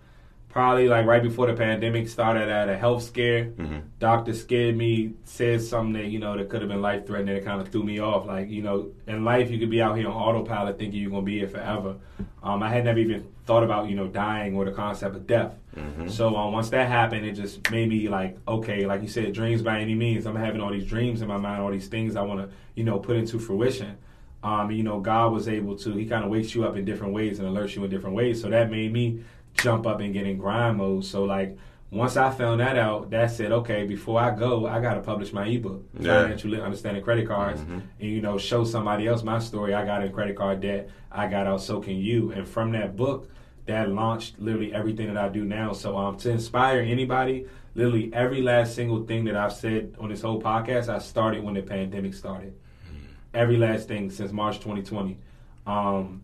probably 0.55 0.87
like 0.87 1.05
right 1.05 1.21
before 1.21 1.47
the 1.47 1.53
pandemic 1.53 2.07
started 2.07 2.47
at 2.47 2.69
a 2.69 2.77
health 2.77 3.03
scare. 3.03 3.47
Mm-hmm. 3.47 3.79
Doctor 3.99 4.33
scared 4.33 4.77
me, 4.77 5.11
said 5.25 5.61
something 5.61 6.01
that, 6.01 6.05
you 6.05 6.17
know, 6.17 6.37
that 6.37 6.47
could 6.47 6.61
have 6.61 6.69
been 6.69 6.81
life 6.81 7.05
threatening 7.05 7.35
It 7.35 7.43
kind 7.43 7.59
of 7.59 7.67
threw 7.67 7.83
me 7.83 7.99
off. 7.99 8.25
Like, 8.25 8.49
you 8.49 8.61
know, 8.61 8.91
in 9.05 9.25
life 9.25 9.51
you 9.51 9.59
could 9.59 9.69
be 9.69 9.81
out 9.81 9.97
here 9.97 10.07
on 10.07 10.13
autopilot 10.13 10.79
thinking 10.79 11.01
you're 11.01 11.09
gonna 11.11 11.23
be 11.23 11.39
here 11.39 11.49
forever. 11.49 11.97
Um, 12.41 12.63
I 12.63 12.69
had 12.69 12.85
never 12.85 12.99
even 12.99 13.27
thought 13.43 13.65
about, 13.65 13.89
you 13.89 13.97
know, 13.97 14.07
dying 14.07 14.55
or 14.55 14.63
the 14.63 14.71
concept 14.71 15.17
of 15.17 15.27
death. 15.27 15.55
Mm-hmm. 15.75 16.07
So 16.07 16.37
um, 16.37 16.53
once 16.53 16.69
that 16.69 16.87
happened, 16.87 17.25
it 17.25 17.33
just 17.33 17.69
made 17.69 17.89
me 17.89 18.07
like, 18.07 18.37
okay, 18.47 18.85
like 18.85 19.01
you 19.01 19.09
said, 19.09 19.33
dreams 19.33 19.61
by 19.61 19.81
any 19.81 19.93
means. 19.93 20.25
I'm 20.25 20.37
having 20.37 20.61
all 20.61 20.71
these 20.71 20.87
dreams 20.87 21.21
in 21.21 21.27
my 21.27 21.37
mind, 21.37 21.61
all 21.61 21.71
these 21.71 21.89
things 21.89 22.15
I 22.15 22.21
wanna, 22.21 22.47
you 22.75 22.85
know, 22.85 22.97
put 22.97 23.17
into 23.17 23.39
fruition. 23.39 23.97
Um, 24.41 24.71
you 24.71 24.83
know, 24.83 25.01
God 25.01 25.33
was 25.33 25.49
able 25.49 25.75
to, 25.79 25.97
He 25.97 26.05
kind 26.05 26.23
of 26.23 26.29
wakes 26.29 26.55
you 26.55 26.63
up 26.63 26.77
in 26.77 26.85
different 26.85 27.11
ways 27.11 27.39
and 27.39 27.47
alerts 27.49 27.75
you 27.75 27.83
in 27.83 27.89
different 27.89 28.15
ways. 28.15 28.39
So 28.41 28.49
that 28.49 28.71
made 28.71 28.93
me 28.93 29.21
jump 29.55 29.87
up 29.87 29.99
and 29.99 30.13
get 30.13 30.27
in 30.27 30.37
grind 30.37 30.77
mode. 30.77 31.05
So 31.05 31.23
like 31.23 31.57
once 31.91 32.17
I 32.17 32.31
found 32.31 32.59
that 32.59 32.77
out, 32.77 33.09
that 33.11 33.31
said, 33.31 33.51
okay, 33.51 33.85
before 33.85 34.19
I 34.19 34.31
go, 34.31 34.67
I 34.67 34.81
gotta 34.81 35.01
publish 35.01 35.31
my 35.31 35.47
ebook, 35.47 35.83
yeah. 35.97 36.23
financial 36.23 36.61
understanding 36.61 37.03
credit 37.03 37.27
cards, 37.27 37.61
mm-hmm. 37.61 37.79
and 37.99 38.09
you 38.09 38.21
know, 38.21 38.37
show 38.37 38.63
somebody 38.63 39.07
else 39.07 39.23
my 39.23 39.39
story. 39.39 39.73
I 39.73 39.85
got 39.85 40.03
in 40.03 40.11
credit 40.11 40.35
card 40.35 40.61
debt, 40.61 40.89
I 41.11 41.27
got 41.27 41.47
out, 41.47 41.61
so 41.61 41.79
can 41.79 41.95
you. 41.95 42.31
And 42.31 42.47
from 42.47 42.71
that 42.73 42.95
book, 42.95 43.29
that 43.65 43.89
launched 43.89 44.39
literally 44.39 44.73
everything 44.73 45.07
that 45.07 45.17
I 45.17 45.29
do 45.29 45.43
now. 45.43 45.73
So 45.73 45.97
um, 45.97 46.17
to 46.17 46.29
inspire 46.29 46.81
anybody, 46.81 47.47
literally 47.73 48.11
every 48.13 48.41
last 48.41 48.75
single 48.75 49.05
thing 49.05 49.25
that 49.25 49.35
I've 49.35 49.53
said 49.53 49.95
on 49.99 50.09
this 50.09 50.21
whole 50.21 50.41
podcast, 50.41 50.89
I 50.89 50.99
started 50.99 51.43
when 51.43 51.53
the 51.53 51.61
pandemic 51.61 52.13
started. 52.13 52.53
Mm-hmm. 52.53 53.05
Every 53.33 53.57
last 53.57 53.87
thing 53.87 54.09
since 54.09 54.31
March 54.31 54.57
2020. 54.57 55.17
Um, 55.65 56.21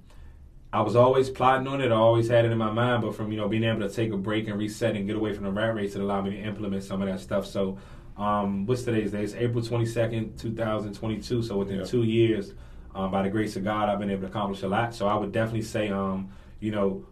I 0.73 0.81
was 0.81 0.95
always 0.95 1.29
plotting 1.29 1.67
on 1.67 1.81
it. 1.81 1.91
I 1.91 1.95
always 1.95 2.29
had 2.29 2.45
it 2.45 2.51
in 2.51 2.57
my 2.57 2.71
mind, 2.71 3.01
but 3.01 3.13
from 3.13 3.31
you 3.31 3.37
know 3.37 3.49
being 3.49 3.63
able 3.63 3.81
to 3.81 3.89
take 3.89 4.13
a 4.13 4.17
break 4.17 4.47
and 4.47 4.57
reset 4.57 4.95
and 4.95 5.05
get 5.05 5.17
away 5.17 5.33
from 5.33 5.43
the 5.43 5.51
rat 5.51 5.75
race, 5.75 5.95
it 5.95 6.01
allowed 6.01 6.25
me 6.25 6.31
to 6.31 6.37
implement 6.37 6.83
some 6.83 7.01
of 7.01 7.09
that 7.09 7.19
stuff. 7.19 7.45
So, 7.45 7.77
um, 8.17 8.65
what's 8.65 8.83
today's 8.83 9.11
day? 9.11 9.23
It's 9.23 9.33
April 9.33 9.63
twenty 9.63 9.85
second, 9.85 10.37
two 10.37 10.53
thousand 10.55 10.93
twenty 10.93 11.19
two. 11.19 11.43
So 11.43 11.57
within 11.57 11.85
two 11.85 12.03
years, 12.03 12.53
um, 12.95 13.11
by 13.11 13.23
the 13.23 13.29
grace 13.29 13.57
of 13.57 13.65
God, 13.65 13.89
I've 13.89 13.99
been 13.99 14.09
able 14.09 14.21
to 14.21 14.27
accomplish 14.27 14.61
a 14.61 14.67
lot. 14.69 14.95
So 14.95 15.07
I 15.07 15.15
would 15.15 15.33
definitely 15.33 15.63
say, 15.63 15.89
um, 15.89 16.29
you 16.61 16.71
know, 16.71 17.05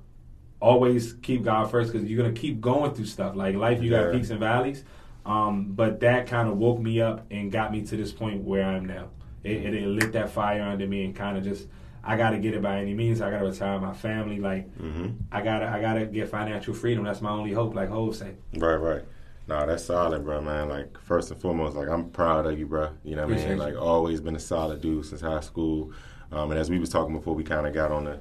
always 0.62 1.14
keep 1.14 1.44
God 1.44 1.70
first 1.70 1.92
because 1.92 2.08
you're 2.08 2.22
gonna 2.22 2.34
keep 2.34 2.62
going 2.62 2.94
through 2.94 3.08
stuff. 3.08 3.36
Like 3.36 3.56
life, 3.56 3.84
you 3.84 3.92
yeah. 3.92 4.04
got 4.04 4.14
peaks 4.14 4.30
and 4.30 4.40
valleys. 4.40 4.86
Um, 5.26 5.74
but 5.74 6.00
that 6.00 6.28
kind 6.28 6.48
of 6.48 6.58
woke 6.58 6.80
me 6.80 7.02
up 7.02 7.26
and 7.30 7.52
got 7.52 7.74
me 7.74 7.82
to 7.82 7.98
this 7.98 8.14
point 8.14 8.42
where 8.42 8.66
I 8.66 8.76
am 8.76 8.86
now. 8.86 9.10
It, 9.44 9.58
it, 9.58 9.74
it 9.74 9.88
lit 9.88 10.14
that 10.14 10.32
fire 10.32 10.64
under 10.64 10.88
me 10.88 11.04
and 11.04 11.16
kind 11.16 11.38
of 11.38 11.44
just 11.44 11.68
I 12.04 12.18
got 12.18 12.32
to 12.32 12.40
get 12.40 12.54
it 12.54 12.62
by 12.62 12.80
any 12.80 12.94
means. 12.94 13.22
I 13.22 13.30
got 13.30 13.40
to 13.40 13.46
retire 13.46 13.80
my 13.80 13.94
family. 13.94 14.40
Like 14.40 14.74
mm-hmm. 14.78 15.10
I 15.32 15.42
gotta, 15.42 15.68
I 15.68 15.82
gotta 15.82 16.06
get 16.06 16.30
financial 16.30 16.74
freedom. 16.74 17.04
That's 17.04 17.22
my 17.22 17.32
only 17.32 17.54
hope. 17.54 17.76
Like 17.76 17.90
Hov 17.90 18.16
say. 18.16 18.36
Right, 18.56 18.76
right. 18.76 19.04
No, 19.48 19.66
that's 19.66 19.86
solid, 19.86 20.24
bro, 20.24 20.42
man. 20.42 20.70
Like 20.70 20.96
first 21.00 21.32
and 21.32 21.42
foremost, 21.42 21.76
like 21.76 21.90
I'm 21.90 22.12
proud 22.12 22.46
of 22.46 22.58
you, 22.60 22.68
bro. 22.68 22.92
You 23.04 23.16
know 23.16 23.26
what 23.26 23.40
I 23.40 23.48
mean? 23.48 23.58
Like 23.58 23.76
always 23.76 24.22
been 24.22 24.36
a 24.36 24.40
solid 24.40 24.80
dude 24.80 25.06
since 25.06 25.22
high 25.22 25.40
school. 25.40 25.92
Um, 26.32 26.52
and 26.52 26.60
as 26.60 26.70
we 26.70 26.78
was 26.78 26.90
talking 26.90 27.16
before, 27.16 27.34
we 27.34 27.44
kind 27.44 27.66
of 27.66 27.74
got 27.74 27.92
on 27.92 28.04
the 28.06 28.20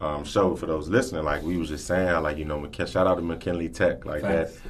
um, 0.00 0.24
show 0.24 0.56
for 0.56 0.64
those 0.64 0.88
listening. 0.88 1.24
Like 1.24 1.42
we 1.42 1.58
was 1.58 1.68
just 1.68 1.86
saying, 1.86 2.22
like 2.22 2.38
you 2.38 2.46
know, 2.46 2.66
shout 2.72 3.06
out 3.06 3.16
to 3.16 3.22
McKinley 3.22 3.68
Tech, 3.68 4.06
like 4.06 4.22
Thanks. 4.22 4.52
that 4.54 4.62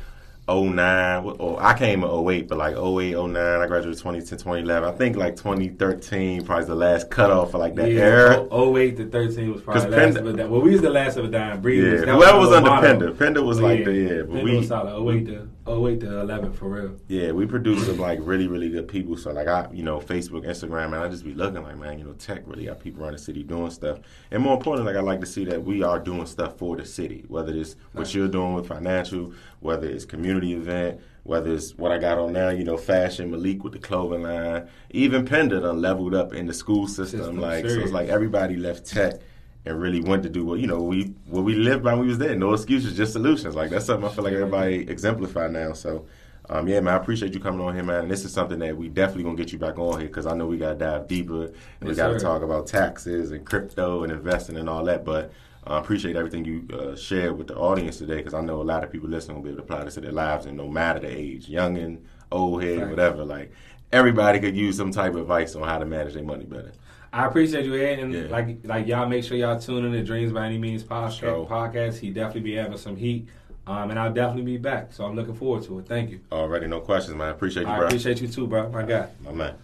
09, 0.48 1.24
or 1.24 1.36
oh, 1.38 1.56
I 1.56 1.78
came 1.78 2.02
in 2.02 2.10
08, 2.10 2.48
but 2.48 2.58
like 2.58 2.76
08, 2.76 3.14
09, 3.14 3.36
I 3.36 3.66
graduated 3.68 3.98
2010, 3.98 4.38
2011. 4.38 4.88
I 4.88 4.96
think 4.96 5.16
like 5.16 5.36
2013 5.36 6.44
probably 6.44 6.64
the 6.66 6.74
last 6.74 7.10
cutoff 7.10 7.52
for 7.52 7.58
like 7.58 7.76
that 7.76 7.92
yeah, 7.92 8.00
era. 8.00 8.48
08 8.52 8.96
to 8.96 9.08
13 9.08 9.52
was 9.52 9.62
probably 9.62 9.82
the 9.82 9.88
last 9.90 10.14
Penda, 10.14 10.30
of 10.30 10.38
a 10.40 10.48
Well, 10.48 10.60
we 10.60 10.72
was 10.72 10.80
the 10.80 10.90
last 10.90 11.16
of 11.16 11.26
a 11.26 11.28
dying 11.28 11.60
Breed 11.60 11.84
yeah, 11.84 11.92
was, 11.92 12.00
whoever 12.02 12.38
was, 12.38 12.48
was 12.48 12.56
under 12.56 12.70
Penda. 12.70 13.12
Penda 13.12 13.42
was 13.42 13.60
like 13.60 13.80
yeah, 13.80 13.84
the, 13.84 13.94
yeah. 13.94 14.22
But 14.22 14.30
Penda 14.30 14.44
we, 14.44 14.56
was 14.56 14.66
solid. 14.68 15.14
08 15.14 15.26
to, 15.26 15.48
08 15.66 16.00
to 16.00 16.20
11 16.20 16.52
for 16.52 16.68
real. 16.68 16.96
Yeah, 17.08 17.30
we 17.32 17.46
produce 17.46 17.86
some 17.86 17.98
like 17.98 18.18
really, 18.22 18.48
really 18.48 18.68
good 18.68 18.88
people. 18.88 19.16
So 19.16 19.30
like 19.32 19.46
I, 19.46 19.68
you 19.72 19.82
know, 19.82 20.00
Facebook, 20.00 20.44
Instagram, 20.44 20.86
and 20.86 20.96
I 20.96 21.08
just 21.08 21.24
be 21.24 21.34
looking 21.34 21.62
like, 21.62 21.76
man, 21.78 21.98
you 21.98 22.04
know, 22.04 22.14
tech 22.14 22.42
really 22.46 22.66
got 22.66 22.80
people 22.80 23.02
around 23.02 23.12
the 23.12 23.18
city 23.18 23.42
doing 23.42 23.70
stuff. 23.70 24.00
And 24.30 24.42
more 24.42 24.56
importantly, 24.56 24.92
like 24.92 25.00
I 25.00 25.04
like 25.04 25.20
to 25.20 25.26
see 25.26 25.44
that 25.44 25.62
we 25.62 25.82
are 25.82 25.98
doing 25.98 26.26
stuff 26.26 26.58
for 26.58 26.76
the 26.76 26.84
city, 26.84 27.24
whether 27.28 27.52
it's 27.52 27.76
what 27.92 28.12
you're 28.14 28.28
doing 28.28 28.54
with 28.54 28.66
financial, 28.66 29.32
whether 29.60 29.88
it's 29.88 30.04
community 30.04 30.54
event, 30.54 31.00
whether 31.22 31.52
it's 31.52 31.78
what 31.78 31.92
I 31.92 31.98
got 31.98 32.18
on 32.18 32.32
now, 32.32 32.48
you 32.48 32.64
know, 32.64 32.76
fashion, 32.76 33.30
Malik 33.30 33.62
with 33.62 33.74
the 33.74 33.78
clothing 33.78 34.22
line, 34.22 34.68
even 34.90 35.24
Penda 35.24 35.60
done 35.60 35.80
leveled 35.80 36.14
up 36.14 36.34
in 36.34 36.46
the 36.46 36.54
school 36.54 36.88
system. 36.88 37.20
system 37.20 37.40
like 37.40 37.64
serious. 37.64 37.74
so 37.74 37.82
it's 37.82 37.92
like 37.92 38.08
everybody 38.08 38.56
left 38.56 38.86
tech 38.86 39.20
and 39.64 39.80
really 39.80 40.00
went 40.00 40.22
to 40.24 40.28
do 40.28 40.44
what 40.44 40.58
you 40.58 40.66
know 40.66 40.82
we 40.82 41.14
what 41.26 41.44
we 41.44 41.54
lived 41.54 41.84
by 41.84 41.94
when 41.94 42.02
we 42.02 42.08
was 42.08 42.18
there. 42.18 42.34
No 42.34 42.52
excuses, 42.52 42.96
just 42.96 43.12
solutions. 43.12 43.54
Like 43.54 43.70
that's 43.70 43.86
something 43.86 44.08
I 44.08 44.12
feel 44.12 44.24
like 44.24 44.34
everybody 44.34 44.88
exemplify 44.88 45.48
now. 45.48 45.72
So 45.72 46.06
um, 46.50 46.66
yeah, 46.68 46.80
man, 46.80 46.94
I 46.94 46.96
appreciate 46.96 47.34
you 47.34 47.40
coming 47.40 47.60
on 47.60 47.74
here, 47.74 47.84
man. 47.84 48.02
And 48.02 48.10
this 48.10 48.24
is 48.24 48.32
something 48.32 48.58
that 48.58 48.76
we 48.76 48.88
definitely 48.88 49.24
gonna 49.24 49.36
get 49.36 49.52
you 49.52 49.58
back 49.58 49.78
on 49.78 50.00
here 50.00 50.08
because 50.08 50.26
I 50.26 50.34
know 50.34 50.46
we 50.46 50.58
gotta 50.58 50.74
dive 50.74 51.06
deeper 51.06 51.44
and 51.44 51.54
yes, 51.80 51.88
we 51.88 51.94
gotta 51.94 52.18
sir. 52.18 52.26
talk 52.26 52.42
about 52.42 52.66
taxes 52.66 53.30
and 53.30 53.44
crypto 53.44 54.02
and 54.02 54.12
investing 54.12 54.56
and 54.56 54.68
all 54.68 54.84
that. 54.84 55.04
But 55.04 55.32
I 55.64 55.76
uh, 55.76 55.80
appreciate 55.80 56.16
everything 56.16 56.44
you 56.44 56.66
uh, 56.76 56.96
shared 56.96 57.38
with 57.38 57.46
the 57.46 57.56
audience 57.56 57.98
today 57.98 58.16
because 58.16 58.34
I 58.34 58.40
know 58.40 58.60
a 58.60 58.64
lot 58.64 58.82
of 58.82 58.90
people 58.90 59.08
listening 59.08 59.36
will 59.36 59.44
be 59.44 59.50
able 59.50 59.58
to 59.58 59.62
apply 59.62 59.84
this 59.84 59.94
to 59.94 60.00
their 60.00 60.10
lives 60.10 60.46
and 60.46 60.56
no 60.56 60.66
matter 60.66 60.98
the 60.98 61.16
age, 61.16 61.48
young 61.48 61.78
and 61.78 62.04
old 62.32 62.64
head, 62.64 62.80
right. 62.80 62.90
whatever. 62.90 63.24
Like 63.24 63.52
everybody 63.92 64.40
could 64.40 64.56
use 64.56 64.76
some 64.76 64.90
type 64.90 65.14
of 65.14 65.20
advice 65.20 65.54
on 65.54 65.62
how 65.62 65.78
to 65.78 65.86
manage 65.86 66.14
their 66.14 66.24
money 66.24 66.44
better. 66.44 66.72
I 67.14 67.26
appreciate 67.26 67.66
you, 67.66 67.74
Ed, 67.74 67.98
and 67.98 68.14
yeah. 68.14 68.22
like 68.30 68.58
like 68.64 68.86
y'all 68.86 69.06
make 69.06 69.22
sure 69.22 69.36
y'all 69.36 69.60
tune 69.60 69.84
in 69.84 69.92
to 69.92 70.02
Dreams 70.02 70.32
by 70.32 70.46
Any 70.46 70.56
Means 70.56 70.82
podcast. 70.82 71.20
Sure. 71.20 71.46
Podcast. 71.46 71.98
He 71.98 72.10
definitely 72.10 72.40
be 72.40 72.54
having 72.54 72.78
some 72.78 72.96
heat. 72.96 73.28
Um, 73.66 73.90
and 73.90 73.98
I'll 73.98 74.12
definitely 74.12 74.50
be 74.50 74.56
back. 74.56 74.92
So 74.92 75.04
I'm 75.04 75.14
looking 75.14 75.34
forward 75.34 75.62
to 75.64 75.78
it. 75.78 75.86
Thank 75.86 76.10
you. 76.10 76.20
Already, 76.32 76.66
no 76.66 76.80
questions, 76.80 77.16
man. 77.16 77.28
I 77.28 77.30
appreciate 77.30 77.64
you, 77.64 77.68
I 77.68 77.76
bro. 77.76 77.84
I 77.84 77.88
appreciate 77.88 78.20
you 78.20 78.28
too, 78.28 78.46
bro. 78.46 78.68
My 78.70 78.82
guy. 78.82 79.08
My 79.24 79.32
man. 79.32 79.54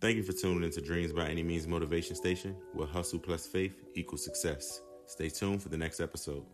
Thank 0.00 0.16
you 0.16 0.22
for 0.22 0.32
tuning 0.32 0.62
into 0.62 0.80
Dreams 0.80 1.12
by 1.12 1.26
Any 1.26 1.42
Means 1.42 1.66
Motivation 1.66 2.14
Station, 2.14 2.54
where 2.72 2.86
hustle 2.86 3.18
plus 3.18 3.48
faith 3.48 3.82
equals 3.96 4.24
success. 4.24 4.80
Stay 5.06 5.28
tuned 5.28 5.60
for 5.60 5.70
the 5.70 5.76
next 5.76 5.98
episode. 5.98 6.44